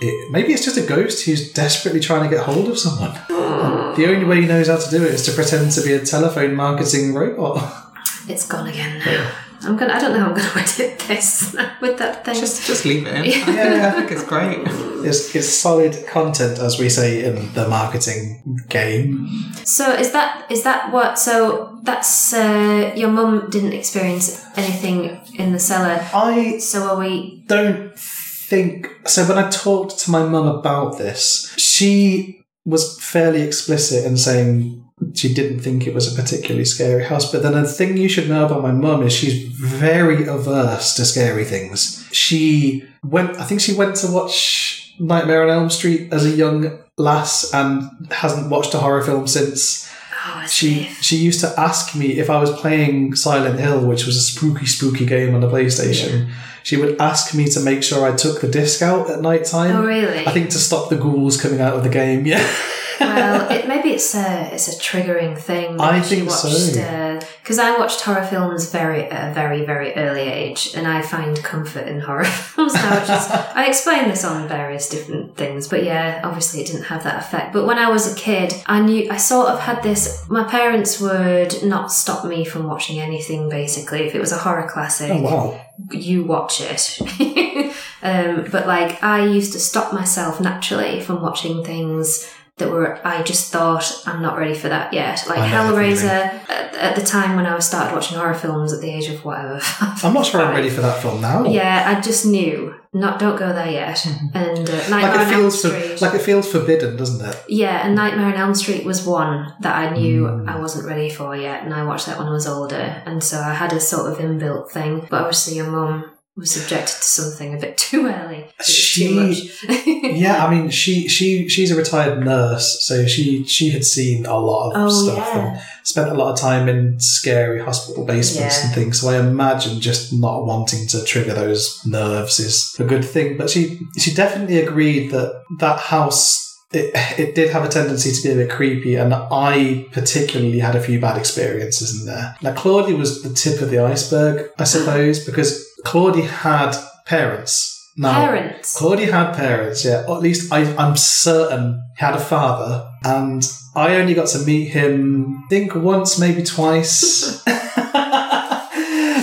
it, 0.00 0.30
maybe 0.30 0.52
it's 0.52 0.64
just 0.64 0.78
a 0.78 0.82
ghost 0.86 1.24
who's 1.26 1.52
desperately 1.52 2.00
trying 2.00 2.28
to 2.28 2.34
get 2.34 2.44
hold 2.44 2.68
of 2.68 2.78
someone. 2.78 3.10
Hmm. 3.28 4.00
the 4.00 4.08
only 4.10 4.24
way 4.24 4.40
he 4.40 4.46
knows 4.46 4.68
how 4.68 4.78
to 4.78 4.90
do 4.90 5.04
it 5.04 5.12
is 5.14 5.24
to 5.26 5.32
pretend 5.32 5.72
to 5.72 5.82
be 5.82 5.92
a 5.92 6.00
telephone 6.04 6.54
marketing 6.54 7.14
robot. 7.14 7.92
it's 8.28 8.46
gone 8.48 8.68
again 8.68 8.98
now. 9.00 9.30
I'm 9.62 9.76
gonna. 9.76 9.92
I 9.92 9.98
don't 10.00 10.12
know 10.12 10.20
how 10.20 10.26
I'm 10.30 10.34
gonna 10.36 10.50
edit 10.56 10.98
this 11.00 11.56
with 11.80 11.98
that 11.98 12.24
thing. 12.24 12.34
Just, 12.34 12.66
just 12.66 12.84
leave 12.84 13.06
it 13.06 13.14
in. 13.14 13.24
Yeah. 13.24 13.92
I 13.92 13.98
think 13.98 14.10
it's 14.12 14.24
great. 14.24 14.58
It's, 15.04 15.34
it's 15.34 15.48
solid 15.48 16.06
content, 16.06 16.58
as 16.58 16.78
we 16.78 16.88
say 16.88 17.24
in 17.24 17.52
the 17.54 17.68
marketing 17.68 18.64
game. 18.68 19.28
So 19.64 19.92
is 19.92 20.12
that 20.12 20.46
is 20.50 20.62
that 20.62 20.92
what? 20.92 21.18
So 21.18 21.78
that's 21.82 22.32
uh, 22.32 22.92
your 22.96 23.10
mum 23.10 23.48
didn't 23.50 23.72
experience 23.72 24.44
anything 24.56 25.20
in 25.34 25.52
the 25.52 25.58
cellar. 25.58 26.00
I 26.14 26.58
So 26.58 26.82
are 26.88 26.98
we? 26.98 27.44
don't 27.46 27.98
think 27.98 28.88
so. 29.06 29.24
When 29.26 29.38
I 29.38 29.48
talked 29.50 29.98
to 30.00 30.10
my 30.10 30.24
mum 30.24 30.46
about 30.46 30.98
this, 30.98 31.52
she 31.58 32.42
was 32.64 32.98
fairly 33.02 33.42
explicit 33.42 34.04
in 34.04 34.16
saying 34.16 34.84
she 35.14 35.32
didn't 35.34 35.60
think 35.60 35.86
it 35.86 35.94
was 35.94 36.12
a 36.12 36.20
particularly 36.20 36.64
scary 36.64 37.04
house. 37.04 37.30
But 37.30 37.42
then 37.42 37.52
the 37.52 37.66
thing 37.66 37.96
you 37.96 38.08
should 38.08 38.28
know 38.28 38.46
about 38.46 38.62
my 38.62 38.72
mum 38.72 39.02
is 39.02 39.12
she's 39.12 39.44
very 39.44 40.26
averse 40.26 40.94
to 40.94 41.04
scary 41.04 41.44
things. 41.44 42.08
She 42.12 42.84
went, 43.02 43.36
I 43.38 43.44
think 43.44 43.60
she 43.60 43.74
went 43.74 43.96
to 43.96 44.10
watch 44.10 44.94
Nightmare 44.98 45.42
on 45.44 45.50
Elm 45.50 45.70
Street 45.70 46.12
as 46.12 46.24
a 46.24 46.30
young 46.30 46.78
lass 46.96 47.52
and 47.54 48.08
hasn't 48.10 48.50
watched 48.50 48.74
a 48.74 48.78
horror 48.78 49.02
film 49.02 49.26
since. 49.26 49.88
Oh, 50.26 50.44
She 50.46 50.84
she 51.00 51.16
used 51.16 51.40
to 51.40 51.54
ask 51.58 51.94
me 51.94 52.18
if 52.18 52.28
I 52.28 52.40
was 52.40 52.50
playing 52.60 53.14
Silent 53.14 53.60
Hill, 53.60 53.86
which 53.86 54.04
was 54.04 54.16
a 54.16 54.20
spooky, 54.20 54.66
spooky 54.66 55.06
game 55.06 55.34
on 55.34 55.40
the 55.40 55.48
PlayStation. 55.48 56.30
She 56.64 56.76
would 56.76 57.00
ask 57.00 57.34
me 57.34 57.46
to 57.50 57.60
make 57.60 57.82
sure 57.82 58.04
I 58.04 58.14
took 58.16 58.40
the 58.40 58.48
disc 58.48 58.82
out 58.82 59.08
at 59.08 59.20
night 59.22 59.44
time. 59.44 59.76
Oh 59.76 59.84
really? 59.86 60.26
I 60.26 60.32
think 60.32 60.50
to 60.50 60.58
stop 60.58 60.90
the 60.90 60.96
ghouls 60.96 61.40
coming 61.40 61.60
out 61.60 61.74
of 61.74 61.82
the 61.84 61.88
game. 61.88 62.26
Yeah. 62.26 62.44
well, 63.00 63.50
it, 63.50 63.68
maybe 63.68 63.90
it's 63.90 64.14
a 64.14 64.50
it's 64.52 64.68
a 64.68 64.78
triggering 64.80 65.38
thing. 65.38 65.80
I 65.80 66.00
think 66.00 66.30
so. 66.30 66.48
watched, 66.48 67.26
Because 67.42 67.58
I 67.58 67.78
watched 67.78 68.00
horror 68.02 68.24
films 68.24 68.70
very 68.70 69.04
at 69.04 69.30
a 69.30 69.34
very 69.34 69.64
very 69.64 69.94
early 69.94 70.22
age, 70.22 70.72
and 70.74 70.86
I 70.86 71.02
find 71.02 71.36
comfort 71.42 71.86
in 71.86 72.00
horror 72.00 72.24
films 72.54 72.74
now. 72.74 72.94
Which 73.00 73.10
is, 73.10 73.30
I 73.30 73.66
explain 73.66 74.08
this 74.08 74.24
on 74.24 74.48
various 74.48 74.88
different 74.88 75.36
things, 75.36 75.68
but 75.68 75.84
yeah, 75.84 76.20
obviously 76.24 76.60
it 76.60 76.66
didn't 76.66 76.84
have 76.84 77.04
that 77.04 77.18
effect. 77.24 77.52
But 77.52 77.66
when 77.66 77.78
I 77.78 77.90
was 77.90 78.12
a 78.12 78.16
kid, 78.16 78.54
I 78.66 78.80
knew 78.80 79.10
I 79.10 79.16
sort 79.16 79.48
of 79.48 79.60
had 79.60 79.82
this. 79.82 80.24
My 80.28 80.44
parents 80.44 81.00
would 81.00 81.62
not 81.62 81.92
stop 81.92 82.24
me 82.24 82.44
from 82.44 82.64
watching 82.66 83.00
anything. 83.00 83.48
Basically, 83.48 84.00
if 84.06 84.14
it 84.14 84.20
was 84.20 84.32
a 84.32 84.38
horror 84.38 84.68
classic, 84.68 85.10
Oh 85.12 85.20
wow. 85.22 85.60
you 85.90 86.24
watch 86.24 86.60
it. 86.60 86.98
um, 88.02 88.46
but 88.50 88.66
like, 88.66 89.02
I 89.02 89.24
used 89.24 89.52
to 89.52 89.60
stop 89.60 89.92
myself 89.92 90.40
naturally 90.40 91.00
from 91.00 91.22
watching 91.22 91.64
things 91.64 92.30
that 92.58 92.70
were, 92.70 93.00
I 93.06 93.22
just 93.22 93.52
thought, 93.52 94.02
I'm 94.06 94.20
not 94.22 94.36
ready 94.38 94.54
for 94.54 94.68
that 94.68 94.92
yet. 94.92 95.24
Like 95.28 95.38
Hellraiser, 95.50 96.04
at, 96.48 96.74
at 96.74 96.96
the 96.96 97.04
time 97.04 97.36
when 97.36 97.46
I 97.46 97.54
was 97.54 97.66
started 97.66 97.94
watching 97.94 98.18
horror 98.18 98.34
films 98.34 98.72
at 98.72 98.80
the 98.80 98.90
age 98.90 99.08
of 99.08 99.24
whatever. 99.24 99.60
I'm 99.80 100.14
not 100.14 100.26
sure 100.26 100.40
I'm 100.40 100.54
ready 100.54 100.70
for 100.70 100.80
that 100.82 101.00
film 101.02 101.20
now. 101.20 101.44
Yeah, 101.46 101.84
I 101.96 102.00
just 102.00 102.26
knew. 102.26 102.74
Not, 102.94 103.18
don't 103.18 103.38
go 103.38 103.52
there 103.52 103.70
yet. 103.70 104.04
And 104.34 104.68
uh, 104.68 104.88
Nightmare 104.88 105.00
Like 105.02 105.04
on 105.14 105.20
it 105.20 105.24
Elm 105.24 105.30
feels 105.42 105.60
for, 105.62 105.68
Street. 105.68 106.00
like 106.00 106.14
it 106.14 106.22
feels 106.22 106.50
forbidden, 106.50 106.96
doesn't 106.96 107.24
it? 107.28 107.44
Yeah, 107.48 107.86
and 107.86 107.94
Nightmare 107.94 108.26
on 108.26 108.34
Elm 108.34 108.54
Street 108.54 108.84
was 108.84 109.06
one 109.06 109.52
that 109.60 109.76
I 109.76 109.90
knew 109.94 110.22
Mm. 110.24 110.48
I 110.48 110.58
wasn't 110.58 110.86
ready 110.86 111.10
for 111.10 111.36
yet, 111.36 111.62
and 111.64 111.74
I 111.74 111.84
watched 111.84 112.06
that 112.06 112.18
when 112.18 112.26
I 112.26 112.32
was 112.32 112.46
older, 112.46 113.02
and 113.06 113.22
so 113.22 113.38
I 113.40 113.52
had 113.54 113.72
a 113.74 113.78
sort 113.80 114.10
of 114.10 114.18
inbuilt 114.18 114.70
thing. 114.70 115.06
But 115.10 115.20
obviously, 115.20 115.56
your 115.56 115.70
mum 115.70 116.10
was 116.38 116.50
subjected 116.52 116.94
to 116.96 117.02
something 117.02 117.54
a 117.54 117.58
bit 117.58 117.76
too 117.76 118.06
early. 118.06 118.46
She- 118.64 119.50
too. 119.66 119.74
Yeah, 120.18 120.44
I 120.44 120.50
mean, 120.50 120.70
she 120.70 121.06
she 121.08 121.48
she's 121.48 121.70
a 121.70 121.76
retired 121.76 122.24
nurse, 122.24 122.84
so 122.84 123.06
she 123.06 123.44
she 123.44 123.70
had 123.70 123.84
seen 123.84 124.26
a 124.26 124.38
lot 124.38 124.70
of 124.70 124.72
Oh, 124.76 124.88
stuff 124.88 125.28
yeah. 125.34 125.50
and 125.52 125.60
spent 125.84 126.08
a 126.10 126.14
lot 126.14 126.32
of 126.32 126.38
time 126.40 126.68
in 126.68 126.98
scary 126.98 127.60
hospital 127.62 128.04
basements 128.04 128.58
Yeah. 128.58 128.66
and 128.66 128.74
things. 128.74 129.00
So 129.00 129.08
I 129.10 129.18
imagine 129.18 129.80
just 129.80 130.12
not 130.12 130.46
wanting 130.46 130.86
to 130.88 131.04
trigger 131.04 131.34
those 131.34 131.80
nerves 131.86 132.40
is 132.40 132.74
a 132.78 132.84
good 132.84 133.04
thing. 133.04 133.36
But 133.36 133.50
she 133.50 133.78
she 133.98 134.14
definitely 134.14 134.58
agreed 134.60 135.10
that 135.10 135.42
that 135.60 135.78
house. 135.80 136.44
It, 136.70 136.90
it 137.18 137.34
did 137.34 137.50
have 137.50 137.64
a 137.64 137.68
tendency 137.68 138.12
to 138.12 138.22
be 138.28 138.34
a 138.34 138.44
bit 138.44 138.50
creepy, 138.50 138.96
and 138.96 139.14
I 139.14 139.86
particularly 139.92 140.58
had 140.58 140.76
a 140.76 140.82
few 140.82 141.00
bad 141.00 141.16
experiences 141.16 141.98
in 142.00 142.06
there. 142.06 142.36
Now, 142.42 142.52
Claudia 142.54 142.94
was 142.94 143.22
the 143.22 143.32
tip 143.32 143.62
of 143.62 143.70
the 143.70 143.78
iceberg, 143.78 144.50
I 144.58 144.64
suppose, 144.64 145.24
because 145.24 145.66
Claudia 145.84 146.26
had 146.26 146.76
parents. 147.06 147.74
Now, 147.96 148.12
Parents. 148.26 148.76
Claudia 148.78 149.12
had 149.12 149.32
parents, 149.34 149.84
yeah. 149.84 150.04
Or 150.06 150.16
at 150.16 150.22
least 150.22 150.52
I, 150.52 150.60
I'm 150.76 150.96
certain 150.96 151.82
he 151.98 152.04
had 152.04 152.14
a 152.14 152.20
father, 152.20 152.88
and 153.04 153.42
I 153.74 153.96
only 153.96 154.14
got 154.14 154.28
to 154.28 154.38
meet 154.40 154.66
him, 154.68 155.42
I 155.46 155.48
think 155.48 155.74
once, 155.74 156.16
maybe 156.18 156.44
twice. 156.44 157.42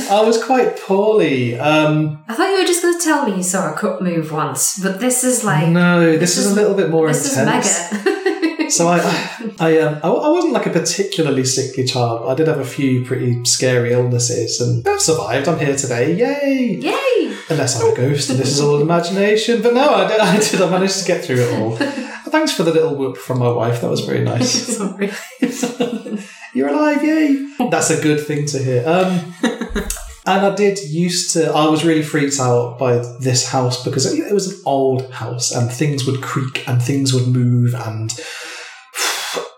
I 0.07 0.21
was 0.23 0.43
quite 0.43 0.79
poorly. 0.81 1.57
Um, 1.57 2.23
I 2.27 2.35
thought 2.35 2.49
you 2.49 2.59
were 2.59 2.65
just 2.67 2.81
going 2.81 2.97
to 2.97 3.03
tell 3.03 3.25
me 3.29 3.37
you 3.37 3.43
saw 3.43 3.73
a 3.73 3.77
cup 3.77 4.01
move 4.01 4.31
once, 4.31 4.79
but 4.81 4.99
this 4.99 5.23
is 5.23 5.43
like 5.43 5.67
no, 5.69 6.11
this, 6.11 6.19
this 6.35 6.37
is, 6.37 6.45
is- 6.47 6.51
a 6.51 6.55
little 6.55 6.75
bit 6.75 6.89
more 6.89 7.07
this 7.07 7.37
intense. 7.37 7.65
is 7.67 8.05
mega. 8.05 8.21
So 8.69 8.87
I, 8.87 8.99
I, 9.59 9.79
um, 9.79 9.99
I, 10.03 10.07
I 10.07 10.29
wasn't 10.29 10.53
like 10.53 10.65
a 10.65 10.69
particularly 10.69 11.45
sickly 11.45 11.85
child. 11.85 12.29
I 12.29 12.35
did 12.35 12.47
have 12.47 12.59
a 12.59 12.65
few 12.65 13.05
pretty 13.05 13.43
scary 13.45 13.93
illnesses, 13.93 14.59
and 14.61 14.87
I've 14.87 15.01
survived. 15.01 15.47
I'm 15.47 15.59
here 15.59 15.75
today. 15.75 16.15
Yay! 16.15 16.79
Yay! 16.79 17.37
Unless 17.49 17.81
I'm 17.81 17.93
a 17.93 17.95
ghost 17.95 18.29
and 18.29 18.39
this 18.39 18.49
is 18.49 18.61
all 18.61 18.81
imagination. 18.81 19.61
But 19.61 19.73
no, 19.73 19.93
I 19.93 20.07
did. 20.07 20.19
I, 20.19 20.39
did, 20.39 20.61
I 20.61 20.69
managed 20.69 20.99
to 20.99 21.05
get 21.05 21.23
through 21.23 21.41
it 21.41 21.59
all. 21.59 21.75
Thanks 22.31 22.53
for 22.53 22.63
the 22.63 22.73
little 22.73 22.95
whoop 22.95 23.17
from 23.17 23.39
my 23.39 23.51
wife. 23.51 23.81
That 23.81 23.89
was 23.89 24.01
very 24.01 24.23
nice. 24.23 24.51
Sorry. 24.77 25.11
You're 26.53 26.69
alive, 26.69 27.03
yay! 27.03 27.47
That's 27.69 27.89
a 27.89 28.01
good 28.01 28.25
thing 28.25 28.45
to 28.47 28.59
hear. 28.59 28.87
Um, 28.87 29.33
and 30.25 30.45
I 30.45 30.55
did 30.55 30.79
used 30.89 31.33
to. 31.33 31.51
I 31.51 31.67
was 31.67 31.85
really 31.85 32.01
freaked 32.01 32.39
out 32.39 32.79
by 32.79 32.97
this 33.19 33.47
house 33.47 33.83
because 33.83 34.11
it, 34.11 34.27
it 34.27 34.33
was 34.33 34.53
an 34.53 34.61
old 34.65 35.11
house 35.11 35.51
and 35.51 35.71
things 35.71 36.05
would 36.05 36.21
creak 36.21 36.67
and 36.67 36.81
things 36.81 37.13
would 37.13 37.27
move 37.27 37.75
and 37.75 38.11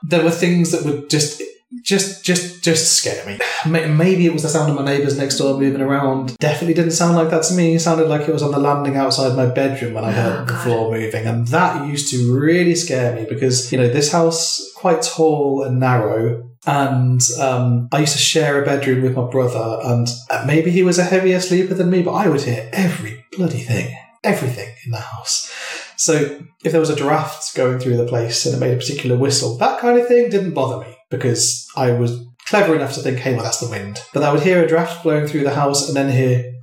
there 0.09 0.23
were 0.23 0.31
things 0.31 0.71
that 0.71 0.83
would 0.85 1.09
just. 1.09 1.41
Just, 1.83 2.23
just, 2.23 2.63
just 2.63 2.93
scare 2.93 3.25
me. 3.25 3.37
Maybe 3.69 4.25
it 4.25 4.31
was 4.31 4.43
the 4.43 4.47
sound 4.49 4.69
of 4.69 4.75
my 4.77 4.85
neighbours 4.85 5.17
next 5.17 5.37
door 5.37 5.59
moving 5.59 5.81
around. 5.81 6.37
Definitely 6.37 6.73
didn't 6.73 6.91
sound 6.91 7.17
like 7.17 7.29
that 7.29 7.43
to 7.43 7.53
me. 7.53 7.75
It 7.75 7.79
sounded 7.81 8.07
like 8.07 8.21
it 8.27 8.31
was 8.31 8.41
on 8.41 8.51
the 8.51 8.57
landing 8.57 8.95
outside 8.95 9.35
my 9.35 9.47
bedroom 9.47 9.93
when 9.93 10.05
I 10.05 10.11
heard 10.13 10.43
Oh, 10.43 10.45
the 10.45 10.59
floor 10.59 10.91
moving, 10.91 11.25
and 11.25 11.45
that 11.49 11.85
used 11.85 12.09
to 12.11 12.33
really 12.39 12.73
scare 12.73 13.13
me 13.17 13.25
because 13.27 13.69
you 13.71 13.77
know 13.77 13.89
this 13.89 14.13
house 14.13 14.71
quite 14.77 15.01
tall 15.01 15.63
and 15.63 15.77
narrow, 15.77 16.49
and 16.65 17.21
um, 17.41 17.89
I 17.91 17.99
used 17.99 18.13
to 18.13 18.19
share 18.19 18.61
a 18.63 18.65
bedroom 18.65 19.03
with 19.03 19.17
my 19.17 19.29
brother, 19.29 19.79
and 19.83 20.07
maybe 20.45 20.71
he 20.71 20.83
was 20.83 20.97
a 20.97 21.03
heavier 21.03 21.41
sleeper 21.41 21.73
than 21.73 21.89
me, 21.89 22.01
but 22.01 22.13
I 22.13 22.29
would 22.29 22.41
hear 22.41 22.69
every 22.71 23.25
bloody 23.35 23.59
thing, 23.59 23.93
everything 24.23 24.73
in 24.85 24.91
the 24.91 24.99
house. 24.99 25.51
So 25.97 26.41
if 26.63 26.71
there 26.71 26.79
was 26.79 26.89
a 26.89 26.95
draft 26.95 27.55
going 27.55 27.79
through 27.79 27.97
the 27.97 28.05
place 28.05 28.45
and 28.45 28.55
it 28.55 28.59
made 28.59 28.73
a 28.73 28.77
particular 28.77 29.17
whistle, 29.17 29.57
that 29.57 29.79
kind 29.79 29.99
of 29.99 30.07
thing 30.07 30.29
didn't 30.29 30.53
bother 30.53 30.85
me 30.85 30.95
because 31.09 31.67
I 31.75 31.91
was 31.91 32.23
clever 32.47 32.75
enough 32.75 32.93
to 32.93 33.01
think, 33.01 33.17
hey, 33.17 33.33
well, 33.33 33.43
that's 33.43 33.59
the 33.59 33.69
wind. 33.69 33.99
But 34.13 34.23
I 34.23 34.31
would 34.31 34.43
hear 34.43 34.63
a 34.63 34.67
draft 34.67 35.03
blowing 35.03 35.27
through 35.27 35.43
the 35.43 35.55
house 35.55 35.87
and 35.87 35.97
then 35.97 36.11
hear, 36.11 36.53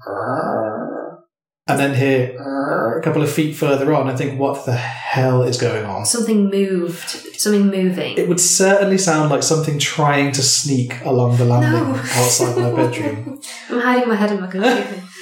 and 1.66 1.78
then 1.80 1.94
hear 1.94 2.36
a 2.98 3.00
couple 3.02 3.22
of 3.22 3.30
feet 3.30 3.54
further 3.56 3.92
on 3.92 4.08
and 4.08 4.16
think, 4.16 4.38
what 4.38 4.64
the 4.66 4.74
hell 4.76 5.42
is 5.42 5.58
going 5.60 5.84
on? 5.84 6.04
Something 6.06 6.48
moved. 6.50 7.08
Something 7.40 7.66
moving. 7.66 8.16
It 8.16 8.28
would 8.28 8.40
certainly 8.40 8.98
sound 8.98 9.30
like 9.30 9.42
something 9.42 9.78
trying 9.78 10.32
to 10.32 10.42
sneak 10.42 11.04
along 11.04 11.36
the 11.38 11.44
landing 11.44 11.92
No. 11.92 11.98
outside 11.98 12.56
my 12.56 12.70
bedroom. 12.72 13.40
I'm 13.70 13.80
hiding 13.80 14.08
my 14.08 14.14
head 14.14 14.32
in 14.32 14.40
my 14.40 14.46
computer. 14.46 15.02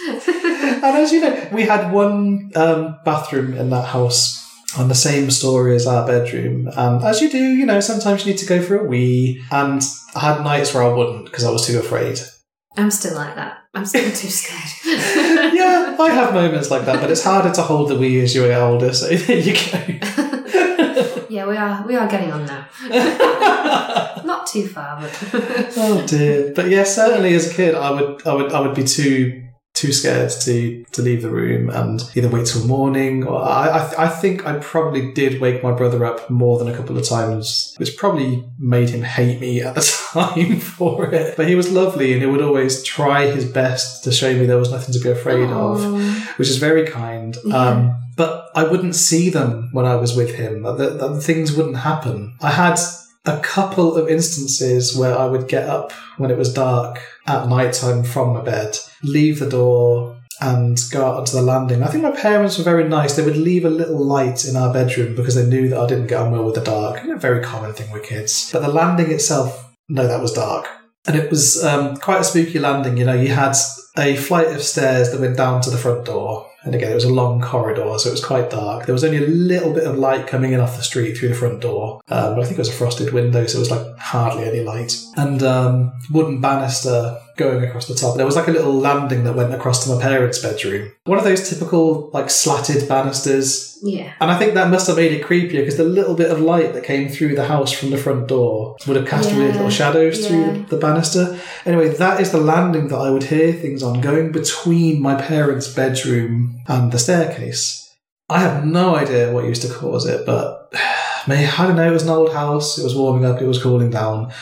And 0.82 0.96
as 0.96 1.12
you 1.12 1.20
know, 1.20 1.48
we 1.52 1.62
had 1.62 1.92
one 1.92 2.50
um, 2.56 2.98
bathroom 3.04 3.54
in 3.54 3.70
that 3.70 3.86
house 3.86 4.40
on 4.76 4.88
the 4.88 4.94
same 4.94 5.30
story 5.30 5.76
as 5.76 5.86
our 5.86 6.06
bedroom. 6.06 6.68
And 6.76 7.02
as 7.04 7.20
you 7.20 7.30
do, 7.30 7.38
you 7.38 7.66
know, 7.66 7.80
sometimes 7.80 8.24
you 8.24 8.32
need 8.32 8.38
to 8.38 8.46
go 8.46 8.60
for 8.60 8.76
a 8.78 8.84
wee. 8.84 9.42
And 9.50 9.82
I 10.14 10.20
had 10.20 10.42
nights 10.42 10.74
where 10.74 10.82
I 10.82 10.92
wouldn't 10.92 11.26
because 11.26 11.44
I 11.44 11.50
was 11.50 11.66
too 11.66 11.78
afraid. 11.78 12.18
I'm 12.76 12.90
still 12.90 13.14
like 13.14 13.34
that. 13.36 13.58
I'm 13.74 13.86
still 13.86 14.10
too 14.10 14.28
scared. 14.28 14.70
yeah, 15.54 15.96
I 15.98 16.10
have 16.10 16.34
moments 16.34 16.70
like 16.70 16.84
that, 16.86 17.00
but 17.00 17.10
it's 17.10 17.24
harder 17.24 17.52
to 17.54 17.62
hold 17.62 17.88
the 17.88 17.98
wee 17.98 18.20
as 18.20 18.34
you 18.34 18.46
get 18.46 18.60
older. 18.60 18.92
So 18.92 19.08
there 19.16 19.38
you 19.38 19.54
go. 19.54 19.78
yeah, 21.30 21.46
we 21.46 21.56
are. 21.56 21.86
We 21.86 21.96
are 21.96 22.08
getting 22.08 22.32
on 22.32 22.46
now. 22.46 22.66
Not 24.24 24.46
too 24.46 24.68
far, 24.68 25.00
but 25.00 25.28
oh 25.76 26.04
dear. 26.06 26.52
But 26.54 26.68
yeah, 26.68 26.84
certainly 26.84 27.34
as 27.34 27.50
a 27.50 27.54
kid, 27.54 27.74
I 27.74 27.90
would, 27.90 28.26
I 28.26 28.34
would, 28.34 28.52
I 28.52 28.60
would 28.60 28.74
be 28.74 28.84
too, 28.84 29.41
too 29.82 29.92
scared 29.92 30.30
to 30.30 30.84
to 30.92 31.02
leave 31.02 31.22
the 31.22 31.28
room 31.28 31.68
and 31.68 32.02
either 32.14 32.28
wait 32.28 32.46
till 32.46 32.64
morning. 32.66 33.24
Or 33.26 33.42
I, 33.42 33.66
I, 33.68 34.04
I 34.04 34.08
think 34.08 34.46
I 34.46 34.58
probably 34.58 35.12
did 35.12 35.40
wake 35.40 35.60
my 35.60 35.72
brother 35.72 36.04
up 36.04 36.30
more 36.30 36.56
than 36.58 36.68
a 36.68 36.76
couple 36.76 36.96
of 36.96 37.08
times, 37.08 37.74
which 37.78 37.96
probably 37.96 38.44
made 38.60 38.90
him 38.90 39.02
hate 39.02 39.40
me 39.40 39.60
at 39.60 39.74
the 39.74 39.80
time 40.12 40.60
for 40.60 41.12
it. 41.12 41.36
But 41.36 41.48
he 41.48 41.56
was 41.56 41.72
lovely, 41.72 42.12
and 42.12 42.22
he 42.22 42.28
would 42.28 42.42
always 42.42 42.84
try 42.84 43.26
his 43.26 43.44
best 43.44 44.04
to 44.04 44.12
show 44.12 44.32
me 44.32 44.46
there 44.46 44.56
was 44.56 44.70
nothing 44.70 44.94
to 44.94 45.00
be 45.00 45.10
afraid 45.10 45.50
of 45.50 45.82
which 46.38 46.48
is 46.48 46.58
very 46.58 46.86
kind. 46.86 47.36
Yeah. 47.44 47.56
Um, 47.56 47.98
but 48.16 48.50
I 48.54 48.64
wouldn't 48.64 48.94
see 48.94 49.30
them 49.30 49.70
when 49.72 49.86
I 49.86 49.96
was 49.96 50.14
with 50.14 50.34
him. 50.34 50.62
The, 50.62 50.74
the, 50.74 51.08
the 51.14 51.20
things 51.20 51.56
wouldn't 51.56 51.78
happen. 51.78 52.36
I 52.40 52.50
had 52.50 52.78
a 53.24 53.38
couple 53.40 53.96
of 53.96 54.08
instances 54.08 54.96
where 54.96 55.16
I 55.16 55.26
would 55.26 55.48
get 55.48 55.68
up 55.68 55.92
when 56.16 56.30
it 56.30 56.38
was 56.38 56.52
dark 56.52 57.00
at 57.26 57.48
night 57.48 57.74
time 57.74 58.02
from 58.02 58.34
my 58.34 58.42
bed, 58.42 58.76
leave 59.02 59.38
the 59.38 59.48
door, 59.48 60.20
and 60.40 60.76
go 60.90 61.06
out 61.06 61.16
onto 61.18 61.32
the 61.32 61.42
landing. 61.42 61.82
I 61.82 61.86
think 61.86 62.02
my 62.02 62.10
parents 62.10 62.58
were 62.58 62.64
very 62.64 62.88
nice. 62.88 63.14
They 63.14 63.24
would 63.24 63.36
leave 63.36 63.64
a 63.64 63.70
little 63.70 64.04
light 64.04 64.44
in 64.44 64.56
our 64.56 64.72
bedroom 64.72 65.14
because 65.14 65.36
they 65.36 65.46
knew 65.46 65.68
that 65.68 65.78
I 65.78 65.86
didn't 65.86 66.08
get 66.08 66.20
on 66.20 66.32
well 66.32 66.44
with 66.44 66.56
the 66.56 66.62
dark. 66.62 67.04
A 67.04 67.16
very 67.16 67.42
common 67.42 67.72
thing 67.72 67.92
with 67.92 68.02
kids. 68.02 68.50
But 68.52 68.62
the 68.62 68.68
landing 68.68 69.12
itself, 69.12 69.72
no, 69.88 70.06
that 70.08 70.20
was 70.20 70.32
dark. 70.32 70.66
And 71.06 71.16
it 71.16 71.30
was 71.30 71.62
um, 71.64 71.96
quite 71.96 72.20
a 72.20 72.24
spooky 72.24 72.58
landing. 72.58 72.96
You 72.96 73.04
know, 73.04 73.14
you 73.14 73.28
had 73.28 73.54
a 73.96 74.16
flight 74.16 74.48
of 74.48 74.62
stairs 74.62 75.10
that 75.10 75.20
went 75.20 75.36
down 75.36 75.60
to 75.62 75.70
the 75.70 75.78
front 75.78 76.06
door. 76.06 76.48
And 76.64 76.74
again, 76.74 76.92
it 76.92 76.94
was 76.94 77.04
a 77.04 77.12
long 77.12 77.40
corridor, 77.40 77.98
so 77.98 78.08
it 78.08 78.12
was 78.12 78.24
quite 78.24 78.50
dark. 78.50 78.86
There 78.86 78.92
was 78.92 79.04
only 79.04 79.18
a 79.18 79.26
little 79.26 79.72
bit 79.72 79.84
of 79.84 79.98
light 79.98 80.26
coming 80.26 80.52
in 80.52 80.60
off 80.60 80.76
the 80.76 80.82
street 80.82 81.16
through 81.16 81.30
the 81.30 81.34
front 81.34 81.60
door. 81.60 82.00
Um, 82.08 82.34
but 82.34 82.42
I 82.42 82.44
think 82.44 82.58
it 82.58 82.58
was 82.58 82.68
a 82.68 82.72
frosted 82.72 83.12
window, 83.12 83.46
so 83.46 83.58
it 83.58 83.60
was 83.60 83.70
like 83.70 83.96
hardly 83.98 84.44
any 84.44 84.60
light. 84.60 84.96
And 85.16 85.42
um, 85.42 85.92
wooden 86.10 86.40
banister 86.40 87.20
going 87.36 87.64
across 87.64 87.88
the 87.88 87.94
top. 87.94 88.16
There 88.16 88.26
was 88.26 88.36
like 88.36 88.48
a 88.48 88.52
little 88.52 88.74
landing 88.74 89.24
that 89.24 89.34
went 89.34 89.54
across 89.54 89.84
to 89.84 89.94
my 89.94 90.00
parents' 90.00 90.38
bedroom. 90.38 90.92
One 91.04 91.18
of 91.18 91.24
those 91.24 91.48
typical 91.48 92.10
like 92.12 92.30
slatted 92.30 92.88
banisters 92.88 93.72
yeah. 93.82 94.12
and 94.20 94.30
I 94.30 94.38
think 94.38 94.54
that 94.54 94.70
must 94.70 94.86
have 94.86 94.96
made 94.96 95.12
it 95.12 95.24
creepier 95.24 95.60
because 95.60 95.76
the 95.76 95.84
little 95.84 96.14
bit 96.14 96.30
of 96.30 96.40
light 96.40 96.72
that 96.74 96.84
came 96.84 97.08
through 97.08 97.34
the 97.34 97.46
house 97.46 97.72
from 97.72 97.90
the 97.90 97.98
front 97.98 98.28
door 98.28 98.76
would 98.86 98.96
have 98.96 99.08
cast 99.08 99.30
Yeah, 99.30 99.38
weird 99.38 99.54
little 99.54 99.70
shadows 99.70 100.26
through 100.26 100.40
yeah. 100.40 100.52
the, 100.52 100.76
the 100.76 100.78
banister. 100.78 101.38
Anyway, 101.66 101.88
that 101.88 102.20
is 102.20 102.30
the 102.30 102.40
landing 102.40 102.88
that 102.88 102.98
I 102.98 103.10
would 103.10 103.24
hear 103.24 103.52
things 103.52 103.82
on 103.82 104.00
going 104.00 104.32
between 104.32 105.02
my 105.02 105.20
parents' 105.20 105.72
bedroom 105.72 106.60
and 106.68 106.92
the 106.92 106.98
staircase. 106.98 107.94
I 108.28 108.38
have 108.38 108.64
no 108.64 108.94
idea 108.96 109.32
what 109.32 109.44
used 109.44 109.62
to 109.62 109.72
cause 109.72 110.06
it, 110.06 110.24
but 110.24 110.72
may 111.26 111.46
I 111.46 111.66
don't 111.66 111.76
know, 111.76 111.88
it 111.88 111.92
was 111.92 112.04
an 112.04 112.10
old 112.10 112.32
house, 112.32 112.78
it 112.78 112.84
was 112.84 112.94
warming 112.94 113.24
up, 113.24 113.42
it 113.42 113.46
was 113.46 113.62
cooling 113.62 113.90
down. 113.90 114.32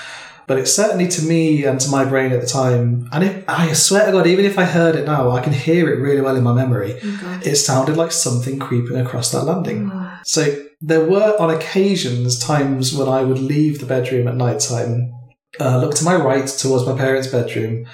But 0.51 0.59
it's 0.59 0.75
certainly 0.75 1.07
to 1.07 1.23
me 1.23 1.65
and 1.65 1.79
to 1.79 1.91
my 1.93 2.05
brain 2.05 2.33
at 2.33 2.41
the 2.41 2.47
time, 2.49 3.09
and 3.13 3.23
if, 3.23 3.49
I 3.49 3.73
swear 3.73 4.07
to 4.07 4.11
God, 4.11 4.27
even 4.27 4.45
if 4.45 4.59
I 4.59 4.65
heard 4.65 4.97
it 4.97 5.07
now, 5.07 5.31
I 5.31 5.41
can 5.41 5.53
hear 5.53 5.89
it 5.89 6.01
really 6.01 6.21
well 6.21 6.35
in 6.35 6.43
my 6.43 6.53
memory. 6.53 6.99
Oh, 7.01 7.41
It 7.45 7.55
sounded 7.55 7.97
like 7.97 8.11
something 8.11 8.59
creeping 8.59 8.97
across 8.97 9.31
that 9.31 9.45
landing. 9.45 9.93
Oh. 9.95 10.19
So 10.25 10.65
there 10.81 11.05
were 11.05 11.37
on 11.39 11.51
occasions 11.51 12.37
times 12.37 12.93
when 12.93 13.07
I 13.07 13.23
would 13.23 13.39
leave 13.39 13.79
the 13.79 13.87
bedroom 13.87 14.27
at 14.27 14.35
night 14.35 14.59
time, 14.59 15.13
uh, 15.61 15.79
look 15.79 15.95
to 15.95 16.05
my 16.05 16.17
right 16.17 16.49
towards 16.49 16.85
my 16.85 16.99
parents' 16.99 17.29
bedroom, 17.29 17.87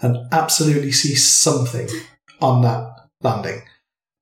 and 0.00 0.16
absolutely 0.30 0.92
see 0.92 1.16
something 1.16 1.88
on 2.40 2.62
that 2.62 2.92
landing. 3.22 3.62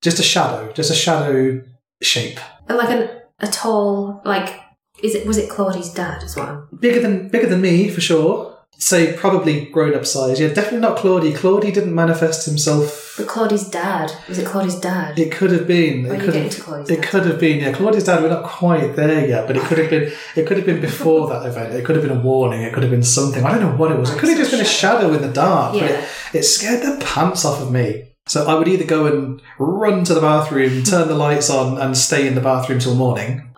Just 0.00 0.18
a 0.18 0.22
shadow, 0.22 0.72
just 0.72 0.90
a 0.90 0.94
shadow 0.94 1.62
shape. 2.00 2.40
And 2.70 2.78
like 2.78 2.88
an, 2.88 3.10
a 3.40 3.48
tall, 3.48 4.22
like, 4.24 4.58
is 5.02 5.14
it 5.14 5.26
was 5.26 5.38
it 5.38 5.50
Claudie's 5.50 5.92
dad 5.92 6.22
as 6.22 6.36
well? 6.36 6.68
Bigger 6.78 7.00
than 7.00 7.28
bigger 7.28 7.46
than 7.46 7.60
me 7.60 7.88
for 7.88 8.00
sure. 8.00 8.50
Say 8.78 9.12
probably 9.12 9.66
grown 9.66 9.94
up 9.94 10.04
size. 10.04 10.40
Yeah, 10.40 10.48
definitely 10.48 10.80
not 10.80 10.96
Claudie. 10.96 11.32
Claudie 11.32 11.70
didn't 11.70 11.94
manifest 11.94 12.46
himself. 12.46 13.14
But 13.16 13.28
Claudie's 13.28 13.68
dad 13.68 14.10
was 14.28 14.38
it 14.38 14.46
Claudie's 14.46 14.74
dad? 14.74 15.18
It 15.18 15.30
could 15.30 15.52
have 15.52 15.68
been. 15.68 16.08
When 16.08 16.20
It 16.20 16.24
could 16.24 16.34
have. 16.34 16.90
It 16.90 17.02
could 17.02 17.26
have 17.26 17.38
been, 17.38 17.60
yeah. 17.60 17.72
Claudie's 17.72 18.04
dad, 18.04 18.22
we're 18.22 18.30
not 18.30 18.42
quite 18.44 18.96
there 18.96 19.28
yet, 19.28 19.46
but 19.46 19.56
it 19.56 19.62
could 19.64 19.78
have 19.78 19.90
been. 19.90 20.12
It 20.34 20.46
could 20.46 20.56
have 20.56 20.66
been 20.66 20.80
before 20.80 21.28
that 21.28 21.46
event. 21.46 21.74
It 21.74 21.84
could 21.84 21.94
have 21.94 22.04
been 22.04 22.16
a 22.16 22.20
warning. 22.20 22.62
It 22.62 22.72
could 22.72 22.82
have 22.82 22.90
been 22.90 23.04
something. 23.04 23.44
I 23.44 23.52
don't 23.52 23.60
know 23.60 23.76
what 23.76 23.92
it 23.92 23.98
was. 23.98 24.10
It 24.10 24.18
could 24.18 24.30
have 24.30 24.38
just 24.38 24.50
been 24.50 24.60
a 24.60 24.64
shadow 24.64 25.12
in 25.12 25.22
the 25.22 25.32
dark. 25.32 25.76
Yeah. 25.76 25.84
it, 25.84 26.08
it 26.32 26.42
scared 26.42 26.82
the 26.82 27.04
pants 27.04 27.44
off 27.44 27.60
of 27.60 27.70
me. 27.70 28.08
So 28.26 28.46
I 28.46 28.54
would 28.54 28.68
either 28.68 28.84
go 28.84 29.06
and 29.06 29.42
run 29.58 30.04
to 30.04 30.14
the 30.14 30.20
bathroom, 30.20 30.82
turn 30.84 31.08
the 31.08 31.14
lights 31.14 31.50
on, 31.50 31.78
and 31.80 31.96
stay 31.96 32.26
in 32.26 32.34
the 32.34 32.40
bathroom 32.40 32.78
till 32.78 32.94
morning, 32.94 33.51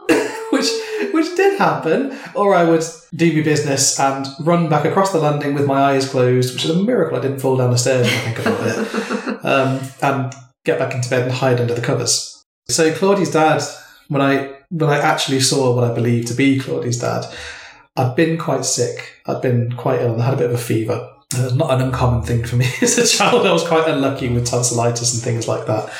did 1.44 1.58
happen, 1.58 2.18
or 2.34 2.54
I 2.54 2.64
would 2.64 2.84
do 3.14 3.34
my 3.36 3.42
business 3.42 3.98
and 4.00 4.26
run 4.40 4.68
back 4.68 4.84
across 4.84 5.12
the 5.12 5.18
landing 5.18 5.54
with 5.54 5.66
my 5.66 5.80
eyes 5.80 6.08
closed, 6.08 6.54
which 6.54 6.64
is 6.64 6.70
a 6.70 6.82
miracle 6.82 7.18
I 7.18 7.22
didn't 7.22 7.40
fall 7.40 7.56
down 7.56 7.70
the 7.70 7.78
stairs. 7.78 8.06
When 8.06 8.16
I 8.16 8.20
think 8.20 8.38
about 8.38 8.66
it, 8.66 9.44
um, 9.44 9.80
and 10.02 10.34
get 10.64 10.78
back 10.78 10.94
into 10.94 11.10
bed 11.10 11.22
and 11.22 11.32
hide 11.32 11.60
under 11.60 11.74
the 11.74 11.82
covers. 11.82 12.44
So 12.68 12.92
Claudie's 12.94 13.30
dad, 13.30 13.62
when 14.08 14.22
I 14.22 14.54
when 14.70 14.90
I 14.90 14.98
actually 14.98 15.40
saw 15.40 15.74
what 15.74 15.84
I 15.84 15.94
believed 15.94 16.28
to 16.28 16.34
be 16.34 16.58
Claudie's 16.58 16.98
dad, 16.98 17.26
I'd 17.96 18.16
been 18.16 18.38
quite 18.38 18.64
sick. 18.64 19.20
I'd 19.26 19.42
been 19.42 19.72
quite 19.72 20.00
ill 20.00 20.14
and 20.14 20.22
I 20.22 20.26
had 20.26 20.34
a 20.34 20.38
bit 20.38 20.50
of 20.50 20.54
a 20.54 20.58
fever. 20.58 21.10
It 21.32 21.42
was 21.42 21.54
not 21.54 21.72
an 21.72 21.82
uncommon 21.82 22.22
thing 22.22 22.44
for 22.44 22.56
me 22.56 22.66
as 22.82 22.98
a 22.98 23.06
child. 23.06 23.46
I 23.46 23.52
was 23.52 23.66
quite 23.66 23.88
unlucky 23.88 24.28
with 24.28 24.46
tonsillitis 24.46 25.14
and 25.14 25.22
things 25.22 25.46
like 25.46 25.66
that. 25.66 25.92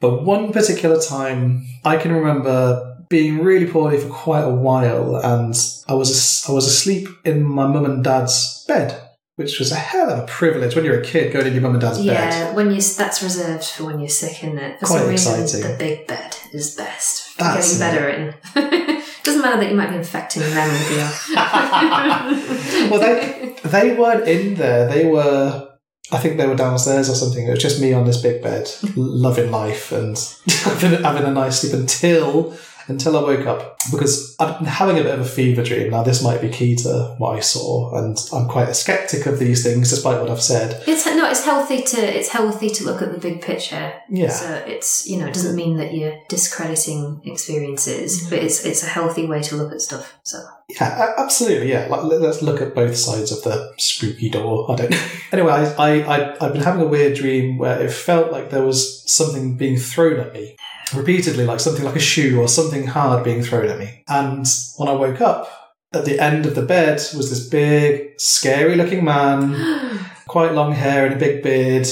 But 0.00 0.22
one 0.22 0.52
particular 0.52 1.00
time, 1.00 1.64
I 1.84 1.96
can 1.96 2.12
remember 2.12 2.93
being 3.08 3.42
really 3.42 3.66
poorly 3.66 3.98
for 3.98 4.08
quite 4.08 4.42
a 4.42 4.54
while, 4.54 5.16
and 5.16 5.54
I 5.88 5.94
was 5.94 6.44
I 6.48 6.52
was 6.52 6.66
asleep 6.66 7.08
in 7.24 7.42
my 7.42 7.66
mum 7.66 7.84
and 7.84 8.02
dad's 8.04 8.64
bed, 8.66 9.00
which 9.36 9.58
was 9.58 9.72
a 9.72 9.76
hell 9.76 10.10
of 10.10 10.18
a 10.20 10.26
privilege 10.26 10.74
when 10.76 10.84
you're 10.84 11.00
a 11.00 11.04
kid 11.04 11.32
going 11.32 11.46
in 11.46 11.52
your 11.52 11.62
mum 11.62 11.72
and 11.72 11.80
dad's 11.80 11.98
bed. 11.98 12.06
Yeah, 12.06 12.54
when 12.54 12.70
you 12.70 12.80
that's 12.80 13.22
reserved 13.22 13.64
for 13.64 13.84
when 13.84 14.00
you're 14.00 14.08
sick, 14.08 14.44
isn't 14.44 14.58
it? 14.58 14.80
For 14.80 14.86
Quite 14.86 14.98
some 15.00 15.08
reason, 15.08 15.42
exciting. 15.42 15.70
the 15.70 15.76
big 15.78 16.06
bed 16.06 16.36
is 16.52 16.74
best. 16.74 17.36
That's 17.38 17.78
getting 17.78 17.80
better 17.80 18.08
in. 18.08 18.34
Doesn't 19.24 19.40
matter 19.40 19.60
that 19.60 19.70
you 19.70 19.76
might 19.76 19.88
be 19.88 19.96
infecting 19.96 20.42
them 20.42 20.70
with 20.70 20.90
your. 20.90 21.10
well, 22.90 23.00
they 23.00 23.56
they 23.64 23.94
weren't 23.94 24.28
in 24.28 24.54
there. 24.54 24.86
They 24.86 25.06
were. 25.06 25.70
I 26.12 26.18
think 26.18 26.36
they 26.36 26.46
were 26.46 26.54
downstairs 26.54 27.08
or 27.08 27.14
something. 27.14 27.46
It 27.46 27.50
was 27.50 27.62
just 27.62 27.80
me 27.80 27.94
on 27.94 28.04
this 28.04 28.20
big 28.20 28.42
bed, 28.42 28.70
loving 28.94 29.50
life 29.50 29.90
and 29.90 30.16
having 30.48 31.24
a 31.24 31.30
nice 31.30 31.62
sleep 31.62 31.72
until 31.72 32.54
until 32.86 33.16
I 33.16 33.22
woke 33.22 33.46
up 33.46 33.78
because 33.90 34.36
I'd 34.38 34.58
been 34.58 34.66
having 34.66 34.98
a 34.98 35.02
bit 35.02 35.14
of 35.14 35.20
a 35.20 35.28
fever 35.28 35.62
dream. 35.62 35.90
Now 35.90 36.02
this 36.02 36.22
might 36.22 36.40
be 36.40 36.48
key 36.48 36.76
to 36.76 37.14
what 37.18 37.36
I 37.36 37.40
saw, 37.40 37.96
and 37.96 38.16
I'm 38.32 38.48
quite 38.48 38.68
a 38.68 38.74
skeptic 38.74 39.26
of 39.26 39.38
these 39.38 39.62
things, 39.62 39.90
despite 39.90 40.20
what 40.20 40.30
I've 40.30 40.42
said. 40.42 40.82
It's 40.86 41.06
no, 41.06 41.28
it's 41.28 41.44
healthy 41.44 41.82
to 41.82 42.18
it's 42.18 42.28
healthy 42.28 42.70
to 42.70 42.84
look 42.84 43.02
at 43.02 43.12
the 43.12 43.18
big 43.18 43.42
picture. 43.42 43.94
Yeah. 44.08 44.30
So 44.30 44.54
it's 44.66 45.06
you 45.06 45.18
know 45.18 45.26
it 45.26 45.34
doesn't 45.34 45.56
mean 45.56 45.76
that 45.76 45.94
you're 45.94 46.18
discrediting 46.28 47.20
experiences, 47.24 48.20
mm-hmm. 48.20 48.30
but 48.30 48.38
it's 48.40 48.64
it's 48.64 48.82
a 48.82 48.86
healthy 48.86 49.26
way 49.26 49.42
to 49.42 49.56
look 49.56 49.72
at 49.72 49.80
stuff. 49.80 50.18
So 50.22 50.44
Yeah, 50.68 51.14
absolutely. 51.18 51.70
Yeah, 51.70 51.86
like, 51.86 52.04
let- 52.04 52.20
let's 52.20 52.42
look 52.42 52.60
at 52.60 52.74
both 52.74 52.96
sides 52.96 53.32
of 53.32 53.42
the 53.42 53.74
spooky 53.78 54.30
door. 54.30 54.70
I 54.70 54.76
don't 54.76 54.94
anyway, 55.32 55.52
I, 55.52 55.74
I, 55.74 56.16
I, 56.16 56.36
I've 56.40 56.52
been 56.52 56.62
having 56.62 56.82
a 56.82 56.86
weird 56.86 57.16
dream 57.16 57.58
where 57.58 57.80
it 57.82 57.92
felt 57.92 58.32
like 58.32 58.50
there 58.50 58.64
was 58.64 59.02
something 59.10 59.56
being 59.56 59.78
thrown 59.78 60.20
at 60.20 60.32
me 60.32 60.56
repeatedly, 60.94 61.44
like 61.44 61.60
something 61.60 61.84
like 61.84 61.96
a 61.96 62.00
shoe 62.00 62.40
or 62.40 62.48
something 62.48 62.86
hard 62.86 63.24
being 63.24 63.42
thrown 63.42 63.68
at 63.68 63.78
me. 63.78 64.02
And 64.08 64.46
when 64.76 64.88
I 64.88 64.92
woke 64.92 65.20
up, 65.20 65.48
at 65.92 66.04
the 66.04 66.18
end 66.18 66.44
of 66.44 66.54
the 66.56 66.62
bed 66.62 66.96
was 67.16 67.30
this 67.30 67.48
big, 67.48 68.18
scary 68.18 68.74
looking 68.74 69.04
man, 69.04 70.00
quite 70.26 70.52
long 70.52 70.72
hair 70.72 71.06
and 71.06 71.14
a 71.14 71.18
big 71.18 71.42
beard. 71.42 71.86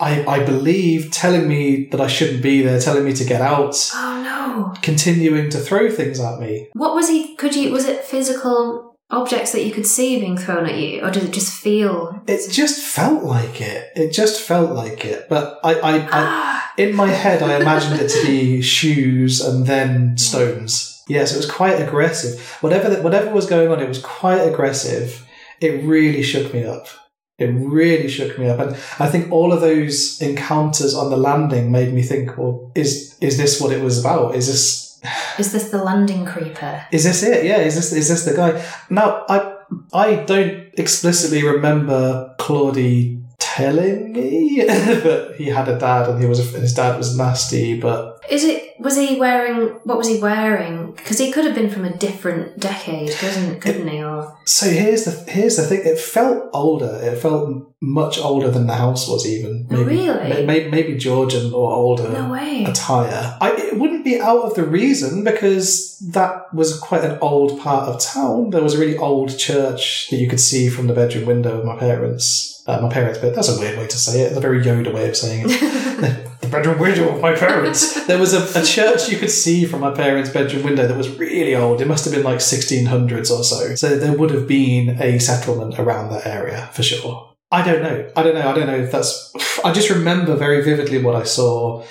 I, 0.00 0.24
I 0.26 0.44
believe 0.44 1.12
telling 1.12 1.46
me 1.48 1.86
that 1.92 2.00
I 2.00 2.08
shouldn't 2.08 2.42
be 2.42 2.62
there, 2.62 2.80
telling 2.80 3.04
me 3.04 3.12
to 3.14 3.24
get 3.24 3.40
out, 3.40 3.76
Oh 3.94 4.22
no. 4.74 4.80
continuing 4.82 5.50
to 5.50 5.58
throw 5.58 5.88
things 5.88 6.18
at 6.18 6.40
me. 6.40 6.68
What 6.72 6.94
was 6.96 7.08
he? 7.08 7.36
Could 7.36 7.54
you? 7.54 7.70
Was 7.70 7.86
it 7.86 8.04
physical 8.04 8.96
objects 9.10 9.52
that 9.52 9.64
you 9.64 9.70
could 9.72 9.86
see 9.86 10.18
being 10.18 10.36
thrown 10.36 10.66
at 10.66 10.76
you, 10.76 11.00
or 11.00 11.10
did 11.12 11.22
it 11.22 11.32
just 11.32 11.54
feel? 11.54 12.20
It 12.26 12.50
just 12.50 12.82
felt 12.84 13.22
like 13.22 13.60
it. 13.60 13.92
It 13.94 14.10
just 14.12 14.40
felt 14.40 14.72
like 14.72 15.04
it. 15.04 15.28
But 15.28 15.60
I, 15.62 15.74
I, 15.74 15.96
I 15.98 16.08
Ah, 16.12 16.63
in 16.76 16.94
my 16.94 17.08
head, 17.08 17.42
I 17.42 17.60
imagined 17.60 18.00
it 18.00 18.08
to 18.08 18.26
be 18.26 18.62
shoes 18.62 19.40
and 19.40 19.66
then 19.66 20.16
stones. 20.18 21.02
Yes, 21.08 21.34
it 21.34 21.36
was 21.36 21.50
quite 21.50 21.80
aggressive. 21.80 22.40
Whatever 22.60 22.88
that, 22.90 23.02
whatever 23.02 23.30
was 23.30 23.46
going 23.46 23.70
on, 23.70 23.80
it 23.80 23.88
was 23.88 24.00
quite 24.00 24.40
aggressive. 24.40 25.26
It 25.60 25.84
really 25.84 26.22
shook 26.22 26.52
me 26.52 26.64
up. 26.64 26.86
It 27.36 27.46
really 27.46 28.08
shook 28.08 28.38
me 28.38 28.48
up, 28.48 28.60
and 28.60 28.76
I 29.00 29.08
think 29.08 29.32
all 29.32 29.52
of 29.52 29.60
those 29.60 30.22
encounters 30.22 30.94
on 30.94 31.10
the 31.10 31.16
landing 31.16 31.72
made 31.72 31.92
me 31.92 32.00
think, 32.00 32.38
well, 32.38 32.70
is 32.76 33.18
is 33.20 33.36
this 33.36 33.60
what 33.60 33.72
it 33.72 33.82
was 33.82 33.98
about? 33.98 34.36
Is 34.36 34.46
this 34.46 35.00
is 35.36 35.50
this 35.50 35.70
the 35.70 35.82
landing 35.82 36.24
creeper? 36.24 36.86
is 36.92 37.02
this 37.02 37.24
it? 37.24 37.44
Yeah, 37.44 37.58
is 37.58 37.74
this 37.74 37.92
is 37.92 38.08
this 38.08 38.24
the 38.24 38.34
guy? 38.34 38.64
Now, 38.88 39.24
I 39.28 39.52
I 39.92 40.14
don't 40.24 40.68
explicitly 40.78 41.42
remember 41.44 42.34
Claudie 42.38 43.23
telling 43.56 44.12
me 44.12 44.64
that 44.66 45.34
he 45.38 45.46
had 45.46 45.68
a 45.68 45.78
dad 45.78 46.08
and 46.08 46.20
he 46.20 46.26
was 46.26 46.38
his 46.52 46.74
dad 46.74 46.96
was 46.96 47.16
nasty, 47.16 47.78
but 47.78 48.20
Is 48.28 48.44
it? 48.44 48.74
Was 48.80 48.96
he 48.96 49.18
wearing? 49.18 49.68
What 49.84 49.96
was 49.96 50.08
he 50.08 50.20
wearing? 50.20 50.92
Because 50.92 51.18
he 51.18 51.30
could 51.30 51.44
have 51.44 51.54
been 51.54 51.70
from 51.70 51.84
a 51.84 51.96
different 51.96 52.58
decade, 52.58 53.10
couldn't 53.12 53.60
couldn't 53.60 53.88
he? 53.88 54.02
Or 54.02 54.36
so 54.44 54.68
here's 54.68 55.04
the 55.04 55.30
here's 55.30 55.56
the 55.56 55.62
thing. 55.62 55.82
It 55.84 55.98
felt 55.98 56.50
older. 56.52 56.98
It 57.02 57.18
felt 57.18 57.73
much 57.84 58.18
older 58.18 58.50
than 58.50 58.66
the 58.66 58.74
house 58.74 59.08
was 59.08 59.26
even. 59.26 59.66
Oh, 59.70 59.82
really? 59.84 60.44
Maybe, 60.44 60.70
maybe 60.70 60.96
Georgian 60.96 61.52
or 61.52 61.72
older. 61.72 62.08
no 62.08 62.30
way. 62.30 62.64
attire. 62.64 63.36
I, 63.40 63.52
it 63.52 63.78
wouldn't 63.78 64.04
be 64.04 64.20
out 64.20 64.42
of 64.42 64.54
the 64.54 64.64
reason 64.64 65.24
because 65.24 65.98
that 65.98 66.52
was 66.54 66.78
quite 66.78 67.04
an 67.04 67.18
old 67.20 67.60
part 67.60 67.88
of 67.88 68.00
town. 68.00 68.50
There 68.50 68.62
was 68.62 68.74
a 68.74 68.78
really 68.78 68.96
old 68.96 69.38
church 69.38 70.08
that 70.10 70.16
you 70.16 70.28
could 70.28 70.40
see 70.40 70.68
from 70.68 70.86
the 70.86 70.94
bedroom 70.94 71.26
window 71.26 71.58
of 71.58 71.64
my 71.64 71.76
parents. 71.76 72.62
Uh, 72.66 72.80
my 72.80 72.88
parents' 72.88 73.18
bed. 73.18 73.34
That's 73.34 73.54
a 73.54 73.60
weird 73.60 73.78
way 73.78 73.86
to 73.86 73.96
say 73.98 74.22
it. 74.22 74.28
It's 74.28 74.36
a 74.38 74.40
very 74.40 74.64
Yoda 74.64 74.92
way 74.92 75.08
of 75.08 75.16
saying 75.16 75.44
it. 75.46 76.30
the 76.40 76.48
bedroom 76.48 76.78
window 76.78 77.14
of 77.14 77.20
my 77.20 77.34
parents. 77.34 78.06
There 78.06 78.18
was 78.18 78.32
a, 78.32 78.58
a 78.58 78.64
church 78.64 79.10
you 79.10 79.18
could 79.18 79.30
see 79.30 79.66
from 79.66 79.80
my 79.80 79.90
parents' 79.90 80.30
bedroom 80.30 80.64
window 80.64 80.86
that 80.86 80.96
was 80.96 81.10
really 81.18 81.54
old. 81.54 81.82
It 81.82 81.88
must 81.88 82.06
have 82.06 82.14
been 82.14 82.22
like 82.22 82.38
1600s 82.38 83.30
or 83.30 83.44
so. 83.44 83.74
So 83.74 83.98
there 83.98 84.16
would 84.16 84.30
have 84.30 84.46
been 84.48 85.00
a 85.00 85.18
settlement 85.18 85.78
around 85.78 86.10
that 86.10 86.26
area 86.26 86.70
for 86.72 86.82
sure. 86.82 87.33
I 87.54 87.62
don't 87.64 87.82
know. 87.82 88.10
I 88.16 88.22
don't 88.24 88.34
know. 88.34 88.50
I 88.50 88.52
don't 88.52 88.66
know 88.66 88.74
if 88.74 88.90
that's. 88.90 89.32
I 89.64 89.72
just 89.72 89.88
remember 89.88 90.34
very 90.34 90.62
vividly 90.62 91.00
what 91.00 91.14
I 91.14 91.22
saw. 91.22 91.84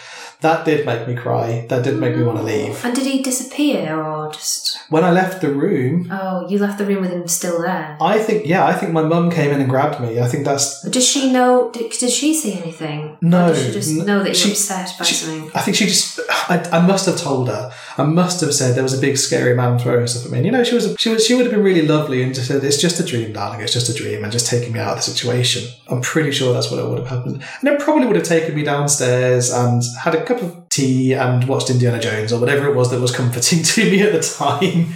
That 0.43 0.65
did 0.65 0.85
make 0.85 1.07
me 1.07 1.15
cry. 1.15 1.65
That 1.69 1.85
did 1.85 1.97
make 1.97 2.17
me 2.17 2.23
want 2.23 2.37
to 2.37 2.43
mm. 2.43 2.47
leave. 2.47 2.83
And 2.83 2.93
did 2.93 3.05
he 3.05 3.23
disappear 3.23 3.95
or 3.95 4.29
just? 4.33 4.77
When 4.89 5.05
I 5.05 5.11
left 5.11 5.39
the 5.41 5.53
room, 5.53 6.09
Oh, 6.11 6.47
you 6.49 6.59
left 6.59 6.77
the 6.77 6.85
room 6.85 6.99
with 6.99 7.11
him 7.11 7.25
still 7.29 7.61
there. 7.61 7.97
I 8.01 8.19
think, 8.19 8.45
yeah, 8.45 8.65
I 8.65 8.73
think 8.73 8.91
my 8.91 9.03
mum 9.03 9.31
came 9.31 9.51
in 9.51 9.61
and 9.61 9.69
grabbed 9.69 10.01
me. 10.01 10.19
I 10.19 10.27
think 10.27 10.43
that's. 10.43 10.81
Does 10.81 11.07
she 11.07 11.31
know? 11.31 11.71
Did, 11.71 11.91
did 11.91 12.11
she 12.11 12.33
see 12.33 12.53
anything? 12.61 13.17
No, 13.21 13.51
Or 13.51 13.53
did 13.53 13.65
she 13.67 13.71
just 13.71 13.95
know 14.05 14.19
that 14.19 14.27
you're 14.27 14.35
she- 14.35 14.51
upset 14.51 14.93
by 14.99 15.05
she- 15.05 15.15
something? 15.15 15.49
I 15.55 15.61
think 15.61 15.77
she 15.77 15.85
just. 15.85 16.19
I, 16.49 16.59
I 16.73 16.85
must 16.85 17.05
have 17.05 17.17
told 17.17 17.47
her. 17.47 17.71
I 17.97 18.03
must 18.03 18.41
have 18.41 18.53
said 18.53 18.75
there 18.75 18.83
was 18.83 18.97
a 18.97 18.99
big 18.99 19.17
scary 19.17 19.55
man 19.55 19.79
throwing 19.79 20.07
stuff 20.07 20.25
at 20.25 20.31
me. 20.31 20.39
And, 20.39 20.45
you 20.45 20.51
know, 20.51 20.65
she 20.65 20.75
was. 20.75 20.93
She 20.99 21.09
was. 21.09 21.25
She 21.25 21.35
would 21.35 21.45
have 21.45 21.53
been 21.53 21.63
really 21.63 21.87
lovely 21.87 22.21
and 22.21 22.35
just 22.35 22.49
said, 22.49 22.61
"It's 22.65 22.81
just 22.81 22.99
a 22.99 23.05
dream, 23.05 23.31
darling. 23.31 23.61
It's 23.61 23.71
just 23.71 23.87
a 23.87 23.93
dream," 23.93 24.23
and 24.23 24.31
just 24.31 24.47
taking 24.47 24.73
me 24.73 24.79
out 24.79 24.89
of 24.89 24.97
the 24.97 25.03
situation. 25.03 25.71
I'm 25.87 26.01
pretty 26.01 26.31
sure 26.31 26.51
that's 26.51 26.69
what 26.69 26.81
it 26.81 26.87
would 26.89 26.99
have 26.99 27.07
happened. 27.07 27.41
And 27.61 27.69
it 27.69 27.79
probably 27.79 28.07
would 28.07 28.17
have 28.17 28.25
taken 28.25 28.55
me 28.55 28.63
downstairs 28.63 29.51
and 29.53 29.81
had 30.03 30.15
a 30.15 30.25
cup 30.33 30.43
of 30.43 30.69
tea 30.69 31.13
and 31.13 31.47
watched 31.47 31.69
Indiana 31.69 31.99
Jones 31.99 32.33
or 32.33 32.39
whatever 32.39 32.67
it 32.67 32.75
was 32.75 32.91
that 32.91 32.99
was 32.99 33.15
comforting 33.15 33.63
to 33.63 33.91
me 33.91 34.01
at 34.01 34.13
the 34.13 34.21
time. 34.21 34.93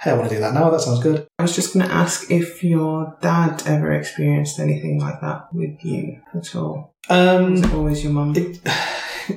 Hey, 0.00 0.12
I 0.12 0.14
want 0.14 0.28
to 0.28 0.36
do 0.36 0.40
that 0.40 0.54
now. 0.54 0.70
That 0.70 0.80
sounds 0.80 1.02
good. 1.02 1.26
I 1.38 1.42
was 1.42 1.56
just 1.56 1.74
going 1.74 1.86
to 1.86 1.92
ask 1.92 2.30
if 2.30 2.62
your 2.62 3.16
dad 3.20 3.64
ever 3.66 3.92
experienced 3.92 4.60
anything 4.60 5.00
like 5.00 5.20
that 5.20 5.52
with 5.52 5.84
you 5.84 6.20
at 6.34 6.54
all. 6.54 6.94
Um, 7.08 7.52
Was 7.52 7.62
it 7.62 7.74
always 7.74 8.04
your 8.04 8.12
mum? 8.12 8.34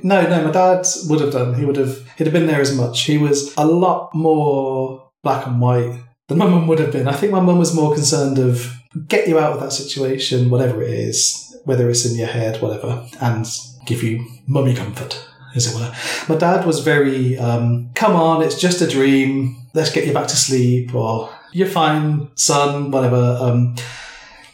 No, 0.03 0.21
no, 0.21 0.45
my 0.45 0.51
dad 0.51 0.85
would 1.09 1.19
have 1.19 1.33
done. 1.33 1.53
He 1.53 1.65
would 1.65 1.75
have. 1.75 2.07
He'd 2.17 2.23
have 2.23 2.33
been 2.33 2.47
there 2.47 2.61
as 2.61 2.73
much. 2.73 3.01
He 3.01 3.17
was 3.17 3.53
a 3.57 3.65
lot 3.65 4.15
more 4.15 5.11
black 5.21 5.45
and 5.45 5.59
white 5.59 5.99
than 6.29 6.37
my 6.37 6.47
mum 6.47 6.65
would 6.67 6.79
have 6.79 6.93
been. 6.93 7.09
I 7.09 7.11
think 7.11 7.33
my 7.33 7.41
mum 7.41 7.59
was 7.59 7.75
more 7.75 7.93
concerned 7.93 8.39
of 8.39 8.73
get 9.07 9.27
you 9.27 9.37
out 9.37 9.51
of 9.51 9.59
that 9.59 9.73
situation, 9.73 10.49
whatever 10.49 10.81
it 10.81 10.91
is, 10.91 11.55
whether 11.65 11.89
it's 11.89 12.05
in 12.05 12.17
your 12.17 12.27
head, 12.27 12.61
whatever, 12.61 13.05
and 13.19 13.45
give 13.85 14.01
you 14.01 14.25
mummy 14.47 14.73
comfort, 14.73 15.27
as 15.55 15.73
it 15.73 15.79
were. 15.79 15.93
My 16.33 16.39
dad 16.39 16.65
was 16.65 16.79
very, 16.79 17.37
um, 17.37 17.91
come 17.95 18.15
on, 18.15 18.41
it's 18.41 18.59
just 18.59 18.81
a 18.81 18.87
dream. 18.87 19.57
Let's 19.73 19.91
get 19.91 20.05
you 20.05 20.13
back 20.13 20.27
to 20.27 20.35
sleep, 20.35 20.93
or 20.93 21.29
you're 21.53 21.67
fine, 21.67 22.29
son, 22.35 22.91
whatever. 22.91 23.37
Um, 23.39 23.75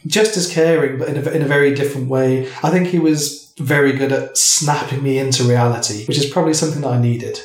just 0.05 0.37
as 0.37 0.51
caring, 0.51 0.99
but 0.99 1.09
in 1.09 1.17
a, 1.17 1.29
in 1.31 1.41
a 1.41 1.45
very 1.45 1.73
different 1.73 2.07
way. 2.07 2.49
I 2.63 2.69
think 2.69 2.87
he 2.87 2.99
was 2.99 3.53
very 3.57 3.93
good 3.93 4.11
at 4.11 4.37
snapping 4.37 5.03
me 5.03 5.17
into 5.17 5.43
reality, 5.43 6.05
which 6.05 6.17
is 6.17 6.29
probably 6.29 6.53
something 6.53 6.81
that 6.81 6.91
I 6.91 7.01
needed. 7.01 7.39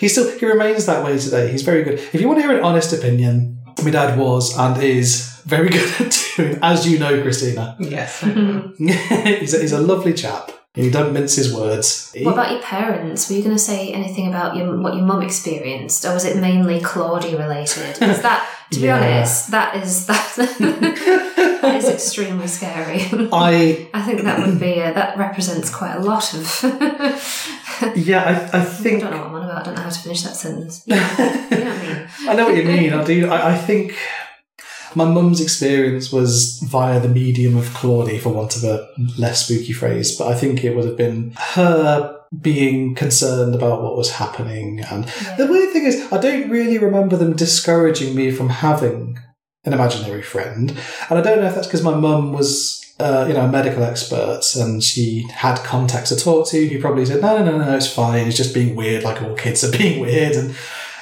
He 0.00 0.08
still 0.08 0.36
he 0.38 0.46
remains 0.46 0.86
that 0.86 1.04
way 1.04 1.18
today. 1.18 1.50
He's 1.50 1.62
very 1.62 1.82
good. 1.82 1.94
If 1.94 2.20
you 2.20 2.26
want 2.26 2.40
to 2.40 2.46
hear 2.46 2.56
an 2.56 2.64
honest 2.64 2.92
opinion, 2.92 3.58
my 3.84 3.90
dad 3.90 4.18
was 4.18 4.56
and 4.56 4.82
is 4.82 5.40
very 5.44 5.68
good 5.76 6.00
at 6.00 6.28
doing, 6.36 6.58
as 6.62 6.88
you 6.88 6.98
know, 6.98 7.20
Christina. 7.22 7.76
yes. 7.78 8.20
he's, 8.78 9.54
a, 9.54 9.60
he's 9.60 9.72
a 9.72 9.80
lovely 9.80 10.14
chap. 10.14 10.52
He 10.84 10.90
don't 10.90 11.12
mince 11.12 11.34
his 11.34 11.52
words. 11.52 12.12
What 12.22 12.32
about 12.34 12.50
your 12.52 12.62
parents? 12.62 13.28
Were 13.28 13.36
you 13.36 13.42
going 13.42 13.54
to 13.56 13.62
say 13.62 13.92
anything 13.92 14.28
about 14.28 14.56
your, 14.56 14.76
what 14.80 14.94
your 14.94 15.04
mum 15.04 15.22
experienced, 15.22 16.04
or 16.04 16.14
was 16.14 16.24
it 16.24 16.36
mainly 16.40 16.80
Claudia 16.80 17.36
related? 17.38 18.00
Is 18.02 18.22
that, 18.22 18.48
to 18.70 18.78
be 18.80 18.86
Yeah. 18.86 18.96
honest, 18.96 19.50
that 19.50 19.74
is 19.76 20.06
that, 20.10 20.34
that 20.36 21.74
is 21.76 21.88
extremely 21.88 22.46
scary. 22.46 23.00
I 23.32 23.88
I 23.94 24.02
think 24.02 24.22
that 24.22 24.38
would 24.46 24.60
be 24.60 24.80
uh, 24.80 24.92
that 24.92 25.16
represents 25.18 25.68
quite 25.70 25.94
a 25.96 26.00
lot 26.00 26.32
of. 26.34 26.46
yeah, 27.96 28.22
I, 28.52 28.58
I 28.58 28.60
I 28.60 28.64
think 28.64 29.00
don't 29.00 29.10
know 29.10 29.18
what 29.18 29.26
I'm 29.28 29.34
on 29.36 29.44
about. 29.44 29.60
I 29.60 29.64
don't 29.64 29.74
know 29.76 29.82
how 29.82 29.88
to 29.90 30.00
finish 30.00 30.22
that 30.22 30.36
sentence. 30.36 30.82
You 30.86 30.96
know, 30.96 31.46
you 31.50 31.64
know 31.64 31.70
what 31.70 31.82
I 31.82 31.86
mean? 31.86 32.28
I 32.28 32.34
know 32.34 32.44
what 32.46 32.56
you 32.56 32.64
mean. 32.64 32.92
I 32.92 33.04
do. 33.04 33.28
I, 33.28 33.52
I 33.52 33.56
think 33.56 33.94
my 34.98 35.04
mum's 35.04 35.40
experience 35.40 36.12
was 36.12 36.58
via 36.64 36.98
the 36.98 37.08
medium 37.08 37.56
of 37.56 37.72
Claudie, 37.72 38.18
for 38.18 38.30
want 38.30 38.56
of 38.56 38.64
a 38.64 38.88
less 39.16 39.46
spooky 39.46 39.72
phrase. 39.72 40.18
But 40.18 40.26
I 40.28 40.34
think 40.34 40.64
it 40.64 40.74
would 40.74 40.84
have 40.84 40.96
been 40.96 41.32
her 41.36 42.20
being 42.40 42.96
concerned 42.96 43.54
about 43.54 43.80
what 43.80 43.96
was 43.96 44.10
happening. 44.10 44.80
And 44.80 45.04
the 45.38 45.46
weird 45.46 45.72
thing 45.72 45.84
is, 45.84 46.12
I 46.12 46.18
don't 46.18 46.50
really 46.50 46.78
remember 46.78 47.16
them 47.16 47.36
discouraging 47.36 48.14
me 48.14 48.32
from 48.32 48.48
having 48.48 49.18
an 49.64 49.72
imaginary 49.72 50.22
friend. 50.22 50.70
And 51.08 51.18
I 51.18 51.22
don't 51.22 51.40
know 51.40 51.46
if 51.46 51.54
that's 51.54 51.68
because 51.68 51.82
my 51.82 51.94
mum 51.94 52.32
was. 52.32 52.76
Uh, 53.00 53.26
you 53.28 53.32
know, 53.32 53.42
a 53.42 53.48
medical 53.48 53.84
expert, 53.84 54.40
and 54.56 54.82
she 54.82 55.24
had 55.32 55.54
contacts 55.58 56.08
to 56.08 56.16
talk 56.16 56.48
to. 56.48 56.66
He 56.66 56.78
probably 56.78 57.06
said, 57.06 57.22
"No, 57.22 57.38
no, 57.38 57.56
no, 57.56 57.64
no, 57.64 57.76
it's 57.76 57.86
fine. 57.86 58.26
It's 58.26 58.36
just 58.36 58.52
being 58.52 58.74
weird, 58.74 59.04
like 59.04 59.22
all 59.22 59.36
kids 59.36 59.62
are 59.62 59.70
being 59.78 60.00
weird." 60.00 60.34
And 60.34 60.56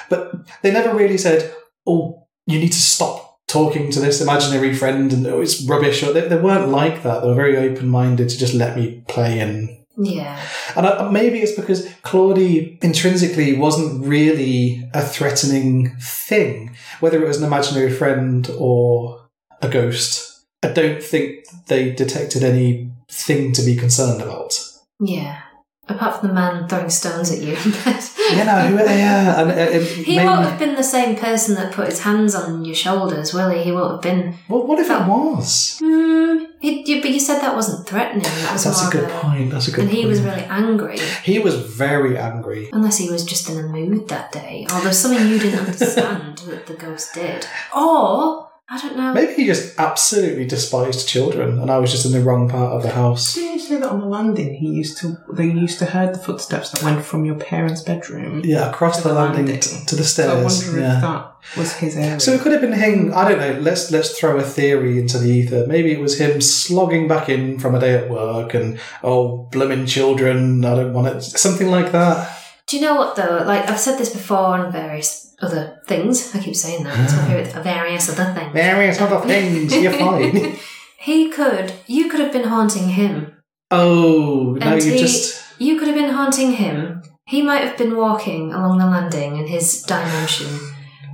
but 0.07 0.31
they 0.61 0.69
never 0.69 0.95
really 0.95 1.17
said, 1.17 1.51
"Oh, 1.87 2.27
you 2.45 2.59
need 2.59 2.71
to 2.71 2.79
stop 2.79 3.26
talking 3.47 3.91
to 3.91 3.99
this 3.99 4.21
imaginary 4.21 4.73
friend," 4.73 5.11
and 5.13 5.25
oh, 5.27 5.41
it's 5.41 5.61
rubbish. 5.63 6.03
Or 6.03 6.13
they, 6.13 6.27
they 6.27 6.37
weren't 6.37 6.69
like 6.69 7.03
that. 7.03 7.21
They 7.21 7.27
were 7.27 7.35
very 7.35 7.57
open 7.57 7.89
minded 7.89 8.29
to 8.29 8.37
just 8.37 8.53
let 8.53 8.75
me 8.75 9.03
play 9.07 9.39
and. 9.39 9.73
Yeah. 9.99 10.39
And 10.75 10.85
I, 10.85 11.09
maybe 11.09 11.39
it's 11.39 11.59
because 11.59 11.91
Claudie 12.03 12.77
intrinsically 12.83 13.57
wasn't 13.57 14.05
really 14.05 14.87
a 14.93 15.01
threatening 15.01 15.95
thing, 15.99 16.75
whether 16.99 17.19
it 17.19 17.27
was 17.27 17.39
an 17.39 17.47
imaginary 17.47 17.91
friend 17.91 18.47
or 18.59 19.27
a 19.59 19.67
ghost. 19.67 20.45
I 20.61 20.67
don't 20.67 21.01
think 21.01 21.45
they 21.65 21.91
detected 21.93 22.43
anything 22.43 23.53
to 23.53 23.63
be 23.63 23.75
concerned 23.75 24.21
about. 24.21 24.59
Yeah. 24.99 25.41
Apart 25.89 26.19
from 26.19 26.27
the 26.27 26.33
man 26.33 26.67
throwing 26.67 26.89
stones 26.89 27.31
at 27.31 27.39
you. 27.39 27.51
You 27.53 28.43
know, 28.43 28.59
who- 28.67 28.77
yeah, 28.77 29.39
and 29.41 29.51
it, 29.51 29.75
it 29.81 29.83
he 30.05 30.17
made 30.17 30.25
won't 30.25 30.43
have 30.45 30.59
been 30.59 30.75
the 30.75 30.83
same 30.83 31.15
person 31.15 31.55
that 31.55 31.71
put 31.71 31.85
his 31.87 32.01
hands 32.01 32.35
on 32.35 32.65
your 32.65 32.75
shoulders, 32.75 33.33
will 33.33 33.49
he? 33.49 33.63
He 33.63 33.71
won't 33.71 33.93
have 33.93 34.01
been. 34.01 34.33
What, 34.49 34.67
what 34.67 34.79
if 34.79 34.89
it 34.89 35.07
was? 35.07 35.77
Hmm. 35.81 36.43
He, 36.59 36.83
you, 36.91 37.01
but 37.01 37.11
you 37.11 37.19
said 37.21 37.39
that 37.39 37.55
wasn't 37.55 37.87
threatening. 37.87 38.23
That 38.23 38.51
was 38.53 38.63
That's 38.65 38.87
a 38.87 38.91
good 38.91 39.05
a- 39.09 39.19
point. 39.19 39.51
That's 39.51 39.67
a 39.69 39.71
good 39.71 39.81
And 39.85 39.89
he 39.89 39.97
point. 39.99 40.09
was 40.09 40.21
really 40.21 40.43
angry. 40.43 40.99
He 41.23 41.39
was 41.39 41.55
very 41.55 42.17
angry. 42.17 42.69
Unless 42.73 42.97
he 42.97 43.09
was 43.09 43.23
just 43.23 43.49
in 43.49 43.57
a 43.57 43.63
mood 43.63 44.09
that 44.09 44.31
day, 44.33 44.67
or 44.73 44.81
there's 44.81 44.97
something 44.99 45.25
you 45.29 45.39
didn't 45.39 45.59
understand 45.67 46.39
that 46.39 46.65
the 46.67 46.73
ghost 46.73 47.13
did, 47.13 47.45
or 47.73 48.46
I 48.69 48.77
don't 48.81 48.97
know. 48.97 49.13
Maybe 49.13 49.33
he 49.33 49.45
just 49.45 49.79
absolutely 49.79 50.45
despised 50.45 51.07
children, 51.07 51.57
and 51.59 51.71
I 51.71 51.77
was 51.77 51.89
just 51.89 52.05
in 52.05 52.11
the 52.11 52.19
wrong 52.19 52.49
part 52.49 52.73
of 52.73 52.83
the 52.83 52.89
house. 52.89 53.33
Didn't 53.35 53.53
you 53.53 53.59
say 53.59 53.75
that 53.77 53.89
on 53.89 54.01
the 54.01 54.05
landing 54.07 54.55
he 54.55 54.67
used 54.67 54.97
to 54.97 55.17
they 55.31 55.45
used 55.45 55.79
to 55.79 55.85
heard 55.85 56.13
the 56.13 56.19
footsteps 56.19 56.71
that 56.71 56.83
went 56.83 57.05
from 57.05 57.23
your 57.23 57.35
parents' 57.35 57.81
bedroom? 57.81 58.41
Yeah, 58.43 58.69
across 58.69 59.01
the 59.01 59.07
The 59.09 59.15
landing 59.15 59.45
landing. 59.45 59.61
t- 59.61 59.85
to 59.85 59.95
the 59.95 60.03
So 60.03 60.23
I 60.29 60.43
wonder 60.43 60.79
yeah. 60.79 60.95
if 60.95 61.01
that 61.01 61.35
was 61.55 61.73
his 61.77 61.95
area. 61.95 62.19
So 62.19 62.33
it 62.33 62.41
could 62.41 62.51
have 62.51 62.59
been 62.59 62.73
him. 62.73 63.13
I 63.15 63.29
don't 63.29 63.39
know. 63.39 63.57
Let's 63.61 63.89
let's 63.89 64.19
throw 64.19 64.35
a 64.37 64.43
theory 64.43 64.99
into 64.99 65.17
the 65.17 65.29
ether. 65.29 65.65
Maybe 65.65 65.93
it 65.93 66.01
was 66.01 66.19
him 66.19 66.41
slogging 66.41 67.07
back 67.07 67.29
in 67.29 67.59
from 67.59 67.73
a 67.73 67.79
day 67.79 67.95
at 67.95 68.09
work 68.09 68.53
and 68.53 68.79
oh, 69.01 69.43
blooming 69.49 69.85
children. 69.85 70.65
I 70.65 70.75
don't 70.75 70.91
want 70.93 71.07
it. 71.07 71.21
Something 71.21 71.67
like 71.69 71.93
that. 71.93 72.33
Do 72.65 72.75
you 72.75 72.81
know 72.81 72.95
what 72.95 73.15
though? 73.15 73.43
Like 73.45 73.69
I've 73.69 73.79
said 73.79 73.97
this 73.97 74.09
before 74.09 74.39
on 74.39 74.73
various 74.73 75.26
other 75.41 75.79
things. 75.87 76.33
I 76.35 76.39
keep 76.39 76.55
saying 76.55 76.83
that. 76.83 76.99
It's 76.99 77.13
my 77.13 77.19
ah. 77.19 77.25
favourite. 77.27 77.63
Various 77.63 78.09
other 78.09 78.33
things. 78.33 78.53
Various 78.53 79.01
other 79.01 79.19
things. 79.27 79.75
You're 79.75 79.93
fine. 79.93 80.57
He 80.99 81.29
could. 81.29 81.71
You 81.85 82.09
could 82.09 82.19
have 82.19 82.33
been 82.33 82.49
haunting 82.49 82.89
him. 82.89 83.37
Oh 83.71 84.57
no, 84.59 84.73
And 84.73 84.83
you 84.83 84.93
he- 84.93 84.99
just. 84.99 85.43
You 85.59 85.77
could 85.77 85.87
have 85.87 85.95
been 85.95 86.09
haunting 86.09 86.53
him. 86.53 87.01
He 87.25 87.41
might 87.41 87.61
have 87.61 87.77
been 87.77 87.95
walking 87.95 88.53
along 88.53 88.79
the 88.79 88.85
landing 88.85 89.37
in 89.37 89.47
his 89.47 89.83
dimension, 89.83 90.47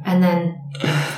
and 0.05 0.23
then 0.23 0.59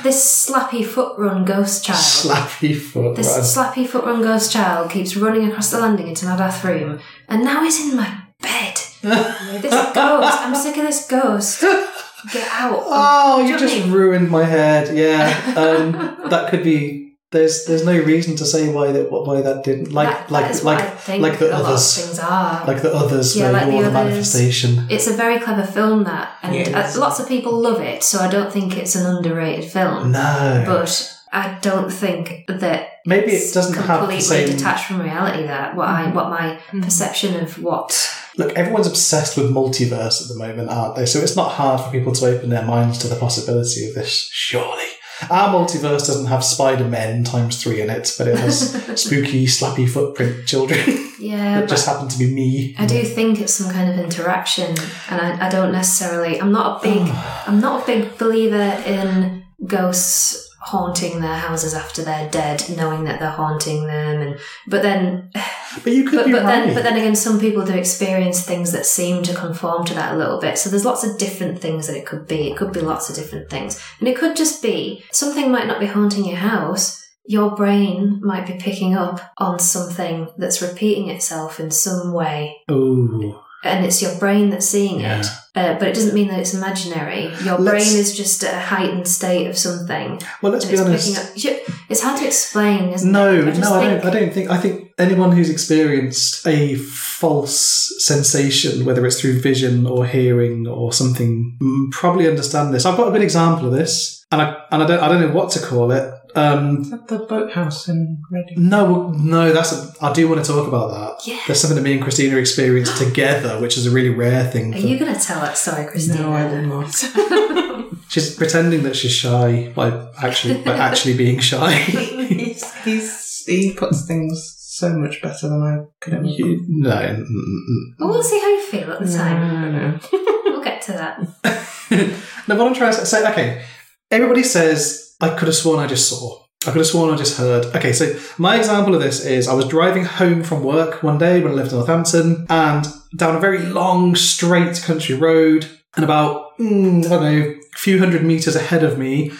this 0.02 0.48
slappy 0.48 0.84
foot 0.84 1.18
run 1.18 1.44
ghost 1.44 1.84
child. 1.84 1.98
Slappy 1.98 2.74
foot. 2.74 3.16
This 3.16 3.28
run. 3.28 3.40
slappy 3.40 3.86
foot 3.86 4.04
run 4.04 4.22
ghost 4.22 4.52
child 4.52 4.90
keeps 4.90 5.16
running 5.16 5.48
across 5.48 5.70
the 5.70 5.80
landing 5.80 6.08
into 6.08 6.26
my 6.26 6.36
bathroom, 6.36 7.00
and 7.28 7.44
now 7.44 7.62
he's 7.62 7.80
in 7.80 7.96
my 7.96 8.22
bed. 8.40 8.74
This 9.62 9.72
ghost. 9.94 10.38
I'm 10.40 10.54
sick 10.54 10.76
of 10.76 10.84
this 10.84 11.06
ghost. 11.06 11.62
Get 12.32 12.48
out. 12.50 12.82
Oh, 12.86 13.38
you 13.40 13.44
you 13.44 13.50
know 13.50 13.56
what 13.56 13.62
I 13.62 13.66
just 13.66 13.84
mean? 13.84 13.92
ruined 13.92 14.30
my 14.30 14.44
head. 14.44 14.96
Yeah, 14.96 15.54
um, 15.56 16.30
that 16.30 16.50
could 16.50 16.64
be. 16.64 17.04
There's 17.32 17.64
there's 17.66 17.84
no 17.84 17.98
reason 17.98 18.36
to 18.36 18.44
say 18.46 18.68
why 18.72 18.92
that 18.92 19.10
why 19.10 19.40
that 19.42 19.64
didn't 19.64 19.92
like 19.92 20.08
That- 20.08 20.28
that 20.28 20.32
like 20.32 20.50
is 20.50 20.62
what 20.62 20.78
I 20.80 21.16
like 21.18 21.20
like 21.32 21.38
the 21.40 21.48
a 21.48 21.50
lot 21.50 21.60
of 21.60 21.66
others 21.66 21.96
things 22.06 22.18
are. 22.20 22.64
like 22.66 22.82
the 22.82 22.94
others 22.94 23.36
Yeah, 23.36 23.44
where 23.50 23.52
like 23.52 23.72
you're 23.72 23.82
the 23.82 23.90
the 23.90 23.98
others. 23.98 24.10
manifestation. 24.12 24.86
It's 24.88 25.08
a 25.08 25.12
very 25.12 25.40
clever 25.40 25.66
film, 25.66 26.04
that, 26.04 26.36
and 26.42 26.54
Yes. 26.54 26.96
uh, 26.96 27.00
lots 27.00 27.18
of 27.18 27.26
people 27.28 27.52
love 27.60 27.80
it. 27.80 28.04
So 28.04 28.20
I 28.20 28.28
don't 28.28 28.52
think 28.52 28.76
it's 28.76 28.94
an 28.94 29.04
underrated 29.06 29.64
film. 29.70 30.12
No, 30.12 30.62
But 30.66 31.12
I 31.32 31.58
don't 31.60 31.92
think 31.92 32.44
that 32.48 32.95
maybe 33.06 33.32
it's 33.32 33.52
it 33.52 33.54
doesn't 33.54 33.74
have 33.74 33.86
the 33.86 34.06
completely 34.08 34.20
same. 34.20 34.48
detached 34.48 34.86
from 34.86 35.00
reality. 35.00 35.46
That 35.46 35.76
what 35.76 35.88
I 35.88 36.10
what 36.10 36.28
my 36.28 36.58
mm-hmm. 36.66 36.82
perception 36.82 37.40
of 37.40 37.62
what 37.62 38.12
Look, 38.36 38.52
everyone's 38.52 38.86
obsessed 38.86 39.36
with 39.36 39.50
multiverse 39.50 40.20
at 40.20 40.28
the 40.28 40.36
moment, 40.36 40.68
aren't 40.68 40.96
they? 40.96 41.06
So 41.06 41.20
it's 41.20 41.36
not 41.36 41.52
hard 41.52 41.80
for 41.80 41.90
people 41.90 42.12
to 42.12 42.26
open 42.26 42.50
their 42.50 42.64
minds 42.66 42.98
to 42.98 43.08
the 43.08 43.16
possibility 43.16 43.88
of 43.88 43.94
this. 43.94 44.28
Surely, 44.30 44.84
our 45.30 45.54
multiverse 45.54 46.06
doesn't 46.06 46.26
have 46.26 46.44
Spider 46.44 46.84
Men 46.84 47.24
times 47.24 47.62
three 47.62 47.80
in 47.80 47.88
it, 47.88 48.14
but 48.18 48.28
it 48.28 48.38
has 48.38 48.72
spooky, 49.00 49.46
slappy 49.46 49.88
footprint 49.88 50.46
children 50.46 50.78
yeah. 51.18 51.54
that 51.54 51.60
but 51.62 51.70
just 51.70 51.86
happened 51.86 52.10
to 52.10 52.18
be 52.18 52.30
me. 52.30 52.74
I 52.78 52.84
do 52.84 53.02
think 53.04 53.40
it's 53.40 53.54
some 53.54 53.72
kind 53.72 53.88
of 53.90 53.98
interaction, 53.98 54.76
and 55.08 55.20
I, 55.20 55.46
I 55.46 55.48
don't 55.48 55.72
necessarily. 55.72 56.38
I'm 56.38 56.52
not 56.52 56.84
a 56.84 56.88
big. 56.88 57.08
I'm 57.46 57.60
not 57.60 57.84
a 57.84 57.86
big 57.86 58.18
believer 58.18 58.82
in 58.84 59.44
ghosts 59.66 60.45
haunting 60.66 61.20
their 61.20 61.36
houses 61.36 61.74
after 61.74 62.02
they're 62.02 62.28
dead, 62.28 62.64
knowing 62.76 63.04
that 63.04 63.20
they're 63.20 63.30
haunting 63.30 63.86
them. 63.86 64.20
And 64.20 64.38
but 64.66 64.82
then, 64.82 65.30
But 65.84 65.92
you 65.92 66.04
could 66.04 66.16
but, 66.16 66.26
be 66.26 66.32
but 66.32 66.42
right. 66.42 66.64
then, 66.64 66.74
but 66.74 66.84
then 66.84 66.96
again, 66.96 67.14
some 67.14 67.38
people 67.38 67.64
do 67.64 67.74
experience 67.74 68.44
things 68.44 68.72
that 68.72 68.86
seem 68.86 69.22
to 69.24 69.34
conform 69.34 69.84
to 69.84 69.94
that 69.94 70.14
a 70.14 70.16
little 70.16 70.40
bit. 70.40 70.56
So 70.56 70.70
there's 70.70 70.86
lots 70.86 71.04
of 71.04 71.18
different 71.18 71.58
things 71.60 71.86
that 71.86 71.96
it 71.96 72.06
could 72.06 72.26
be. 72.26 72.50
It 72.50 72.56
could 72.56 72.72
be 72.72 72.80
lots 72.80 73.10
of 73.10 73.16
different 73.16 73.50
things, 73.50 73.80
and 74.00 74.08
it 74.08 74.16
could 74.16 74.36
just 74.36 74.62
be 74.62 75.04
something 75.12 75.52
might 75.52 75.66
not 75.66 75.80
be 75.80 75.86
haunting 75.86 76.24
your 76.24 76.38
house. 76.38 77.04
Your 77.26 77.54
brain 77.54 78.20
might 78.22 78.46
be 78.46 78.54
picking 78.54 78.94
up 78.94 79.20
on 79.36 79.58
something 79.58 80.28
that's 80.38 80.62
repeating 80.62 81.10
itself 81.10 81.60
in 81.60 81.70
some 81.70 82.12
way 82.12 82.56
oh, 82.68 83.44
and 83.66 83.84
it's 83.84 84.00
your 84.02 84.14
brain 84.18 84.50
that's 84.50 84.66
seeing 84.66 85.00
Yeah. 85.00 85.20
it. 85.20 85.26
Uh, 85.54 85.72
but 85.78 85.88
it 85.88 85.94
doesn't 85.94 86.12
mean 86.14 86.28
that 86.28 86.38
it's 86.38 86.52
imaginary. 86.52 87.30
Your 87.42 87.56
Let's- 87.58 87.88
brain 87.88 87.98
is 88.00 88.14
just 88.16 88.44
at 88.44 88.52
a 88.54 88.60
heightened 88.60 89.08
state 89.08 89.46
of 89.46 89.56
something. 89.56 90.20
well, 90.42 90.52
let's 90.52 90.66
be 90.66 90.72
it's 90.74 90.82
honest. 90.82 91.18
up. 91.18 91.56
It's 91.88 92.02
hard 92.02 92.18
to 92.20 92.26
explain, 92.26 92.90
isn't 92.92 93.10
No, 93.10 93.32
it? 93.34 93.44
just 93.46 93.60
no, 93.62 93.74
I 93.74 93.80
think- 93.88 94.02
don't. 94.02 94.14
I 94.14 94.18
don't 94.20 94.34
think. 94.34 94.50
I 94.50 94.56
think 94.58 94.90
anyone 94.98 95.32
who's 95.32 95.48
experienced 95.50 96.46
a 96.46 96.74
false 96.74 97.94
sensation, 97.98 98.84
whether 98.84 99.06
it's 99.06 99.20
through 99.20 99.40
vision 99.40 99.86
or 99.86 100.06
hearing 100.06 100.66
or 100.66 100.92
something, 100.92 101.56
probably 101.90 102.28
understand 102.28 102.74
this. 102.74 102.84
I've 102.84 102.96
got 102.96 103.08
a 103.08 103.12
good 103.12 103.22
example 103.22 103.66
of 103.68 103.72
this, 103.72 104.24
and 104.30 104.42
I 104.42 104.56
and 104.70 104.82
I 104.82 104.86
don't 104.86 105.00
I 105.00 105.08
don't 105.08 105.20
know 105.22 105.32
what 105.34 105.50
to 105.52 105.60
call 105.60 105.90
it. 105.92 106.12
Um, 106.36 106.82
Is 106.82 106.90
that 106.90 107.08
the 107.08 107.20
boathouse 107.20 107.88
in 107.88 108.22
Reading? 108.30 108.68
no, 108.68 109.08
no, 109.10 109.52
that's. 109.52 109.72
A, 109.72 110.04
I 110.04 110.12
do 110.12 110.28
want 110.28 110.44
to 110.44 110.50
talk 110.52 110.68
about 110.68 110.90
that. 110.90 111.26
Yeah. 111.26 111.40
There's 111.46 111.60
something 111.60 111.76
that 111.76 111.82
me 111.82 111.94
and 111.94 112.02
Christina 112.02 112.36
experienced 112.36 112.98
together, 112.98 113.58
which 113.60 113.76
is 113.78 113.86
a 113.86 113.90
really 113.90 114.10
rare 114.10 114.44
thing. 114.44 114.74
Are 114.74 114.80
For, 114.80 114.86
you 114.86 114.98
going 114.98 115.14
to 115.14 115.20
tell 115.20 115.40
that 115.40 115.56
story, 115.56 115.86
Christina? 115.86 116.20
No, 116.20 116.32
I 116.32 116.44
will 116.44 116.62
not. 116.62 117.94
she's 118.08 118.34
pretending 118.36 118.82
that 118.82 118.96
she's 118.96 119.12
shy 119.12 119.72
by 119.74 120.08
actually 120.22 120.62
by 120.62 120.76
actually 120.76 121.16
being 121.16 121.38
shy. 121.40 121.72
he's, 121.72 122.74
he's, 122.84 123.44
he 123.46 123.72
puts 123.74 124.06
things 124.06 124.54
so 124.58 124.90
much 124.90 125.22
better 125.22 125.48
than 125.48 125.62
I 125.62 125.84
could 126.00 126.14
ever. 126.14 126.26
You- 126.26 126.64
no, 126.68 126.90
mm, 126.90 127.16
mm, 127.16 127.24
mm. 127.24 127.94
Well, 127.98 128.10
we'll 128.10 128.22
see 128.22 128.38
how 128.38 128.48
you 128.48 128.62
feel 128.62 128.92
at 128.92 129.00
the 129.00 129.10
time. 129.10 129.72
No, 129.72 129.90
no. 129.90 129.98
We'll 130.44 130.62
get 130.62 130.82
to 130.82 130.92
that. 130.92 131.18
no, 132.46 132.56
what 132.56 132.66
I'm 132.66 132.74
trying 132.74 132.92
to 132.94 133.06
say, 133.06 133.26
okay, 133.32 133.64
everybody 134.10 134.42
says, 134.42 135.05
I 135.20 135.30
could 135.30 135.48
have 135.48 135.54
sworn 135.54 135.78
I 135.78 135.86
just 135.86 136.08
saw. 136.08 136.42
I 136.66 136.70
could 136.70 136.78
have 136.78 136.86
sworn 136.86 137.14
I 137.14 137.16
just 137.16 137.38
heard. 137.38 137.66
Okay, 137.76 137.92
so 137.92 138.18
my 138.38 138.56
example 138.56 138.94
of 138.94 139.00
this 139.00 139.24
is 139.24 139.48
I 139.48 139.54
was 139.54 139.68
driving 139.68 140.04
home 140.04 140.42
from 140.42 140.64
work 140.64 141.02
one 141.02 141.18
day 141.18 141.40
when 141.40 141.52
I 141.52 141.54
lived 141.54 141.70
in 141.70 141.78
Northampton 141.78 142.46
and 142.48 142.86
down 143.16 143.36
a 143.36 143.40
very 143.40 143.60
long, 143.60 144.14
straight 144.16 144.82
country 144.82 145.14
road, 145.14 145.66
and 145.94 146.04
about, 146.04 146.58
mm, 146.58 147.04
I 147.06 147.08
don't 147.08 147.22
know, 147.22 147.50
a 147.50 147.78
few 147.78 147.98
hundred 147.98 148.24
meters 148.24 148.56
ahead 148.56 148.84
of 148.84 148.98
me, 148.98 149.32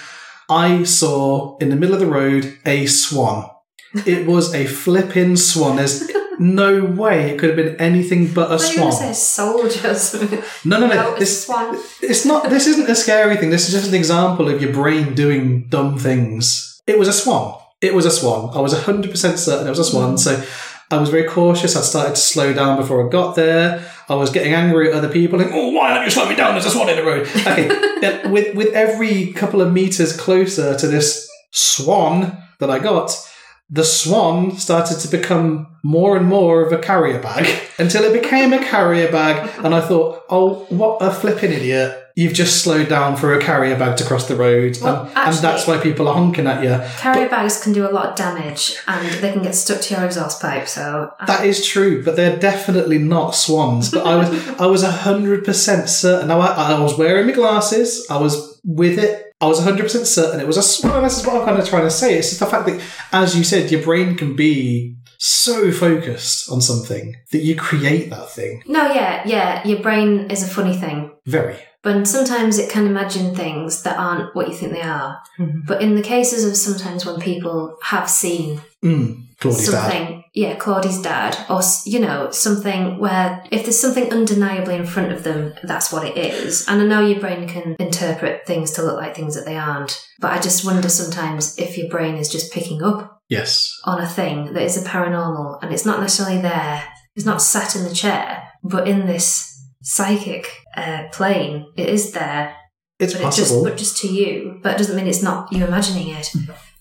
I 0.49 0.85
saw 0.85 1.57
in 1.59 1.71
the 1.71 1.77
middle 1.77 1.95
of 1.95 2.01
the 2.01 2.07
road 2.07 2.57
a 2.65 2.87
swan. 2.87 3.51
It 4.07 4.27
was 4.27 4.55
a 4.55 4.67
flipping 4.67 5.37
swan. 5.37 5.77
There's 5.77 6.07
no 6.39 6.85
way 6.85 7.31
it 7.31 7.39
could 7.39 7.51
have 7.51 7.57
been 7.57 7.77
anything 7.77 8.33
but 8.33 8.51
a 8.51 8.55
I 8.55 8.59
thought 8.59 8.75
you 8.77 8.85
were 8.85 8.91
swan. 8.93 9.03
say 9.03 9.13
soldiers. 9.13 10.15
No, 10.65 10.81
no, 10.81 10.87
no. 10.87 10.95
No, 10.95 11.11
it's 11.13 11.21
this, 11.21 11.45
swan. 11.47 11.79
it's 12.03 12.25
not. 12.25 12.51
This 12.51 12.67
isn't 12.67 12.89
a 12.89 12.95
scary 12.95 13.37
thing. 13.37 13.51
This 13.51 13.69
is 13.69 13.75
just 13.75 13.89
an 13.89 13.95
example 13.95 14.49
of 14.49 14.61
your 14.61 14.73
brain 14.73 15.15
doing 15.15 15.69
dumb 15.69 15.99
things. 15.99 16.81
It 16.87 16.99
was 16.99 17.09
a 17.09 17.13
swan. 17.13 17.61
It 17.81 17.95
was 17.95 18.07
a 18.07 18.11
swan. 18.11 18.57
I 18.57 18.61
was 18.61 18.73
hundred 18.85 19.11
percent 19.11 19.39
certain 19.39 19.67
it 19.67 19.71
was 19.71 19.79
a 19.79 19.85
swan. 19.85 20.15
Mm. 20.15 20.19
So 20.19 20.45
I 20.91 20.99
was 20.99 21.11
very 21.11 21.25
cautious. 21.29 21.77
I 21.77 21.81
started 21.81 22.15
to 22.15 22.21
slow 22.21 22.53
down 22.53 22.77
before 22.77 23.07
I 23.07 23.11
got 23.11 23.35
there. 23.35 23.85
I 24.09 24.15
was 24.15 24.31
getting 24.31 24.55
angry 24.55 24.89
at 24.89 24.95
other 24.95 25.09
people, 25.09 25.39
like, 25.39 25.51
"Oh, 25.53 25.71
why 25.71 25.93
aren't 25.93 26.05
you 26.05 26.11
slowing 26.11 26.31
me 26.31 26.37
down? 26.37 26.53
There's 26.53 26.67
a 26.67 26.71
swan 26.71 26.89
in 26.89 26.97
the 26.97 27.05
road." 27.05 27.27
Okay. 27.29 28.29
With 28.31 28.55
with 28.55 28.73
every 28.75 29.33
couple 29.33 29.61
of 29.61 29.73
meters 29.73 30.17
closer 30.17 30.77
to 30.77 30.87
this 30.87 31.29
swan 31.51 32.37
that 32.61 32.71
I 32.71 32.79
got, 32.79 33.17
the 33.69 33.85
swan 33.85 34.57
started 34.57 34.99
to 35.01 35.09
become 35.09 35.67
more 35.83 36.17
and 36.17 36.27
more 36.27 36.65
of 36.65 36.73
a 36.73 36.79
carrier 36.79 37.21
bag 37.21 37.49
until 37.79 38.05
it 38.05 38.13
became 38.21 38.53
a 38.53 38.59
carrier 38.59 39.11
bag. 39.11 39.51
And 39.65 39.75
I 39.75 39.81
thought, 39.81 40.23
oh, 40.29 40.67
what 40.69 40.99
a 41.03 41.13
flipping 41.13 41.53
idiot. 41.53 42.03
You've 42.15 42.33
just 42.33 42.63
slowed 42.63 42.89
down 42.89 43.17
for 43.17 43.35
a 43.35 43.43
carrier 43.43 43.77
bag 43.77 43.99
to 43.99 44.05
cross 44.05 44.27
the 44.27 44.37
road. 44.37 44.79
Well, 44.81 45.05
and, 45.05 45.19
and 45.19 45.37
that's 45.37 45.67
why 45.67 45.79
people 45.79 46.09
are 46.09 46.15
honking 46.15 46.47
at 46.47 46.63
you. 46.63 46.83
Carrier 46.97 47.29
bags 47.29 47.63
can 47.63 47.75
do 47.75 47.87
a 47.87 47.93
lot 47.93 48.07
of 48.11 48.17
damage 48.17 48.79
and 48.87 49.07
they 49.21 49.33
can 49.33 49.43
get 49.43 49.55
stuck 49.55 49.83
to 49.83 49.95
your 49.95 50.05
exhaust 50.05 50.41
pipe. 50.41 50.67
So 50.67 51.13
uh. 51.21 51.27
That 51.27 51.45
is 51.45 51.67
true, 51.67 52.03
but 52.03 52.17
they're 52.17 52.39
definitely 52.39 52.99
not 52.99 53.35
swans. 53.35 53.91
But 53.91 54.07
I 54.07 54.17
was, 54.17 54.49
I 54.61 54.67
was 54.67 54.83
hundred 54.83 55.45
percent 55.45 55.91
certain. 55.91 56.29
Now 56.29 56.41
I, 56.41 56.73
I 56.73 56.81
was 56.81 56.97
wearing 56.97 57.27
my 57.27 57.33
glasses. 57.33 58.07
I 58.09 58.17
was 58.17 58.61
with 58.65 58.99
it. 58.99 59.26
I 59.41 59.47
was 59.47 59.63
hundred 59.63 59.83
percent 59.85 60.07
certain 60.07 60.41
it 60.41 60.47
was 60.47 60.57
a 60.57 60.63
swan. 60.63 61.03
This 61.03 61.19
is 61.19 61.27
what 61.27 61.37
I'm 61.37 61.47
kind 61.47 61.59
of 61.59 61.69
trying 61.69 61.85
to 61.85 61.91
say. 61.91 62.15
It's 62.19 62.29
just 62.29 62.41
the 62.41 62.47
fact 62.47 62.67
that, 62.67 62.81
as 63.13 63.37
you 63.37 63.45
said, 63.45 63.71
your 63.71 63.83
brain 63.83 64.17
can 64.17 64.35
be 64.35 64.97
so 65.19 65.71
focused 65.73 66.51
on 66.51 66.61
something 66.61 67.15
that 67.33 67.39
you 67.39 67.57
create 67.57 68.11
that 68.11 68.31
thing. 68.31 68.63
no, 68.67 68.93
yeah, 68.93 69.23
yeah. 69.27 69.67
Your 69.67 69.81
brain 69.81 70.31
is 70.31 70.43
a 70.43 70.49
funny 70.49 70.77
thing. 70.77 71.11
Very. 71.27 71.57
But 71.83 72.07
sometimes 72.09 72.59
it 72.59 72.69
can 72.71 72.87
imagine 72.87 73.35
things 73.35 73.83
that 73.85 73.97
aren't 73.99 74.35
what 74.35 74.49
you 74.49 74.55
think 74.55 74.73
they 74.73 74.83
are. 74.83 75.19
Mhm. 75.39 75.67
But 75.67 75.81
in 75.83 75.95
the 75.95 76.03
cases 76.03 76.45
of 76.45 76.57
sometimes 76.57 77.07
when 77.07 77.21
people 77.21 77.77
have 77.83 78.11
seen 78.11 78.61
Mm. 78.85 79.23
Claudie's 79.41 79.71
dad. 79.71 80.23
Yeah, 80.37 80.55
Claudie's 80.57 81.01
dad, 81.01 81.35
or 81.49 81.61
you 81.87 81.99
know, 81.99 82.31
something 82.31 82.99
where 82.99 83.43
if 83.51 83.63
there's 83.65 83.81
something 83.81 84.13
undeniably 84.13 84.75
in 84.77 84.85
front 84.87 85.11
of 85.11 85.25
them, 85.25 85.55
that's 85.65 85.91
what 85.91 86.07
it 86.07 86.17
is. 86.19 86.69
And 86.69 86.83
I 86.83 86.85
know 86.87 87.01
your 87.05 87.19
brain 87.21 87.49
can 87.49 87.75
interpret 87.81 88.47
things 88.47 88.71
to 88.73 88.83
look 88.83 88.97
like 88.99 89.17
things 89.17 89.35
that 89.35 89.47
they 89.47 89.57
aren't, 89.57 89.93
but 90.21 90.33
I 90.33 90.39
just 90.39 90.65
wonder 90.65 90.89
sometimes 90.91 91.59
if 91.59 91.79
your 91.79 91.89
brain 91.89 92.17
is 92.17 92.29
just 92.29 92.53
picking 92.53 92.83
up 92.83 93.23
Yes. 93.31 93.73
on 93.85 93.99
a 94.01 94.07
thing 94.07 94.53
that 94.53 94.63
is 94.63 94.77
a 94.77 94.87
paranormal 94.89 95.59
and 95.63 95.73
it's 95.73 95.87
not 95.87 96.01
necessarily 96.01 96.41
there. 96.43 96.85
It's 97.17 97.25
not 97.27 97.41
sat 97.43 97.75
in 97.75 97.85
the 97.85 97.95
chair, 97.95 98.43
but 98.63 98.87
in 98.87 99.07
this 99.07 99.59
psychic 99.83 100.47
uh, 100.77 101.05
plane, 101.13 101.73
it 101.77 101.89
is 101.89 102.13
there 102.13 102.55
It's 102.99 103.15
but 103.15 103.23
it 103.23 103.25
just 103.25 103.39
possible. 103.41 103.65
but 103.65 103.77
just 103.79 103.97
to 104.03 104.09
you. 104.09 104.61
But 104.63 104.75
it 104.75 104.79
doesn't 104.79 104.97
mean 104.97 105.07
it's 105.07 105.23
not 105.23 105.51
you 105.53 105.65
imagining 105.65 106.09
it. 106.11 106.31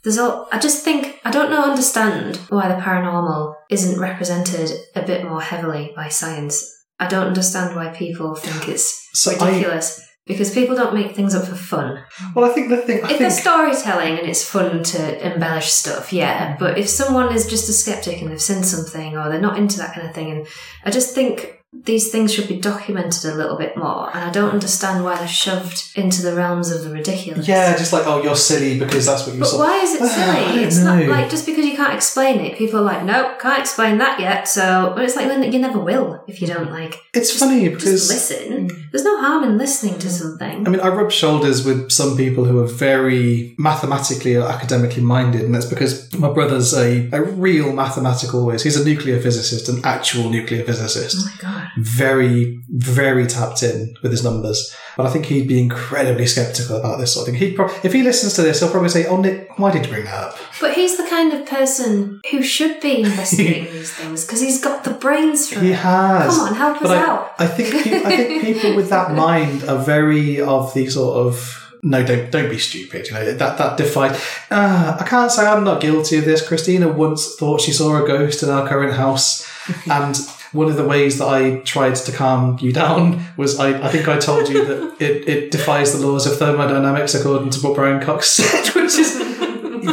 There's 0.06 0.20
all. 0.20 0.48
I 0.52 0.60
just 0.60 0.84
think 0.84 1.20
I 1.26 1.32
don't 1.32 1.50
know 1.50 1.64
understand 1.64 2.38
why 2.50 2.68
the 2.68 2.80
paranormal 2.80 3.56
isn't 3.72 4.00
represented 4.00 4.72
a 4.96 5.02
bit 5.02 5.26
more 5.26 5.42
heavily 5.42 5.92
by 5.96 6.10
science. 6.10 6.64
I 7.00 7.08
don't 7.08 7.28
understand 7.28 7.76
why 7.76 7.90
people 7.90 8.36
think 8.36 8.70
it's 8.74 9.10
So 9.14 9.32
I, 9.32 9.48
ridiculous 9.48 10.02
because 10.28 10.54
people 10.54 10.76
don't 10.76 10.94
make 10.94 11.16
things 11.16 11.36
up 11.36 11.46
for 11.46 11.56
fun. 11.56 12.04
well, 12.36 12.50
I 12.50 12.54
think 12.54 12.70
the 12.70 12.78
thing, 12.78 13.00
I 13.00 13.02
If 13.02 13.08
think, 13.08 13.20
there's 13.20 13.40
storytelling 13.40 14.18
and 14.20 14.28
it's 14.28 14.48
fun 14.48 14.84
to 14.84 15.34
embellish 15.34 15.68
stuff, 15.68 16.12
yeah. 16.12 16.56
But 16.58 16.78
if 16.78 16.90
someone 16.90 17.34
is 17.34 17.48
just 17.48 17.70
a 17.70 17.74
skeptic 17.74 18.22
and 18.22 18.32
they've 18.32 18.42
seen 18.42 18.64
something 18.64 19.18
or 19.18 19.30
they're 19.30 19.42
not 19.42 19.58
into 19.58 19.78
that 19.78 19.94
kind 19.94 20.08
of 20.08 20.16
thing, 20.16 20.32
and 20.32 20.48
I 20.84 20.92
just 20.92 21.14
think 21.14 21.55
these 21.84 22.10
things 22.12 22.34
should 22.34 22.48
be 22.48 22.58
documented 22.60 23.26
a 23.26 23.36
little 23.36 23.58
bit 23.58 23.76
more. 23.78 24.10
And 24.16 24.24
I 24.24 24.32
don't 24.32 24.52
understand 24.52 25.04
why 25.04 25.18
they're 25.18 25.28
shoved 25.28 25.92
into 25.96 26.22
the 26.22 26.34
realms 26.36 26.72
of 26.72 26.84
the 26.84 26.90
ridiculous. 26.90 27.48
yeah, 27.48 27.76
just 27.78 27.94
like, 27.94 28.08
oh, 28.08 28.24
you're 28.24 28.36
silly 28.36 28.80
because 28.80 29.06
that's 29.06 29.26
what 29.28 29.34
you 29.36 29.40
But 29.42 29.50
saw. 29.50 29.60
why 29.60 29.78
is 29.82 29.94
it 29.96 30.08
silly? 30.08 30.64
It's 30.64 30.80
not 30.80 31.04
like 31.06 31.30
just 31.30 31.46
because 31.46 31.66
you 31.66 31.76
can't 31.76 31.94
explain 31.94 32.40
it, 32.40 32.58
people 32.58 32.80
are 32.80 32.84
like, 32.84 33.04
nope, 33.04 33.40
can't 33.40 33.60
explain 33.60 33.98
that 34.00 34.20
yet. 34.20 34.48
So, 34.48 34.94
but 34.96 35.04
it's 35.06 35.16
like 35.16 35.28
you 35.54 35.60
never 35.60 35.80
will 35.80 36.24
if 36.28 36.42
you 36.42 36.48
don't 36.48 36.72
like. 36.72 36.96
It's 37.14 37.30
just- 37.30 37.40
funny 37.44 37.70
Just 37.70 37.84
because 37.86 38.10
listen. 38.10 38.68
Mm. 38.70 38.82
There's 38.92 39.04
no 39.04 39.20
harm 39.20 39.44
in 39.44 39.58
listening 39.58 40.00
to 40.00 40.10
something. 40.10 40.66
I 40.66 40.70
mean, 40.70 40.80
I 40.80 40.88
rub 40.88 41.12
shoulders 41.12 41.66
with 41.66 41.92
some 41.92 42.16
people 42.16 42.46
who 42.46 42.60
are 42.64 42.68
very 42.68 43.54
mathematically 43.60 44.36
or 44.38 44.44
academically 44.48 45.04
minded, 45.04 45.42
and 45.42 45.54
that's 45.54 45.66
because 45.66 46.12
my 46.14 46.32
brother's 46.32 46.74
a, 46.74 47.10
a 47.12 47.22
real 47.22 47.74
mathematical 47.74 48.46
whiz. 48.46 48.64
He's 48.64 48.80
a 48.80 48.86
nuclear 48.86 49.20
physicist, 49.20 49.68
an 49.68 49.82
actual 49.84 50.30
nuclear 50.30 50.64
physicist. 50.64 51.18
oh 51.20 51.26
my 51.26 51.42
god. 51.42 51.65
Very, 51.78 52.60
very 52.70 53.28
tapped 53.28 53.62
in 53.64 53.96
with 54.02 54.12
his 54.12 54.24
numbers. 54.24 54.76
But 54.98 55.06
I 55.08 55.10
think 55.10 55.26
he'd 55.26 55.48
be 55.48 55.60
incredibly 55.62 56.26
skeptical 56.26 56.78
about 56.78 57.00
this 57.00 57.14
sort 57.14 57.28
of 57.28 57.34
thing. 57.34 57.42
He'd 57.42 57.56
pro- 57.56 57.70
if 57.84 57.92
he 57.92 58.02
listens 58.02 58.34
to 58.36 58.42
this, 58.44 58.62
he'll 58.62 58.70
probably 58.72 58.90
say, 58.90 59.06
"Oh, 59.08 59.18
Nick, 59.18 59.50
why 59.60 59.72
did 59.72 59.86
you 59.86 59.92
bring 59.92 60.06
that 60.06 60.14
up?" 60.14 60.38
But 60.62 60.74
he's 60.76 60.96
the 60.96 61.04
kind 61.10 61.34
of 61.34 61.46
person 61.46 62.22
who 62.32 62.42
should 62.42 62.80
be 62.80 63.02
investigating 63.02 63.66
these 63.74 63.92
things 63.92 64.24
because 64.26 64.40
he's 64.40 64.62
got 64.62 64.84
the 64.86 64.92
brains 64.92 65.50
for 65.50 65.60
He 65.60 65.72
it. 65.72 65.76
has. 65.80 66.38
Come 66.38 66.48
on, 66.48 66.56
help 66.56 66.80
But 66.82 66.92
us 66.92 66.98
I, 66.98 67.06
out. 67.06 67.32
I 67.40 67.48
think 67.48 67.88
I 67.88 68.16
think 68.16 68.42
people 68.44 68.76
with 68.76 68.90
that 68.90 69.14
mind 69.28 69.64
are 69.66 69.84
very 69.84 70.40
of 70.40 70.74
the 70.74 70.88
sort 70.90 71.18
of 71.28 71.62
no, 71.84 72.04
don't 72.06 72.32
don't 72.32 72.50
be 72.50 72.58
stupid. 72.58 73.08
You 73.08 73.14
know 73.16 73.34
that 73.34 73.58
that 73.58 73.78
defied. 73.78 74.16
Uh, 74.50 74.98
I 75.00 75.04
can't 75.06 75.30
say 75.32 75.46
I'm 75.46 75.66
not 75.66 75.82
guilty 75.82 76.18
of 76.18 76.26
this. 76.26 76.48
Christina 76.48 76.88
once 76.88 77.36
thought 77.36 77.60
she 77.62 77.74
saw 77.74 78.02
a 78.02 78.08
ghost 78.08 78.44
in 78.44 78.50
our 78.50 78.66
current 78.68 78.94
house, 78.94 79.46
and 79.92 80.18
one 80.56 80.70
of 80.70 80.78
the 80.78 80.88
ways 80.88 81.18
that 81.20 81.28
I 81.28 81.60
tried 81.60 81.96
to 81.96 82.12
calm 82.12 82.58
you 82.62 82.72
down 82.72 83.24
was 83.38 83.60
I, 83.60 83.70
I 83.88 83.90
think 83.90 84.08
I 84.08 84.18
told 84.18 84.50
you 84.50 84.66
that 84.66 84.96
it, 85.00 85.28
it 85.28 85.52
defies 85.52 85.92
the 85.98 86.06
laws 86.06 86.26
of 86.26 86.38
thermodynamics 86.38 87.14
according 87.16 87.50
to 87.52 87.60
what 87.60 87.76
Brian 87.76 88.02
Cox 88.02 88.30
said, 88.38 88.68
which 88.76 88.96
is 88.98 89.22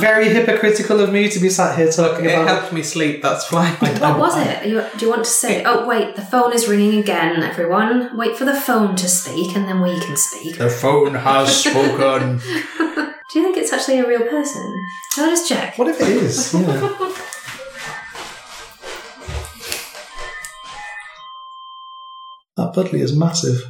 very 0.00 0.28
hypocritical 0.30 1.00
of 1.00 1.12
me 1.12 1.28
to 1.28 1.38
be 1.38 1.50
sat 1.50 1.76
here 1.76 1.90
talking 1.92 2.24
It 2.24 2.32
about. 2.32 2.48
helped 2.48 2.72
me 2.72 2.82
sleep, 2.82 3.20
that's 3.22 3.44
fine. 3.46 3.74
What 3.74 4.18
was 4.18 4.36
it? 4.38 4.66
You, 4.66 4.82
do 4.96 5.04
you 5.04 5.10
want 5.10 5.24
to 5.24 5.30
say? 5.30 5.62
Oh, 5.64 5.86
wait, 5.86 6.16
the 6.16 6.22
phone 6.22 6.52
is 6.54 6.66
ringing 6.66 6.98
again, 6.98 7.42
everyone. 7.42 8.16
Wait 8.16 8.36
for 8.36 8.44
the 8.46 8.54
phone 8.54 8.96
to 8.96 9.08
speak 9.08 9.54
and 9.54 9.68
then 9.68 9.80
we 9.82 9.98
can 10.00 10.16
speak. 10.16 10.56
The 10.56 10.70
phone 10.70 11.14
has 11.14 11.64
spoken. 11.64 12.38
Do 12.38 13.38
you 13.38 13.44
think 13.44 13.56
it's 13.58 13.72
actually 13.72 13.98
a 13.98 14.06
real 14.08 14.26
person? 14.26 14.62
Can 15.14 15.24
I 15.28 15.30
just 15.30 15.48
check? 15.48 15.76
What 15.78 15.88
if 15.88 16.00
it 16.00 16.08
is? 16.08 16.54
Yeah. 16.54 17.12
That 22.56 22.74
Buddleia 22.74 23.02
is 23.02 23.16
massive. 23.16 23.62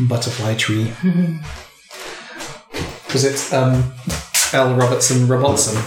Butterfly 0.00 0.54
tree. 0.54 0.92
Because 3.08 3.24
it's 3.24 3.54
um, 3.54 3.90
L. 4.52 4.74
Robertson 4.74 5.26
Robertson. 5.26 5.82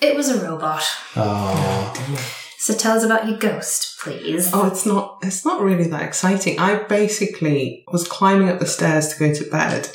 It 0.00 0.16
was 0.16 0.28
a 0.30 0.44
robot. 0.44 0.82
Oh. 1.14 2.34
So 2.58 2.74
tell 2.74 2.96
us 2.96 3.04
about 3.04 3.28
your 3.28 3.38
ghost, 3.38 4.00
please. 4.02 4.50
Oh, 4.52 4.66
it's 4.66 4.84
not. 4.84 5.18
It's 5.22 5.44
not 5.44 5.62
really 5.62 5.86
that 5.86 6.02
exciting. 6.02 6.58
I 6.58 6.82
basically 6.82 7.84
was 7.92 8.08
climbing 8.08 8.48
up 8.48 8.58
the 8.58 8.66
stairs 8.66 9.14
to 9.14 9.18
go 9.18 9.32
to 9.32 9.48
bed, 9.48 9.90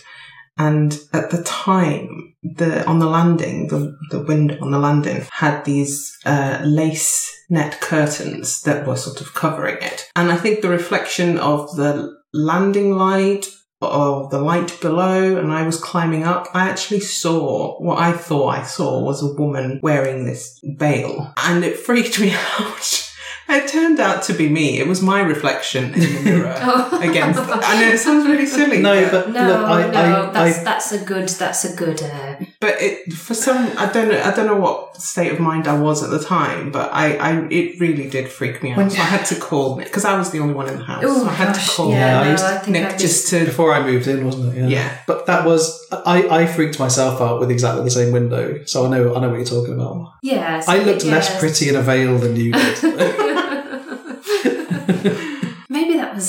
and 0.57 0.97
at 1.13 1.31
the 1.31 1.43
time, 1.43 2.35
the 2.43 2.85
on 2.85 2.99
the 2.99 3.07
landing, 3.07 3.67
the 3.67 3.97
the 4.09 4.23
window 4.23 4.57
on 4.61 4.71
the 4.71 4.79
landing 4.79 5.25
had 5.31 5.63
these 5.65 6.17
uh, 6.25 6.61
lace 6.63 7.29
net 7.49 7.79
curtains 7.81 8.61
that 8.61 8.85
were 8.85 8.95
sort 8.95 9.21
of 9.21 9.33
covering 9.33 9.77
it, 9.81 10.09
and 10.15 10.31
I 10.31 10.37
think 10.37 10.61
the 10.61 10.69
reflection 10.69 11.37
of 11.37 11.75
the 11.75 12.15
landing 12.33 12.95
light 12.95 13.47
of 13.81 14.29
the 14.29 14.39
light 14.39 14.79
below 14.79 15.37
and 15.37 15.51
I 15.51 15.63
was 15.63 15.79
climbing 15.79 16.23
up, 16.23 16.47
I 16.53 16.69
actually 16.69 16.99
saw 16.99 17.79
what 17.79 17.97
I 17.97 18.11
thought 18.11 18.49
I 18.49 18.63
saw 18.63 19.01
was 19.01 19.23
a 19.23 19.33
woman 19.33 19.79
wearing 19.81 20.23
this 20.23 20.59
veil. 20.63 21.33
And 21.37 21.63
it 21.63 21.79
freaked 21.79 22.19
me 22.19 22.31
out. 22.59 23.10
It 23.53 23.67
turned 23.67 23.99
out 23.99 24.23
to 24.23 24.33
be 24.33 24.49
me. 24.49 24.79
It 24.79 24.87
was 24.87 25.01
my 25.01 25.21
reflection 25.21 25.93
in 25.93 25.99
the 25.99 26.21
mirror 26.23 26.55
Oh. 26.61 26.99
against. 27.01 27.39
I 27.39 27.81
know 27.81 27.87
it 27.89 27.97
sounds 27.99 28.25
really 28.27 28.45
silly. 28.45 28.79
No, 28.81 29.09
but 29.11 29.29
No, 29.31 29.47
look, 29.47 29.65
I, 29.67 29.91
no, 29.91 30.27
I, 30.29 30.31
that's 30.31 30.59
I, 30.59 30.63
that's 30.63 30.91
a 30.93 31.03
good 31.05 31.29
that's 31.29 31.65
a 31.65 31.75
good 31.75 32.01
uh, 32.03 32.35
but 32.59 32.81
it 32.81 33.13
for 33.13 33.33
some 33.33 33.71
I 33.77 33.91
don't 33.91 34.09
know 34.09 34.21
I 34.21 34.31
don't 34.35 34.45
know 34.47 34.55
what 34.57 34.97
state 34.97 35.31
of 35.31 35.39
mind 35.39 35.67
I 35.67 35.79
was 35.79 36.03
at 36.03 36.09
the 36.11 36.19
time, 36.23 36.71
but 36.71 36.91
I, 36.93 37.15
I 37.17 37.47
it 37.49 37.79
really 37.79 38.09
did 38.09 38.29
freak 38.29 38.61
me 38.63 38.71
out. 38.71 38.77
When- 38.77 38.89
so 38.89 39.01
I 39.01 39.05
had 39.05 39.25
to 39.27 39.35
call 39.39 39.75
Nick 39.77 39.87
because 39.87 40.05
I 40.05 40.17
was 40.17 40.31
the 40.31 40.39
only 40.39 40.53
one 40.53 40.67
in 40.69 40.77
the 40.77 40.83
house. 40.83 41.03
Oh 41.05 41.23
so 41.23 41.29
I 41.29 41.33
had 41.33 41.47
gosh, 41.53 41.69
to 41.69 41.75
call 41.75 41.89
yeah, 41.91 41.97
Yeah, 41.97 42.19
I 42.21 42.35
no, 42.35 42.45
I 42.45 42.57
think 42.59 42.73
Nick 42.77 42.85
I'd 42.93 42.99
just 42.99 43.27
to 43.29 43.45
before 43.45 43.73
I 43.73 43.83
moved 43.83 44.07
in, 44.07 44.25
wasn't 44.25 44.55
it? 44.57 44.69
yeah. 44.69 44.97
But 45.07 45.25
that 45.25 45.45
was 45.45 45.87
I, 45.91 46.27
I 46.29 46.45
freaked 46.45 46.79
myself 46.79 47.19
out 47.21 47.39
with 47.39 47.51
exactly 47.51 47.83
the 47.83 47.91
same 47.91 48.11
window, 48.13 48.63
so 48.65 48.85
I 48.85 48.89
know 48.89 49.15
I 49.15 49.19
know 49.21 49.29
what 49.29 49.37
you're 49.37 49.45
talking 49.45 49.73
about. 49.73 50.13
yes. 50.21 50.67
I 50.67 50.77
looked 50.83 51.03
less 51.05 51.37
pretty 51.39 51.69
in 51.69 51.75
a 51.75 51.81
veil 51.81 52.17
than 52.17 52.35
you 52.35 52.51
did. 52.53 52.77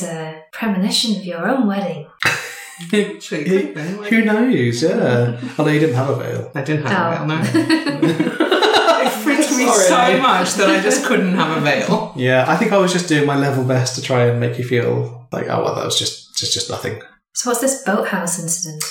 Maybe 0.00 0.12
that 0.12 0.16
was 0.28 0.42
a 0.42 0.42
premonition 0.52 1.16
of 1.16 1.24
your 1.24 1.48
own 1.48 1.66
wedding. 1.66 2.06
Actually, 2.92 3.48
Who- 3.48 3.58
could 3.58 3.64
have 3.64 3.74
been, 3.74 4.00
like- 4.00 4.10
Who 4.10 4.24
knows? 4.24 4.82
Yeah. 4.82 5.40
Although 5.58 5.70
you 5.70 5.80
didn't 5.80 5.94
have 5.96 6.10
a 6.10 6.16
veil. 6.16 6.50
I 6.54 6.62
didn't 6.62 6.86
have 6.86 7.20
Oh. 7.20 7.24
a 7.24 7.26
veil. 7.26 8.02
No. 8.02 8.48
It 9.04 9.10
freaked 9.24 9.50
me 9.52 9.66
Sorry. 9.66 10.14
so 10.14 10.20
much 10.22 10.54
that 10.54 10.70
I 10.70 10.80
just 10.80 11.04
couldn't 11.06 11.34
have 11.34 11.56
a 11.56 11.60
veil. 11.60 12.12
Yeah, 12.16 12.44
I 12.48 12.56
think 12.56 12.70
I 12.72 12.76
was 12.78 12.92
just 12.92 13.08
doing 13.08 13.26
my 13.26 13.36
level 13.36 13.64
best 13.64 13.96
to 13.96 14.02
try 14.02 14.26
and 14.26 14.38
make 14.38 14.56
you 14.58 14.64
feel 14.64 15.26
like, 15.32 15.46
oh 15.48 15.62
well, 15.64 15.74
that 15.74 15.84
was 15.84 15.98
just 15.98 16.36
just 16.36 16.52
just 16.54 16.70
nothing. 16.70 17.00
So 17.34 17.50
what's 17.50 17.60
this 17.60 17.82
boathouse 17.84 18.38
incident? 18.38 18.84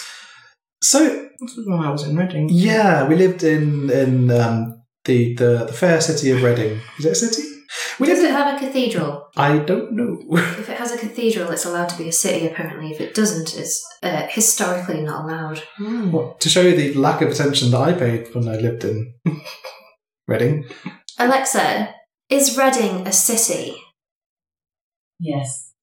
So 0.82 1.00
This 1.40 1.56
was 1.56 1.66
when 1.68 1.80
I 1.80 1.92
was 1.92 2.04
in 2.08 2.18
Reading. 2.18 2.50
yeah, 2.52 3.08
we 3.08 3.16
lived 3.16 3.44
in 3.44 3.90
in 3.90 4.30
um, 4.32 4.84
the, 5.06 5.34
the 5.36 5.66
the 5.68 5.74
fair 5.74 6.02
city 6.02 6.32
of 6.32 6.44
Reading. 6.44 6.80
Is 7.00 7.06
it 7.06 7.12
a 7.12 7.16
city? 7.16 7.44
We 8.00 8.08
Does 8.08 8.20
lived. 8.20 8.30
it 8.30 8.36
have 8.36 8.56
a 8.56 8.60
cathedral? 8.60 9.30
I 9.38 9.60
don't 9.60 9.94
know. 9.94 10.20
If 10.62 10.70
it 10.70 10.78
has 10.78 10.92
a 10.92 10.98
cathedral, 10.98 11.52
it's 11.52 11.66
allowed 11.66 11.90
to 11.90 11.98
be 11.98 12.08
a 12.10 12.12
city. 12.12 12.46
Apparently, 12.48 12.92
if 12.92 13.00
it 13.02 13.14
doesn't, 13.14 13.56
it's 13.58 13.86
uh, 14.04 14.28
historically 14.28 15.02
not 15.02 15.26
allowed. 15.26 15.60
Hmm. 15.78 16.12
What, 16.12 16.40
to 16.42 16.50
show 16.50 16.62
you 16.62 16.76
the 16.76 16.94
lack 16.96 17.22
of 17.22 17.30
attention 17.30 17.72
that 17.72 17.80
I 17.82 17.94
paid 17.94 18.34
when 18.36 18.48
I 18.48 18.56
lived 18.58 18.84
in 18.84 19.14
Reading. 20.28 20.66
Alexa, 21.18 21.94
is 22.30 22.58
Reading 22.58 23.08
a 23.08 23.12
city? 23.12 23.76
Yes. 25.20 25.74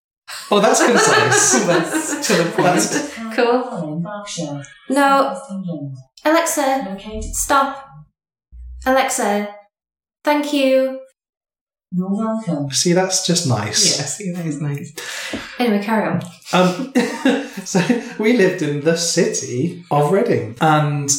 Oh, 0.51 0.61
that's 0.61 0.85
concise. 0.85 1.65
That's 1.67 2.27
to 2.29 2.33
the 2.35 2.45
point. 2.51 2.57
That's- 2.57 3.15
Cool. 3.35 4.03
No. 4.91 5.33
South 5.35 5.51
England. 5.51 5.97
Alexa, 6.25 6.99
stop. 7.33 7.89
Alexa, 8.85 9.55
thank 10.25 10.53
you. 10.53 11.01
You're 11.91 12.11
welcome. 12.11 12.71
See, 12.71 12.93
that's 12.93 13.27
just 13.27 13.47
nice. 13.49 13.99
Yeah, 13.99 14.05
see, 14.05 14.33
that 14.33 14.47
is 14.47 14.61
nice. 14.61 14.93
Anyway, 15.59 15.83
carry 15.83 16.07
on. 16.07 16.23
Um, 16.53 16.93
so 17.65 17.81
we 18.21 18.37
lived 18.37 18.63
in 18.63 18.83
the 18.83 18.97
city 18.97 19.83
of 19.91 20.13
Reading, 20.13 20.55
and 20.61 21.11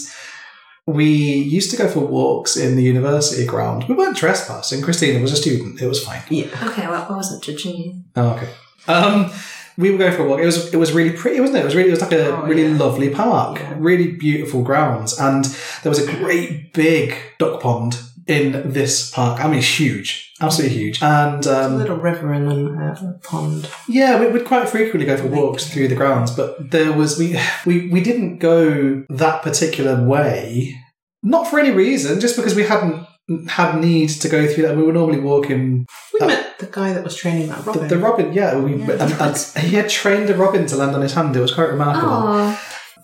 we 0.85 1.05
used 1.07 1.71
to 1.71 1.77
go 1.77 1.89
for 1.89 1.99
walks 1.99 2.55
in 2.55 2.77
the 2.77 2.83
university 2.83 3.45
ground. 3.45 3.83
We 3.89 3.95
weren't 3.95 4.15
trespassing. 4.15 4.81
Christina 4.81 5.19
was 5.21 5.33
a 5.33 5.35
student; 5.35 5.81
it 5.81 5.87
was 5.87 6.01
fine. 6.03 6.21
Yeah. 6.29 6.45
Okay, 6.69 6.87
well, 6.87 7.05
I 7.09 7.15
wasn't 7.15 7.43
judging 7.43 7.75
you. 7.75 8.03
Oh, 8.15 8.29
okay. 8.29 8.49
Um, 8.87 9.29
we 9.77 9.91
were 9.91 9.97
going 9.97 10.13
for 10.13 10.23
a 10.25 10.29
walk. 10.29 10.39
It 10.39 10.45
was 10.45 10.73
it 10.73 10.77
was 10.77 10.93
really 10.93 11.11
pretty, 11.17 11.41
wasn't 11.41 11.57
it? 11.57 11.61
It 11.61 11.65
was 11.65 11.75
really 11.75 11.89
it 11.89 11.93
was 11.93 12.01
like 12.01 12.13
a 12.13 12.37
Oh, 12.37 12.45
really 12.45 12.67
yeah. 12.71 12.77
lovely 12.77 13.09
park, 13.09 13.59
Yeah. 13.59 13.75
really 13.77 14.11
beautiful 14.13 14.63
grounds, 14.63 15.19
and 15.19 15.43
there 15.83 15.89
was 15.89 15.99
a 15.99 16.09
great 16.15 16.71
big 16.73 17.13
duck 17.39 17.61
pond 17.61 18.01
in 18.29 18.71
this 18.71 19.09
park. 19.11 19.43
I 19.43 19.47
mean, 19.47 19.59
it's 19.59 19.79
huge, 19.79 20.31
absolutely 20.39 20.77
huge, 20.77 21.01
and 21.01 21.45
a 21.45 21.65
um, 21.65 21.77
little 21.77 21.97
river 21.97 22.31
and 22.31 22.49
then 22.49 22.77
a 22.77 23.19
pond. 23.23 23.69
Yeah, 23.87 24.19
we 24.19 24.27
would 24.27 24.45
quite 24.45 24.69
frequently 24.69 25.05
go 25.05 25.17
for 25.17 25.27
walks 25.27 25.67
through 25.67 25.87
the 25.87 25.95
grounds, 25.95 26.31
but 26.31 26.71
there 26.71 26.93
was 26.93 27.17
we 27.17 27.37
we 27.65 27.89
we 27.89 28.01
didn't 28.01 28.37
go 28.37 29.03
that 29.09 29.41
particular 29.41 30.05
way, 30.07 30.75
not 31.23 31.47
for 31.47 31.59
any 31.59 31.71
reason, 31.71 32.19
just 32.19 32.35
because 32.37 32.55
we 32.55 32.63
hadn't 32.63 33.05
had 33.47 33.79
need 33.79 34.09
to 34.09 34.29
go 34.29 34.47
through 34.47 34.63
that. 34.63 34.75
We 34.77 34.83
were 34.83 34.93
normally 34.93 35.19
walking 35.19 35.85
We 36.13 36.19
Uh, 36.21 36.27
met 36.27 36.57
the 36.59 36.65
guy 36.65 36.93
that 36.93 37.03
was 37.03 37.15
training 37.15 37.49
that 37.49 37.63
the, 37.63 37.71
robin. 37.71 37.87
the 37.87 37.97
robin. 37.97 38.33
Yeah, 38.33 38.57
we, 38.59 38.75
Yeah. 38.75 39.03
And, 39.03 39.13
and 39.21 39.37
he 39.65 39.75
had 39.75 39.89
trained 39.89 40.29
a 40.29 40.35
robin 40.35 40.65
to 40.67 40.75
land 40.75 40.95
on 40.95 41.01
his 41.01 41.13
hand. 41.13 41.35
It 41.35 41.39
was 41.41 41.53
quite 41.53 41.69
remarkable. 41.69 42.09
Oh, 42.11 42.59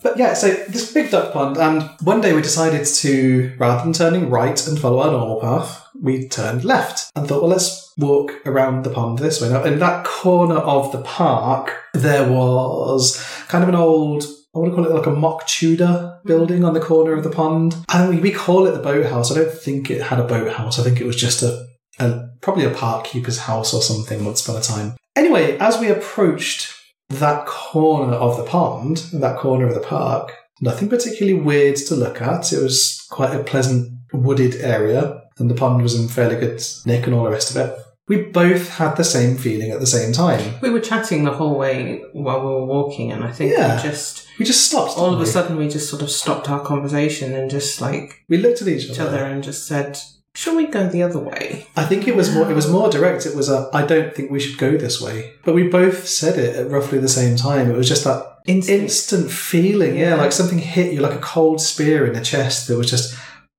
but 0.05 0.17
yeah, 0.17 0.35
so 0.35 0.53
this 0.69 0.93
big 0.93 1.09
duck 1.09 1.33
pond, 1.33 1.57
and 1.57 1.89
one 2.01 2.21
day 2.21 2.33
we 2.33 2.41
decided 2.43 2.85
to, 2.85 3.55
rather 3.57 3.83
than 3.83 3.91
turning 3.91 4.29
right 4.29 4.67
and 4.67 4.79
follow 4.79 4.99
our 4.99 5.09
normal 5.09 5.41
path, 5.41 5.83
we 5.99 6.27
turned 6.27 6.63
left 6.63 7.09
and 7.15 7.27
thought, 7.27 7.41
well, 7.41 7.49
let's 7.49 7.91
walk 7.97 8.31
around 8.45 8.83
the 8.83 8.91
pond 8.91 9.17
this 9.17 9.41
way. 9.41 9.49
Now, 9.49 9.63
in 9.63 9.79
that 9.79 10.05
corner 10.05 10.57
of 10.57 10.91
the 10.91 11.01
park, 11.01 11.75
there 11.95 12.31
was 12.31 13.17
kind 13.47 13.63
of 13.63 13.69
an 13.69 13.75
old 13.75 14.25
I 14.53 14.59
want 14.59 14.71
to 14.71 14.75
call 14.75 14.85
it 14.85 14.95
like 14.95 15.07
a 15.07 15.11
mock 15.11 15.47
Tudor 15.47 15.85
mm. 15.85 16.23
building 16.23 16.63
on 16.63 16.75
the 16.75 16.79
corner 16.79 17.13
of 17.13 17.23
the 17.23 17.31
pond. 17.31 17.75
And 17.91 18.09
we, 18.09 18.21
we 18.21 18.31
call 18.31 18.67
it 18.67 18.71
the 18.71 18.79
boathouse. 18.79 19.31
I 19.31 19.35
don't 19.35 19.51
think 19.51 19.89
it 19.89 20.03
had 20.03 20.19
a 20.19 20.27
boathouse. 20.27 20.79
I 20.79 20.83
think 20.83 21.01
it 21.01 21.05
was 21.05 21.17
just 21.17 21.41
a, 21.41 21.67
a 21.99 22.29
probably 22.41 22.63
a 22.63 22.69
park 22.69 23.05
keeper's 23.05 23.39
house 23.39 23.73
or 23.73 23.81
something 23.81 24.23
once 24.23 24.45
upon 24.45 24.61
a 24.61 24.63
time. 24.63 24.95
Anyway, 25.15 25.57
as 25.57 25.79
we 25.79 25.89
approached 25.89 26.74
that 27.09 27.45
corner 27.45 28.13
of 28.13 28.37
the 28.37 28.43
pond, 28.43 28.97
that 29.13 29.37
corner 29.37 29.67
of 29.67 29.73
the 29.75 29.79
park, 29.81 30.33
nothing 30.61 30.89
particularly 30.89 31.39
weird 31.39 31.75
to 31.77 31.95
look 31.95 32.21
at. 32.21 32.51
It 32.51 32.61
was 32.61 33.05
quite 33.11 33.35
a 33.35 33.43
pleasant 33.43 33.91
wooded 34.13 34.55
area, 34.55 35.21
and 35.37 35.49
the 35.49 35.55
pond 35.55 35.81
was 35.83 35.99
in 35.99 36.07
fairly 36.07 36.35
good 36.35 36.61
nick 36.85 37.05
and 37.05 37.13
all 37.15 37.23
the 37.25 37.31
rest 37.31 37.51
of 37.51 37.57
it. 37.57 37.77
We 38.07 38.21
both 38.21 38.69
had 38.69 38.95
the 38.97 39.03
same 39.03 39.35
feeling 39.35 39.71
at 39.71 39.79
the 39.79 39.87
same 39.87 40.13
time. 40.13 40.55
We 40.61 40.69
were 40.69 40.79
chatting 40.79 41.23
the 41.23 41.31
whole 41.31 41.57
way 41.57 42.03
while 42.13 42.39
we 42.41 42.45
were 42.45 42.65
walking, 42.65 43.11
and 43.11 43.23
I 43.23 43.31
think 43.31 43.51
Yeah. 43.51 43.77
we 43.77 43.89
just 43.89 44.27
We 44.39 44.45
just 44.45 44.67
stopped. 44.67 44.95
all 44.97 45.13
of 45.13 45.19
a 45.21 45.25
sudden 45.25 45.57
we 45.57 45.67
just 45.67 45.89
sort 45.89 46.03
of 46.03 46.11
stopped 46.11 46.47
our 46.49 46.59
conversation 46.59 47.33
and 47.33 47.49
just 47.49 47.81
like 47.81 48.23
we 48.29 48.37
looked 48.37 48.61
at 48.61 48.67
each 48.67 48.89
each 48.91 48.99
other. 48.99 49.09
other 49.09 49.25
and 49.25 49.43
just 49.43 49.65
said, 49.67 49.97
"Shall 50.35 50.55
we 50.55 50.67
go 50.67 50.87
the 50.87 51.01
other 51.01 51.17
way?" 51.19 51.67
I 51.75 51.83
think 51.85 52.07
it 52.07 52.15
was 52.15 52.31
more. 52.33 52.49
It 52.51 52.55
was 52.55 52.69
more 52.69 52.89
direct. 52.89 53.25
It 53.25 53.35
was 53.35 53.49
a. 53.49 53.69
I 53.73 53.83
don't 53.85 54.13
think 54.15 54.29
we 54.29 54.39
should 54.39 54.57
go 54.59 54.71
this 54.77 55.01
way. 55.01 55.33
But 55.43 55.55
we 55.55 55.63
both 55.67 56.07
said 56.07 56.37
it 56.37 56.55
at 56.55 56.69
roughly 56.69 56.99
the 56.99 57.07
same 57.19 57.35
time. 57.35 57.71
It 57.71 57.77
was 57.77 57.87
just 57.89 58.03
that 58.03 58.21
Instinct. 58.45 58.83
instant 58.83 59.31
feeling. 59.31 59.95
Yeah, 59.97 60.09
Yeah. 60.09 60.15
like 60.23 60.31
something 60.31 60.59
hit 60.59 60.93
you 60.93 61.01
like 61.01 61.15
a 61.15 61.25
cold 61.35 61.59
spear 61.61 62.05
in 62.05 62.13
the 62.13 62.21
chest. 62.21 62.67
That 62.67 62.77
was 62.77 62.89
just. 62.89 63.15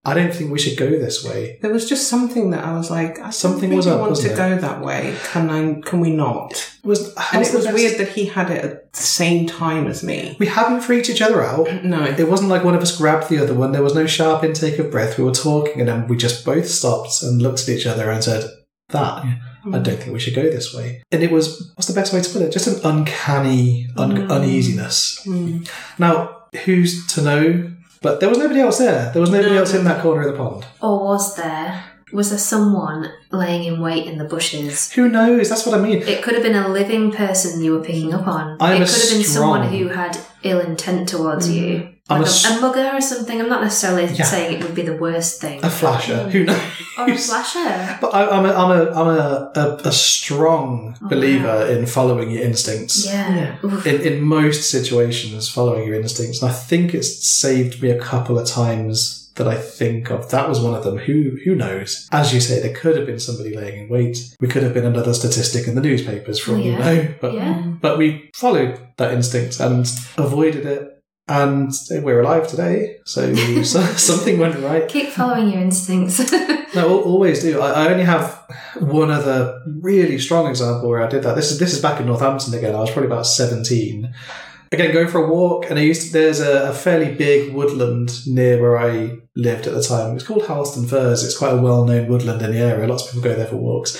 I 0.09 0.15
don't 0.15 0.33
think 0.33 0.53
we 0.53 0.59
should 0.59 0.79
go 0.79 0.89
this 0.89 1.25
way. 1.25 1.59
There 1.63 1.73
was 1.73 1.89
just 1.89 2.09
something 2.09 2.51
that 2.51 2.65
I 2.65 2.73
was 2.75 2.91
like, 2.91 3.19
I 3.19 3.31
Something 3.31 3.71
don't 3.71 3.77
was 3.79 3.87
really 3.87 3.99
up, 3.99 4.03
want 4.09 4.17
to 4.17 4.33
it? 4.33 4.37
go 4.37 4.57
that 4.57 4.81
way. 4.81 5.17
Can 5.33 5.51
I? 5.51 5.81
Can 5.81 6.01
we 6.01 6.11
not? 6.11 6.51
Was. 6.85 7.13
And 7.33 7.45
it 7.45 7.53
was 7.53 7.65
best- 7.65 7.75
weird 7.75 7.99
that 7.99 8.09
he 8.11 8.27
had 8.27 8.51
it 8.51 8.65
at 8.65 8.93
the 8.93 9.03
same 9.03 9.47
time 9.47 9.87
as 9.89 10.03
me. 10.05 10.37
We 10.39 10.47
hadn't 10.47 10.83
freaked 10.83 11.11
each 11.11 11.21
other 11.23 11.43
out. 11.43 11.67
No, 11.85 12.05
It 12.05 12.29
wasn't 12.29 12.51
like 12.51 12.63
one 12.65 12.75
of 12.77 12.83
us 12.83 12.97
grabbed 12.97 13.29
the 13.29 13.43
other 13.43 13.55
one. 13.55 13.73
There 13.73 13.83
was 13.83 13.95
no 13.95 14.07
sharp 14.07 14.45
intake 14.45 14.79
of 14.79 14.91
breath. 14.91 15.19
We 15.19 15.25
were 15.25 15.33
talking, 15.33 15.81
and 15.81 15.89
then 15.89 16.07
we 16.09 16.17
just 16.17 16.45
both 16.45 16.69
stopped 16.69 17.23
and 17.23 17.43
looked 17.43 17.63
at 17.63 17.69
each 17.69 17.87
other 17.87 18.11
and 18.11 18.23
said, 18.23 18.45
"That 18.91 19.25
I 19.75 19.79
don't 19.79 19.99
think 19.99 20.13
we 20.13 20.21
should 20.21 20.35
go 20.37 20.45
this 20.45 20.73
way." 20.73 21.03
And 21.11 21.23
it 21.23 21.33
was 21.33 21.73
what's 21.75 21.89
the 21.89 21.95
best 22.01 22.13
way 22.13 22.21
to 22.21 22.31
put 22.31 22.43
it? 22.43 22.53
Just 22.53 22.69
an 22.69 22.81
uncanny 22.85 23.89
un- 23.97 24.17
Mm. 24.29 24.31
uneasiness. 24.31 25.21
Mm. 25.27 25.69
Now, 25.99 26.37
who's 26.65 27.07
to 27.15 27.23
know? 27.23 27.73
But 28.03 28.21
there 28.21 28.29
was 28.29 28.39
nobody 28.39 28.61
else 28.61 28.79
there. 28.79 29.11
There 29.13 29.21
was 29.21 29.31
nobody 29.31 29.55
No, 29.55 29.61
else 29.61 29.75
in 29.75 29.85
that 29.85 30.03
corner 30.03 30.27
of 30.27 30.33
the 30.33 30.39
pond. 30.39 30.67
Or 30.81 31.05
was 31.05 31.37
there? 31.37 31.85
Was 32.13 32.31
there 32.31 32.39
someone 32.39 33.11
laying 33.33 33.65
in 33.65 33.81
wait 33.81 34.07
in 34.07 34.19
the 34.19 34.25
bushes? 34.25 34.93
Who 34.93 35.09
knows? 35.09 35.49
That's 35.49 35.67
what 35.67 35.75
I 35.75 35.83
mean. 35.83 36.03
It 36.03 36.23
could 36.23 36.35
have 36.35 36.43
been 36.43 36.55
a 36.55 36.69
living 36.69 37.11
person 37.11 37.63
you 37.63 37.73
were 37.73 37.85
picking 37.85 38.15
up 38.15 38.29
on. 38.29 38.57
I'm 38.61 38.81
it 38.81 38.89
could 38.89 39.01
have 39.01 39.11
been 39.11 39.25
someone 39.25 39.69
who 39.69 39.89
had 39.89 40.17
ill 40.45 40.61
intent 40.61 41.09
towards 41.09 41.49
mm. 41.49 41.55
you. 41.55 41.96
I'm 42.09 42.21
Like 42.21 42.27
a 42.29 42.31
a, 42.31 42.33
s- 42.33 42.59
a 42.59 42.61
mugger 42.61 42.91
or 42.97 43.01
something. 43.01 43.41
I'm 43.41 43.49
not 43.49 43.63
necessarily 43.63 44.05
Yeah. 44.13 44.25
saying 44.25 44.55
it 44.57 44.63
would 44.65 44.75
be 44.77 44.83
the 44.83 44.97
worst 44.97 45.41
thing. 45.41 45.59
A 45.65 45.71
flasher. 45.71 46.15
Mm. 46.15 46.31
Who 46.31 46.45
knows? 46.45 46.61
Or 46.99 47.11
a 47.11 47.17
flasher. 47.19 47.99
But 48.01 48.15
I, 48.15 48.29
I'm 48.29 48.45
a, 48.47 48.53
I'm 48.53 48.71
a, 48.71 48.91
I'm 48.93 49.09
a, 49.09 49.53
a, 49.55 49.77
a 49.89 49.93
strong 49.93 50.97
Oh, 51.03 51.09
believer 51.09 51.47
wow. 51.47 51.67
in 51.67 51.85
following 51.87 52.31
your 52.31 52.43
instincts. 52.45 53.07
Yeah. 53.07 53.57
In, 53.85 54.01
in 54.01 54.23
most 54.23 54.71
situations 54.71 55.49
following 55.49 55.87
your 55.87 55.97
instincts. 56.01 56.43
And 56.43 56.51
I 56.51 56.55
think 56.55 56.95
it's 56.95 57.27
saved 57.29 57.83
me 57.83 57.91
a 57.91 57.99
couple 58.01 58.39
of 58.39 58.47
times 58.47 59.31
that 59.35 59.47
I 59.49 59.57
think 59.57 60.11
of. 60.11 60.31
That 60.31 60.49
was 60.49 60.61
one 60.61 60.75
of 60.75 60.85
them. 60.85 60.97
Who 60.99 61.37
who 61.45 61.55
knows? 61.55 62.09
As 62.13 62.33
you 62.33 62.41
say, 62.41 62.61
there 62.63 62.73
could 62.75 62.97
have 62.97 63.07
been 63.07 63.21
somebody 63.21 63.55
laying 63.55 63.83
in 63.83 63.89
wait. 63.91 64.35
We 64.41 64.49
could 64.49 64.63
have 64.63 64.73
been 64.73 64.87
another 64.87 65.13
statistic 65.13 65.69
in 65.69 65.75
the 65.75 65.83
newspapers 65.83 66.39
for 66.39 66.53
all 66.53 66.59
you 66.59 66.73
Yeah. 66.73 66.79
know. 66.79 67.09
But 67.21 67.35
Yeah. 67.35 67.63
but 67.81 67.99
we 67.99 68.31
followed 68.35 68.81
that 68.97 69.13
instinct 69.13 69.61
and 69.61 69.87
avoided 70.17 70.65
it. 70.65 70.96
And 71.29 71.73
we're 71.91 72.21
alive 72.21 72.47
today, 72.47 73.01
so, 73.05 73.35
so 73.65 73.83
something 73.83 74.39
went 74.39 74.63
right. 74.63 74.89
Keep 74.89 75.11
following 75.11 75.51
your 75.51 75.61
instincts. 75.61 76.33
No, 76.75 77.01
always 77.03 77.41
do. 77.41 77.61
I, 77.61 77.87
I 77.87 77.89
only 77.91 78.05
have 78.05 78.35
one 78.79 79.11
other 79.11 79.63
really 79.67 80.19
strong 80.19 80.47
example 80.47 80.91
where 80.91 81.03
I 81.03 81.09
did 81.09 81.23
that. 81.23 81.35
This 81.35 81.51
is 81.51 81.59
this 81.59 81.73
is 81.73 81.81
back 81.81 82.01
in 82.01 82.07
Northampton 82.07 82.53
again. 82.53 82.75
I 82.75 82.81
was 82.81 82.91
probably 82.91 83.07
about 83.07 83.27
seventeen. 83.27 84.13
Again, 84.73 84.93
going 84.93 85.09
for 85.09 85.25
a 85.25 85.29
walk, 85.29 85.71
and 85.71 85.79
I 85.79 85.83
used 85.83 86.09
to, 86.09 86.13
there's 86.13 86.41
a, 86.41 86.71
a 86.71 86.75
fairly 86.75 87.15
big 87.15 87.55
woodland 87.55 88.27
near 88.27 88.61
where 88.61 88.77
I 88.77 89.17
lived 89.37 89.67
at 89.67 89.75
the 89.75 89.83
time. 89.83 90.17
It's 90.17 90.27
called 90.27 90.45
Harlestone 90.45 90.87
Firs. 90.87 91.23
It's 91.25 91.39
quite 91.39 91.53
a 91.53 91.63
well-known 91.63 92.09
woodland 92.09 92.43
in 92.43 92.51
the 92.51 92.59
area. 92.59 92.87
Lots 92.87 93.05
of 93.05 93.11
people 93.11 93.31
go 93.31 93.37
there 93.37 93.47
for 93.47 93.57
walks. 93.57 93.97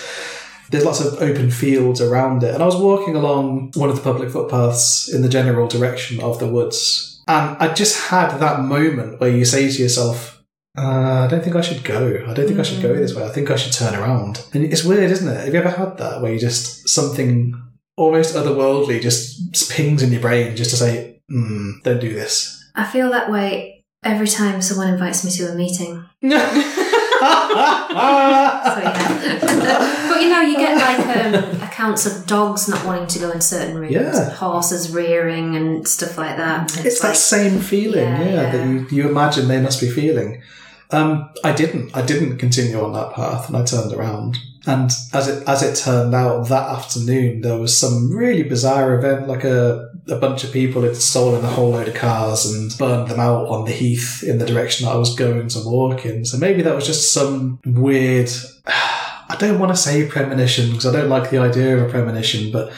There's 0.71 0.85
lots 0.85 1.01
of 1.01 1.23
open 1.23 1.53
fields 1.53 2.01
around 2.01 2.43
it, 2.43 2.53
and 2.53 2.63
I 2.63 2.67
was 2.67 2.77
walking 2.77 3.15
along 3.15 3.73
one 3.77 3.89
of 3.89 3.97
the 3.97 4.03
public 4.03 4.29
footpaths 4.29 5.09
in 5.09 5.23
the 5.23 5.29
general 5.29 5.69
direction 5.69 6.21
of 6.21 6.41
the 6.41 6.49
woods, 6.49 7.16
and 7.27 7.57
I 7.59 7.75
just 7.75 8.09
had 8.09 8.39
that 8.39 8.61
moment 8.61 9.21
where 9.21 9.31
you 9.31 9.45
say 9.45 9.71
to 9.71 9.83
yourself, 9.83 10.45
uh, 10.79 11.25
I 11.25 11.29
don't 11.29 11.43
think 11.43 11.57
I 11.57 11.63
should 11.63 11.85
go. 11.85 12.23
I 12.27 12.35
don't 12.35 12.47
think 12.47 12.61
I 12.61 12.63
should 12.63 12.83
go 12.83 12.95
this 12.95 13.15
way. 13.15 13.25
I 13.25 13.31
think 13.31 13.51
I 13.51 13.57
should 13.57 13.73
turn 13.73 13.95
around. 13.95 14.45
And 14.53 14.65
it's 14.65 14.85
weird, 14.85 15.11
isn't 15.11 15.29
it? 15.29 15.45
Have 15.45 15.55
you 15.55 15.61
ever 15.61 15.71
had 15.71 15.97
that 15.99 16.21
where 16.21 16.33
you 16.33 16.39
just 16.39 16.89
something 16.89 17.55
almost 17.97 18.35
otherworldly 18.35 19.01
just 19.01 19.71
pings 19.71 20.03
in 20.03 20.13
your 20.13 20.21
brain 20.21 20.55
just 20.55 20.71
to 20.71 20.77
say, 20.77 21.21
mm, 21.31 21.83
don't 21.83 22.01
do 22.01 22.13
this. 22.13 22.63
I 22.75 22.85
feel 22.85 23.11
that 23.11 23.31
way 23.31 23.85
every 24.05 24.29
time 24.29 24.61
someone 24.61 24.93
invites 24.93 25.25
me 25.25 25.31
to 25.33 25.51
a 25.51 25.55
meeting. 25.55 26.05
So 27.21 28.81
yeah. 28.81 30.09
but 30.09 30.21
you 30.23 30.29
know, 30.29 30.41
you 30.43 30.57
get 30.57 30.77
like 30.77 31.17
um, 31.17 31.35
accounts 31.63 32.07
of 32.07 32.27
dogs 32.27 32.69
not 32.69 32.85
wanting 32.85 33.07
to 33.09 33.19
go 33.19 33.31
in 33.31 33.41
certain 33.41 33.77
rooms, 33.79 33.93
Yeah. 33.93 34.31
horses 34.31 34.91
rearing 34.93 35.57
and 35.57 35.87
stuff 35.87 36.19
like 36.19 36.37
that. 36.37 36.77
it's 36.85 37.01
that 37.01 37.17
same 37.17 37.61
feeling, 37.61 38.05
Yeah, 38.05 38.23
yeah, 38.25 38.35
yeah. 38.43 38.51
that 38.53 38.69
you, 38.69 38.87
you 38.91 39.09
imagine 39.09 39.49
they 39.49 39.61
must 39.61 39.81
be 39.81 39.89
feeling. 39.91 40.43
Um, 40.91 41.31
I 41.43 41.53
didn't. 41.53 41.97
I 41.97 42.03
didn't 42.07 42.39
continue 42.39 42.81
on 42.81 42.93
that 42.93 43.13
path, 43.13 43.49
and 43.49 43.57
I 43.57 43.65
turned 43.65 43.93
around. 43.93 44.37
And 44.67 44.91
as 45.13 45.29
it 45.29 45.47
as 45.47 45.63
it 45.63 45.77
turned 45.77 46.13
out, 46.13 46.49
that 46.49 46.69
afternoon 46.69 47.43
there 47.43 47.57
was 47.57 47.79
some 47.79 48.13
really 48.13 48.43
bizarre 48.43 48.99
event, 48.99 49.29
like 49.29 49.45
a 49.45 49.91
a 50.09 50.17
bunch 50.17 50.43
of 50.45 50.53
people 50.53 50.83
had 50.83 50.97
stolen 50.97 51.45
a 51.45 51.49
whole 51.49 51.71
load 51.71 51.89
of 51.89 51.95
cars 51.95 52.47
and 52.47 52.77
burned 52.77 53.09
them 53.09 53.21
out 53.21 53.47
on 53.49 53.65
the 53.65 53.73
heath 53.73 54.23
in 54.23 54.39
the 54.39 54.47
direction 54.47 54.87
that 54.87 54.93
I 54.93 54.97
was 54.97 55.15
going 55.15 55.49
to 55.49 55.61
walk 55.65 56.05
in. 56.05 56.25
So 56.25 56.37
maybe 56.39 56.63
that 56.63 56.75
was 56.75 56.87
just 56.87 57.13
some 57.13 57.61
weird. 57.65 58.31
I 59.29 59.37
don't 59.41 59.59
want 59.59 59.73
to 59.73 59.77
say 59.77 60.07
premonition 60.07 60.71
because 60.71 60.87
I 60.87 60.93
don't 60.93 61.09
like 61.09 61.31
the 61.31 61.39
idea 61.39 61.77
of 61.77 61.89
a 61.89 61.91
premonition, 61.91 62.53
but 62.53 62.73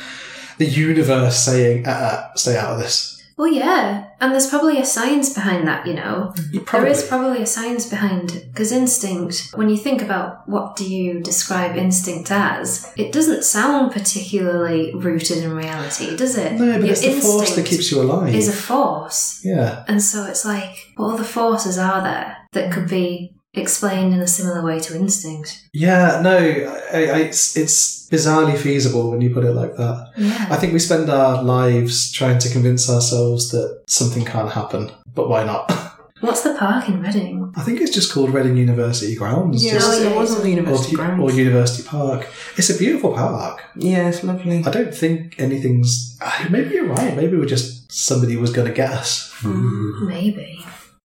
the 0.57 0.64
universe 0.64 1.39
saying, 1.39 1.86
uh, 1.86 1.91
uh, 1.91 2.34
"Stay 2.34 2.57
out 2.57 2.72
of 2.72 2.78
this." 2.78 3.17
Well, 3.39 3.53
yeah, 3.53 4.09
and 4.20 4.32
there's 4.32 4.51
probably 4.51 4.80
a 4.80 4.84
science 4.84 5.32
behind 5.32 5.66
that. 5.68 5.86
You 5.86 5.95
know, 5.95 6.34
You 6.51 6.64
there 6.72 6.86
is 6.86 7.07
probably 7.07 7.41
a 7.41 7.47
science 7.47 7.89
behind 7.89 8.45
because 8.53 8.72
instinct. 8.72 9.53
When 9.55 9.68
you 9.68 9.76
think 9.76 10.03
about 10.03 10.49
what 10.49 10.74
do 10.74 10.84
you 10.84 11.20
describe 11.20 11.76
instinct 11.76 12.32
as, 12.32 12.93
it 12.97 13.12
doesn't 13.12 13.45
sound 13.45 13.93
particularly 13.93 14.93
rooted 14.93 15.39
in 15.39 15.53
reality, 15.53 16.16
does 16.16 16.36
it? 16.36 16.55
No, 16.55 16.72
but 16.72 16.86
Your 16.86 16.91
it's 16.91 17.01
the 17.01 17.20
force 17.20 17.55
that 17.55 17.64
keeps 17.64 17.93
you 17.93 18.03
alive. 18.03 18.34
Is 18.34 18.49
a 18.49 18.53
force. 18.53 19.41
yeah. 19.45 19.84
And 19.86 20.03
so 20.03 20.24
it's 20.24 20.45
like, 20.45 20.74
what 20.97 21.14
other 21.14 21.24
forces 21.24 21.78
are 21.78 22.03
there 22.03 22.36
that 22.53 22.72
could 22.72 22.89
be 22.89 23.38
explained 23.61 24.12
in 24.14 24.20
a 24.20 24.26
similar 24.26 24.62
way 24.64 24.80
to 24.80 24.96
instinct? 24.96 25.68
Yeah, 25.72 26.20
no, 26.22 26.36
I, 26.36 26.96
I, 26.96 27.18
it's, 27.28 27.56
it's 27.56 28.09
bizarrely 28.09 28.56
feasible 28.56 29.11
when 29.11 29.20
you 29.20 29.32
put 29.34 29.44
it 29.44 29.52
like 29.52 29.76
that. 29.76 30.12
Yeah. 30.16 30.46
I 30.50 30.56
think 30.56 30.72
we 30.72 30.78
spend 30.78 31.11
our 31.11 31.42
lives 31.42 32.11
trying 32.12 32.38
to 32.40 32.50
convince 32.50 32.88
ourselves 32.90 33.50
that 33.50 33.82
something 33.86 34.24
can't 34.24 34.50
happen, 34.52 34.90
but 35.14 35.28
why 35.28 35.44
not? 35.44 35.70
What's 36.20 36.42
the 36.42 36.54
park 36.59 36.88
in 36.88 37.00
Reading? 37.00 37.52
I 37.56 37.62
think 37.62 37.80
it's 37.80 37.92
just 37.94 38.12
called 38.12 38.34
Reading 38.34 38.56
University 38.56 39.14
Grounds. 39.14 39.62
Yes, 39.64 39.74
just- 39.74 40.00
Oh, 40.00 40.02
yeah, 40.02 40.11
it 40.11 40.16
wasn't 40.16 40.42
the 40.42 40.50
university 40.50 40.94
or 40.96 40.98
grounds. 40.98 41.22
Or 41.22 41.30
University 41.36 41.88
Park. 41.88 42.26
It's 42.56 42.70
a 42.70 42.76
beautiful 42.76 43.12
park. 43.14 43.62
yeah, 43.76 44.09
it's 44.09 44.24
lovely. 44.24 44.64
I 44.66 44.70
don't 44.70 44.92
think 44.92 45.36
anything's. 45.38 46.18
Maybe 46.50 46.74
you're 46.74 46.86
right. 46.88 47.14
Maybe 47.16 47.36
we're 47.36 47.46
just 47.46 47.92
somebody 47.92 48.36
was 48.36 48.50
going 48.52 48.66
to 48.66 48.74
get 48.74 48.90
us. 48.90 49.30
Hmm. 49.36 50.09
Maybe. 50.09 50.57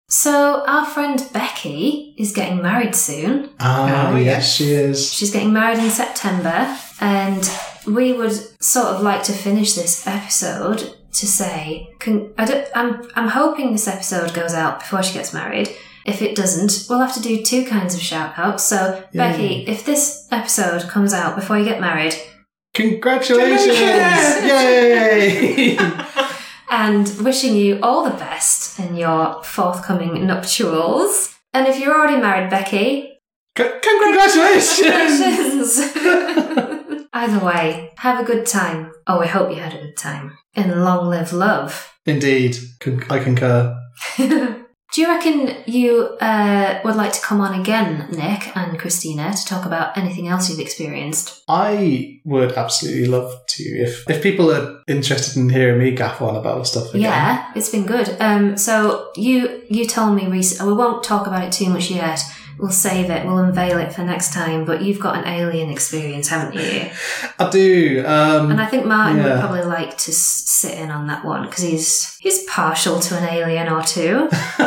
So, 0.09 0.63
our 0.67 0.87
friend 0.87 1.21
Becky 1.33 2.15
is 2.17 2.33
getting 2.33 2.63
married 2.63 2.95
soon. 2.95 3.51
Ah, 3.59 4.13
Oh, 4.13 4.17
yes, 4.17 4.25
yes. 4.27 4.55
she 4.55 4.73
is. 4.73 5.13
She's 5.13 5.33
getting 5.33 5.53
married 5.53 5.79
in 5.79 5.91
September, 5.91 6.77
and 7.01 7.51
we 7.87 8.13
would 8.13 8.33
sort 8.63 8.87
of 8.87 9.03
like 9.03 9.25
to 9.25 9.33
finish 9.33 9.73
this 9.75 10.07
episode 10.07 10.95
to 11.13 11.27
say, 11.27 11.89
con- 11.99 12.33
I 12.39 12.45
don't, 12.45 12.69
I'm, 12.77 13.11
I'm 13.17 13.29
hoping 13.29 13.73
this 13.73 13.89
episode 13.89 14.33
goes 14.33 14.55
out 14.55 14.79
before 14.81 15.03
she 15.03 15.15
gets 15.15 15.33
married. 15.35 15.71
If 16.05 16.23
it 16.23 16.37
doesn't, 16.37 16.87
we'll 16.89 17.01
have 17.01 17.15
to 17.15 17.21
do 17.21 17.43
two 17.43 17.65
kinds 17.65 17.97
of 17.97 18.01
shout 18.01 18.35
outs. 18.39 18.63
So, 18.63 19.03
Yeah. 19.13 19.33
Becky, 19.33 19.67
if 19.67 19.85
this 19.85 20.29
episode 20.31 20.83
comes 20.89 21.13
out 21.15 21.35
before 21.35 21.59
you 21.59 21.65
get 21.65 21.81
married, 21.81 22.15
Congratulations! 22.75 23.77
Congratulations! 23.77 24.47
Yay! 25.51 25.77
and 26.71 27.09
wishing 27.23 27.57
you 27.57 27.79
all 27.83 28.05
the 28.05 28.17
best 28.17 28.79
in 28.79 28.97
your 28.97 29.43
forthcoming 29.43 30.27
nuptials. 30.27 31.35
And 31.53 31.67
if 31.67 31.79
you're 31.79 31.95
already 31.95 32.21
married, 32.21 32.51
Becky, 32.51 33.19
C- 33.57 33.71
congratulations! 33.83 34.77
congratulations! 34.77 37.07
Either 37.13 37.45
way, 37.45 37.93
have 37.97 38.21
a 38.21 38.25
good 38.25 38.45
time. 38.45 38.93
Oh, 39.07 39.21
I 39.21 39.27
hope 39.27 39.51
you 39.51 39.63
had 39.63 39.73
a 39.73 39.81
good 39.81 39.97
time. 39.97 40.37
And 40.55 40.85
long 40.85 41.09
live 41.09 41.33
love. 41.33 41.91
Indeed, 42.05 42.57
I 43.09 43.19
concur. 43.19 43.75
Do 44.93 45.01
you 45.01 45.09
reckon 45.09 45.55
you 45.67 46.17
uh, 46.21 46.81
would 46.85 46.97
like 46.97 47.13
to 47.13 47.21
come 47.21 47.41
on 47.41 47.61
again, 47.61 48.09
Nick 48.13 48.57
and 48.57 48.79
Christina, 48.79 49.33
to 49.35 49.45
talk 49.45 49.67
about 49.67 49.99
anything 49.99 50.29
else 50.29 50.49
you've 50.49 50.61
experienced? 50.61 51.43
I 51.49 52.21
would 52.25 52.53
absolutely 52.53 53.07
love 53.07 53.35
to 53.47 53.63
if 53.65 54.09
if 54.09 54.23
people 54.23 54.51
are 54.53 54.81
interested 54.87 55.39
in 55.39 55.49
hearing 55.51 55.79
me 55.79 55.91
gaff 55.91 56.23
on 56.23 56.37
about 56.37 56.67
stuff 56.67 56.91
again. 56.91 57.03
Yeah, 57.03 57.53
it's 57.55 57.69
been 57.69 57.85
good. 57.85 58.17
Um, 58.21 58.57
so 58.57 59.11
you 59.17 59.63
you 59.69 59.87
told 59.87 60.15
me 60.15 60.29
recently. 60.29 60.73
We 60.73 60.79
won't 60.79 61.03
talk 61.03 61.27
about 61.27 61.45
it 61.45 61.53
too 61.53 61.69
much 61.69 61.91
yet. 61.91 62.21
We'll 62.59 62.71
save 62.71 63.11
it. 63.11 63.27
We'll 63.27 63.39
unveil 63.39 63.79
it 63.79 63.93
for 63.93 64.03
next 64.03 64.33
time. 64.33 64.65
But 64.65 64.83
you've 64.83 65.01
got 65.01 65.17
an 65.17 65.27
alien 65.27 65.71
experience, 65.71 66.29
haven't 66.29 66.55
you? 66.55 66.91
I 67.39 67.51
do. 67.51 68.05
Um, 68.07 68.51
And 68.51 68.61
I 68.61 68.67
think 68.67 68.87
Martin 68.87 69.23
would 69.23 69.41
probably 69.41 69.63
like 69.63 69.97
to 69.99 70.13
sit 70.13 70.79
in 70.79 70.91
on 70.91 71.07
that 71.09 71.25
one 71.25 71.47
because 71.47 71.63
he's 71.65 72.17
he's 72.21 72.45
partial 72.45 73.01
to 73.01 73.17
an 73.19 73.25
alien 73.29 73.69
or 73.69 73.83
two 73.83 74.29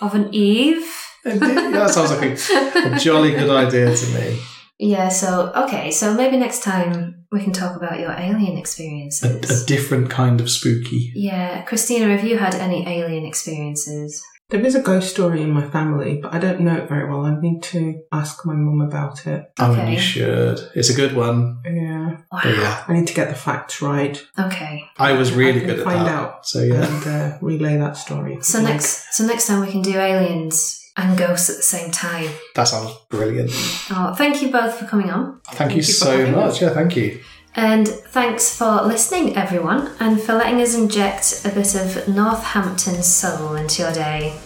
of 0.00 0.14
an 0.14 0.28
Eve. 0.32 0.84
Indeed, 1.24 1.40
that 1.74 1.90
sounds 1.90 2.10
like 2.10 2.22
a, 2.22 2.94
a 2.94 2.98
jolly 2.98 3.30
good 3.32 3.48
idea 3.50 3.96
to 3.96 4.06
me. 4.14 4.38
Yeah. 4.78 5.08
So 5.08 5.52
okay. 5.64 5.90
So 5.90 6.14
maybe 6.14 6.36
next 6.36 6.62
time 6.62 7.24
we 7.32 7.42
can 7.42 7.52
talk 7.52 7.76
about 7.76 7.98
your 7.98 8.12
alien 8.12 8.56
A, 8.56 8.60
experiences. 8.60 9.62
a 9.62 9.66
different 9.66 10.10
kind 10.10 10.40
of 10.40 10.48
spooky. 10.50 11.12
yeah, 11.16 11.62
Christina, 11.62 12.14
have 12.16 12.24
you 12.24 12.36
had 12.38 12.54
any 12.54 12.86
alien 12.86 13.24
experiences? 13.24 14.22
There 14.50 14.60
is 14.60 14.74
a 14.74 14.82
ghost 14.82 15.10
story 15.10 15.40
in 15.42 15.50
my 15.52 15.66
family, 15.68 16.20
but 16.22 16.34
I 16.34 16.38
don't 16.38 16.60
know 16.60 16.76
it 16.76 16.88
very 16.88 17.08
well. 17.08 17.24
I 17.24 17.40
need 17.40 17.62
to 17.64 18.02
ask 18.12 18.44
my 18.44 18.52
mum 18.54 18.82
about 18.82 19.26
it. 19.26 19.50
I 19.58 19.68
mean, 19.68 19.78
Okay. 19.80 19.92
you 19.94 19.98
should. 19.98 20.60
It's 20.74 20.90
a 20.90 20.94
good 20.94 21.14
one. 21.16 21.60
Yeah, 21.64 22.18
Wow. 22.30 22.40
But 22.42 22.56
yeah, 22.58 22.84
I 22.86 22.92
need 22.92 23.06
to 23.06 23.14
get 23.14 23.28
the 23.30 23.34
facts 23.34 23.80
right 23.80 24.22
Okay. 24.38 24.84
I 24.98 25.12
was 25.12 25.32
really 25.32 25.60
I 25.62 25.64
can 25.64 25.68
good 25.70 25.78
at 25.80 25.84
find 25.84 26.06
that. 26.06 26.12
out. 26.14 26.46
So 26.46 26.60
yeah, 26.62 26.84
and 26.86 27.06
uh, 27.06 27.38
relay 27.40 27.78
that 27.78 27.96
story. 27.96 28.38
So 28.42 28.58
Like, 28.58 28.74
next, 28.74 29.14
so 29.14 29.24
next 29.26 29.46
time 29.46 29.60
we 29.64 29.72
can 29.72 29.80
do 29.82 29.96
aliens 29.98 30.80
and 30.96 31.16
ghosts 31.18 31.48
at 31.50 31.56
the 31.56 31.62
same 31.62 31.90
time. 31.90 32.28
that 32.54 32.64
sounds 32.64 32.92
brilliant. 33.08 33.50
Oh, 33.90 34.14
thank 34.16 34.42
you 34.42 34.52
both 34.52 34.74
for 34.78 34.84
coming 34.84 35.10
on, 35.10 35.40
Thank, 35.52 35.70
you, 35.72 35.78
you 35.78 35.82
for 35.82 35.90
so 35.90 36.16
having 36.18 36.32
much. 36.32 36.50
us. 36.52 36.60
Yeah, 36.60 36.68
thank 36.70 36.94
you. 36.96 37.20
And 37.54 37.86
thanks 37.86 38.56
for 38.56 38.82
listening, 38.82 39.36
everyone, 39.36 39.92
and 40.00 40.20
for 40.20 40.34
letting 40.34 40.60
us 40.60 40.74
inject 40.74 41.42
a 41.44 41.50
bit 41.50 41.74
of 41.74 42.08
Northampton 42.08 43.02
soul 43.02 43.54
into 43.54 43.82
your 43.82 43.92
day. 43.92 44.38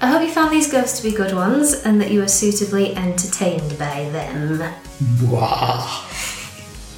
I 0.00 0.06
hope 0.06 0.22
you 0.22 0.32
found 0.32 0.50
these 0.50 0.70
ghosts 0.70 0.98
to 1.00 1.08
be 1.08 1.14
good 1.14 1.34
ones, 1.34 1.84
and 1.84 2.00
that 2.00 2.10
you 2.10 2.20
were 2.20 2.28
suitably 2.28 2.96
entertained 2.96 3.78
by 3.78 4.08
them. 4.10 4.58
Wow. 5.22 6.06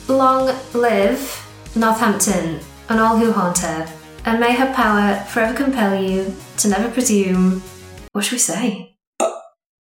Long 0.08 0.56
live 0.72 1.46
Northampton 1.74 2.60
and 2.88 3.00
all 3.00 3.16
who 3.16 3.32
haunt 3.32 3.58
her, 3.58 3.88
and 4.24 4.40
may 4.40 4.54
her 4.54 4.72
power 4.72 5.16
forever 5.24 5.54
compel 5.54 6.00
you 6.00 6.34
to 6.58 6.68
never 6.68 6.90
presume. 6.90 7.62
What 8.12 8.24
should 8.24 8.34
we 8.34 8.38
say? 8.38 8.96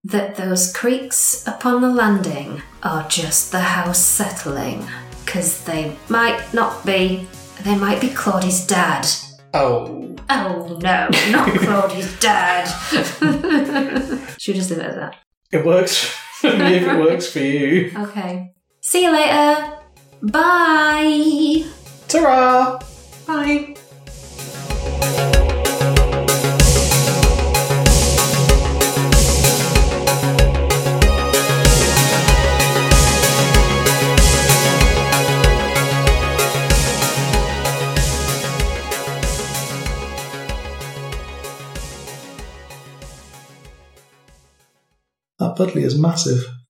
That 0.04 0.34
those 0.34 0.72
creaks 0.72 1.46
upon 1.46 1.80
the 1.80 1.88
landing 1.88 2.62
are 2.82 3.08
just 3.08 3.52
the 3.52 3.60
house 3.60 4.00
settling, 4.00 4.88
because 5.32 5.64
they 5.64 5.96
might 6.10 6.52
not 6.52 6.84
be. 6.84 7.26
They 7.64 7.74
might 7.74 8.02
be 8.02 8.10
Claudie's 8.10 8.66
dad. 8.66 9.06
Oh, 9.54 10.14
Oh 10.28 10.78
no, 10.82 11.08
not 11.30 11.48
Claudie's 11.58 12.20
dad. 12.20 12.66
should 14.38 14.54
we 14.54 14.60
just 14.60 14.70
leave 14.70 14.80
it 14.80 14.86
at 14.86 14.94
that? 14.96 15.16
it 15.50 15.64
works 15.64 16.04
for 16.40 16.50
me 16.50 16.74
if 16.74 16.82
it 16.82 16.98
works 16.98 17.32
for 17.32 17.38
you. 17.38 17.92
Okay. 17.96 18.52
See 18.82 19.04
you 19.04 19.12
later. 19.12 19.78
Bye. 20.22 21.64
Ta-ra! 22.08 22.78
Bye. 23.26 23.74
That 45.56 45.68
Buddleia 45.68 45.84
is 45.84 45.98
massive. 45.98 46.58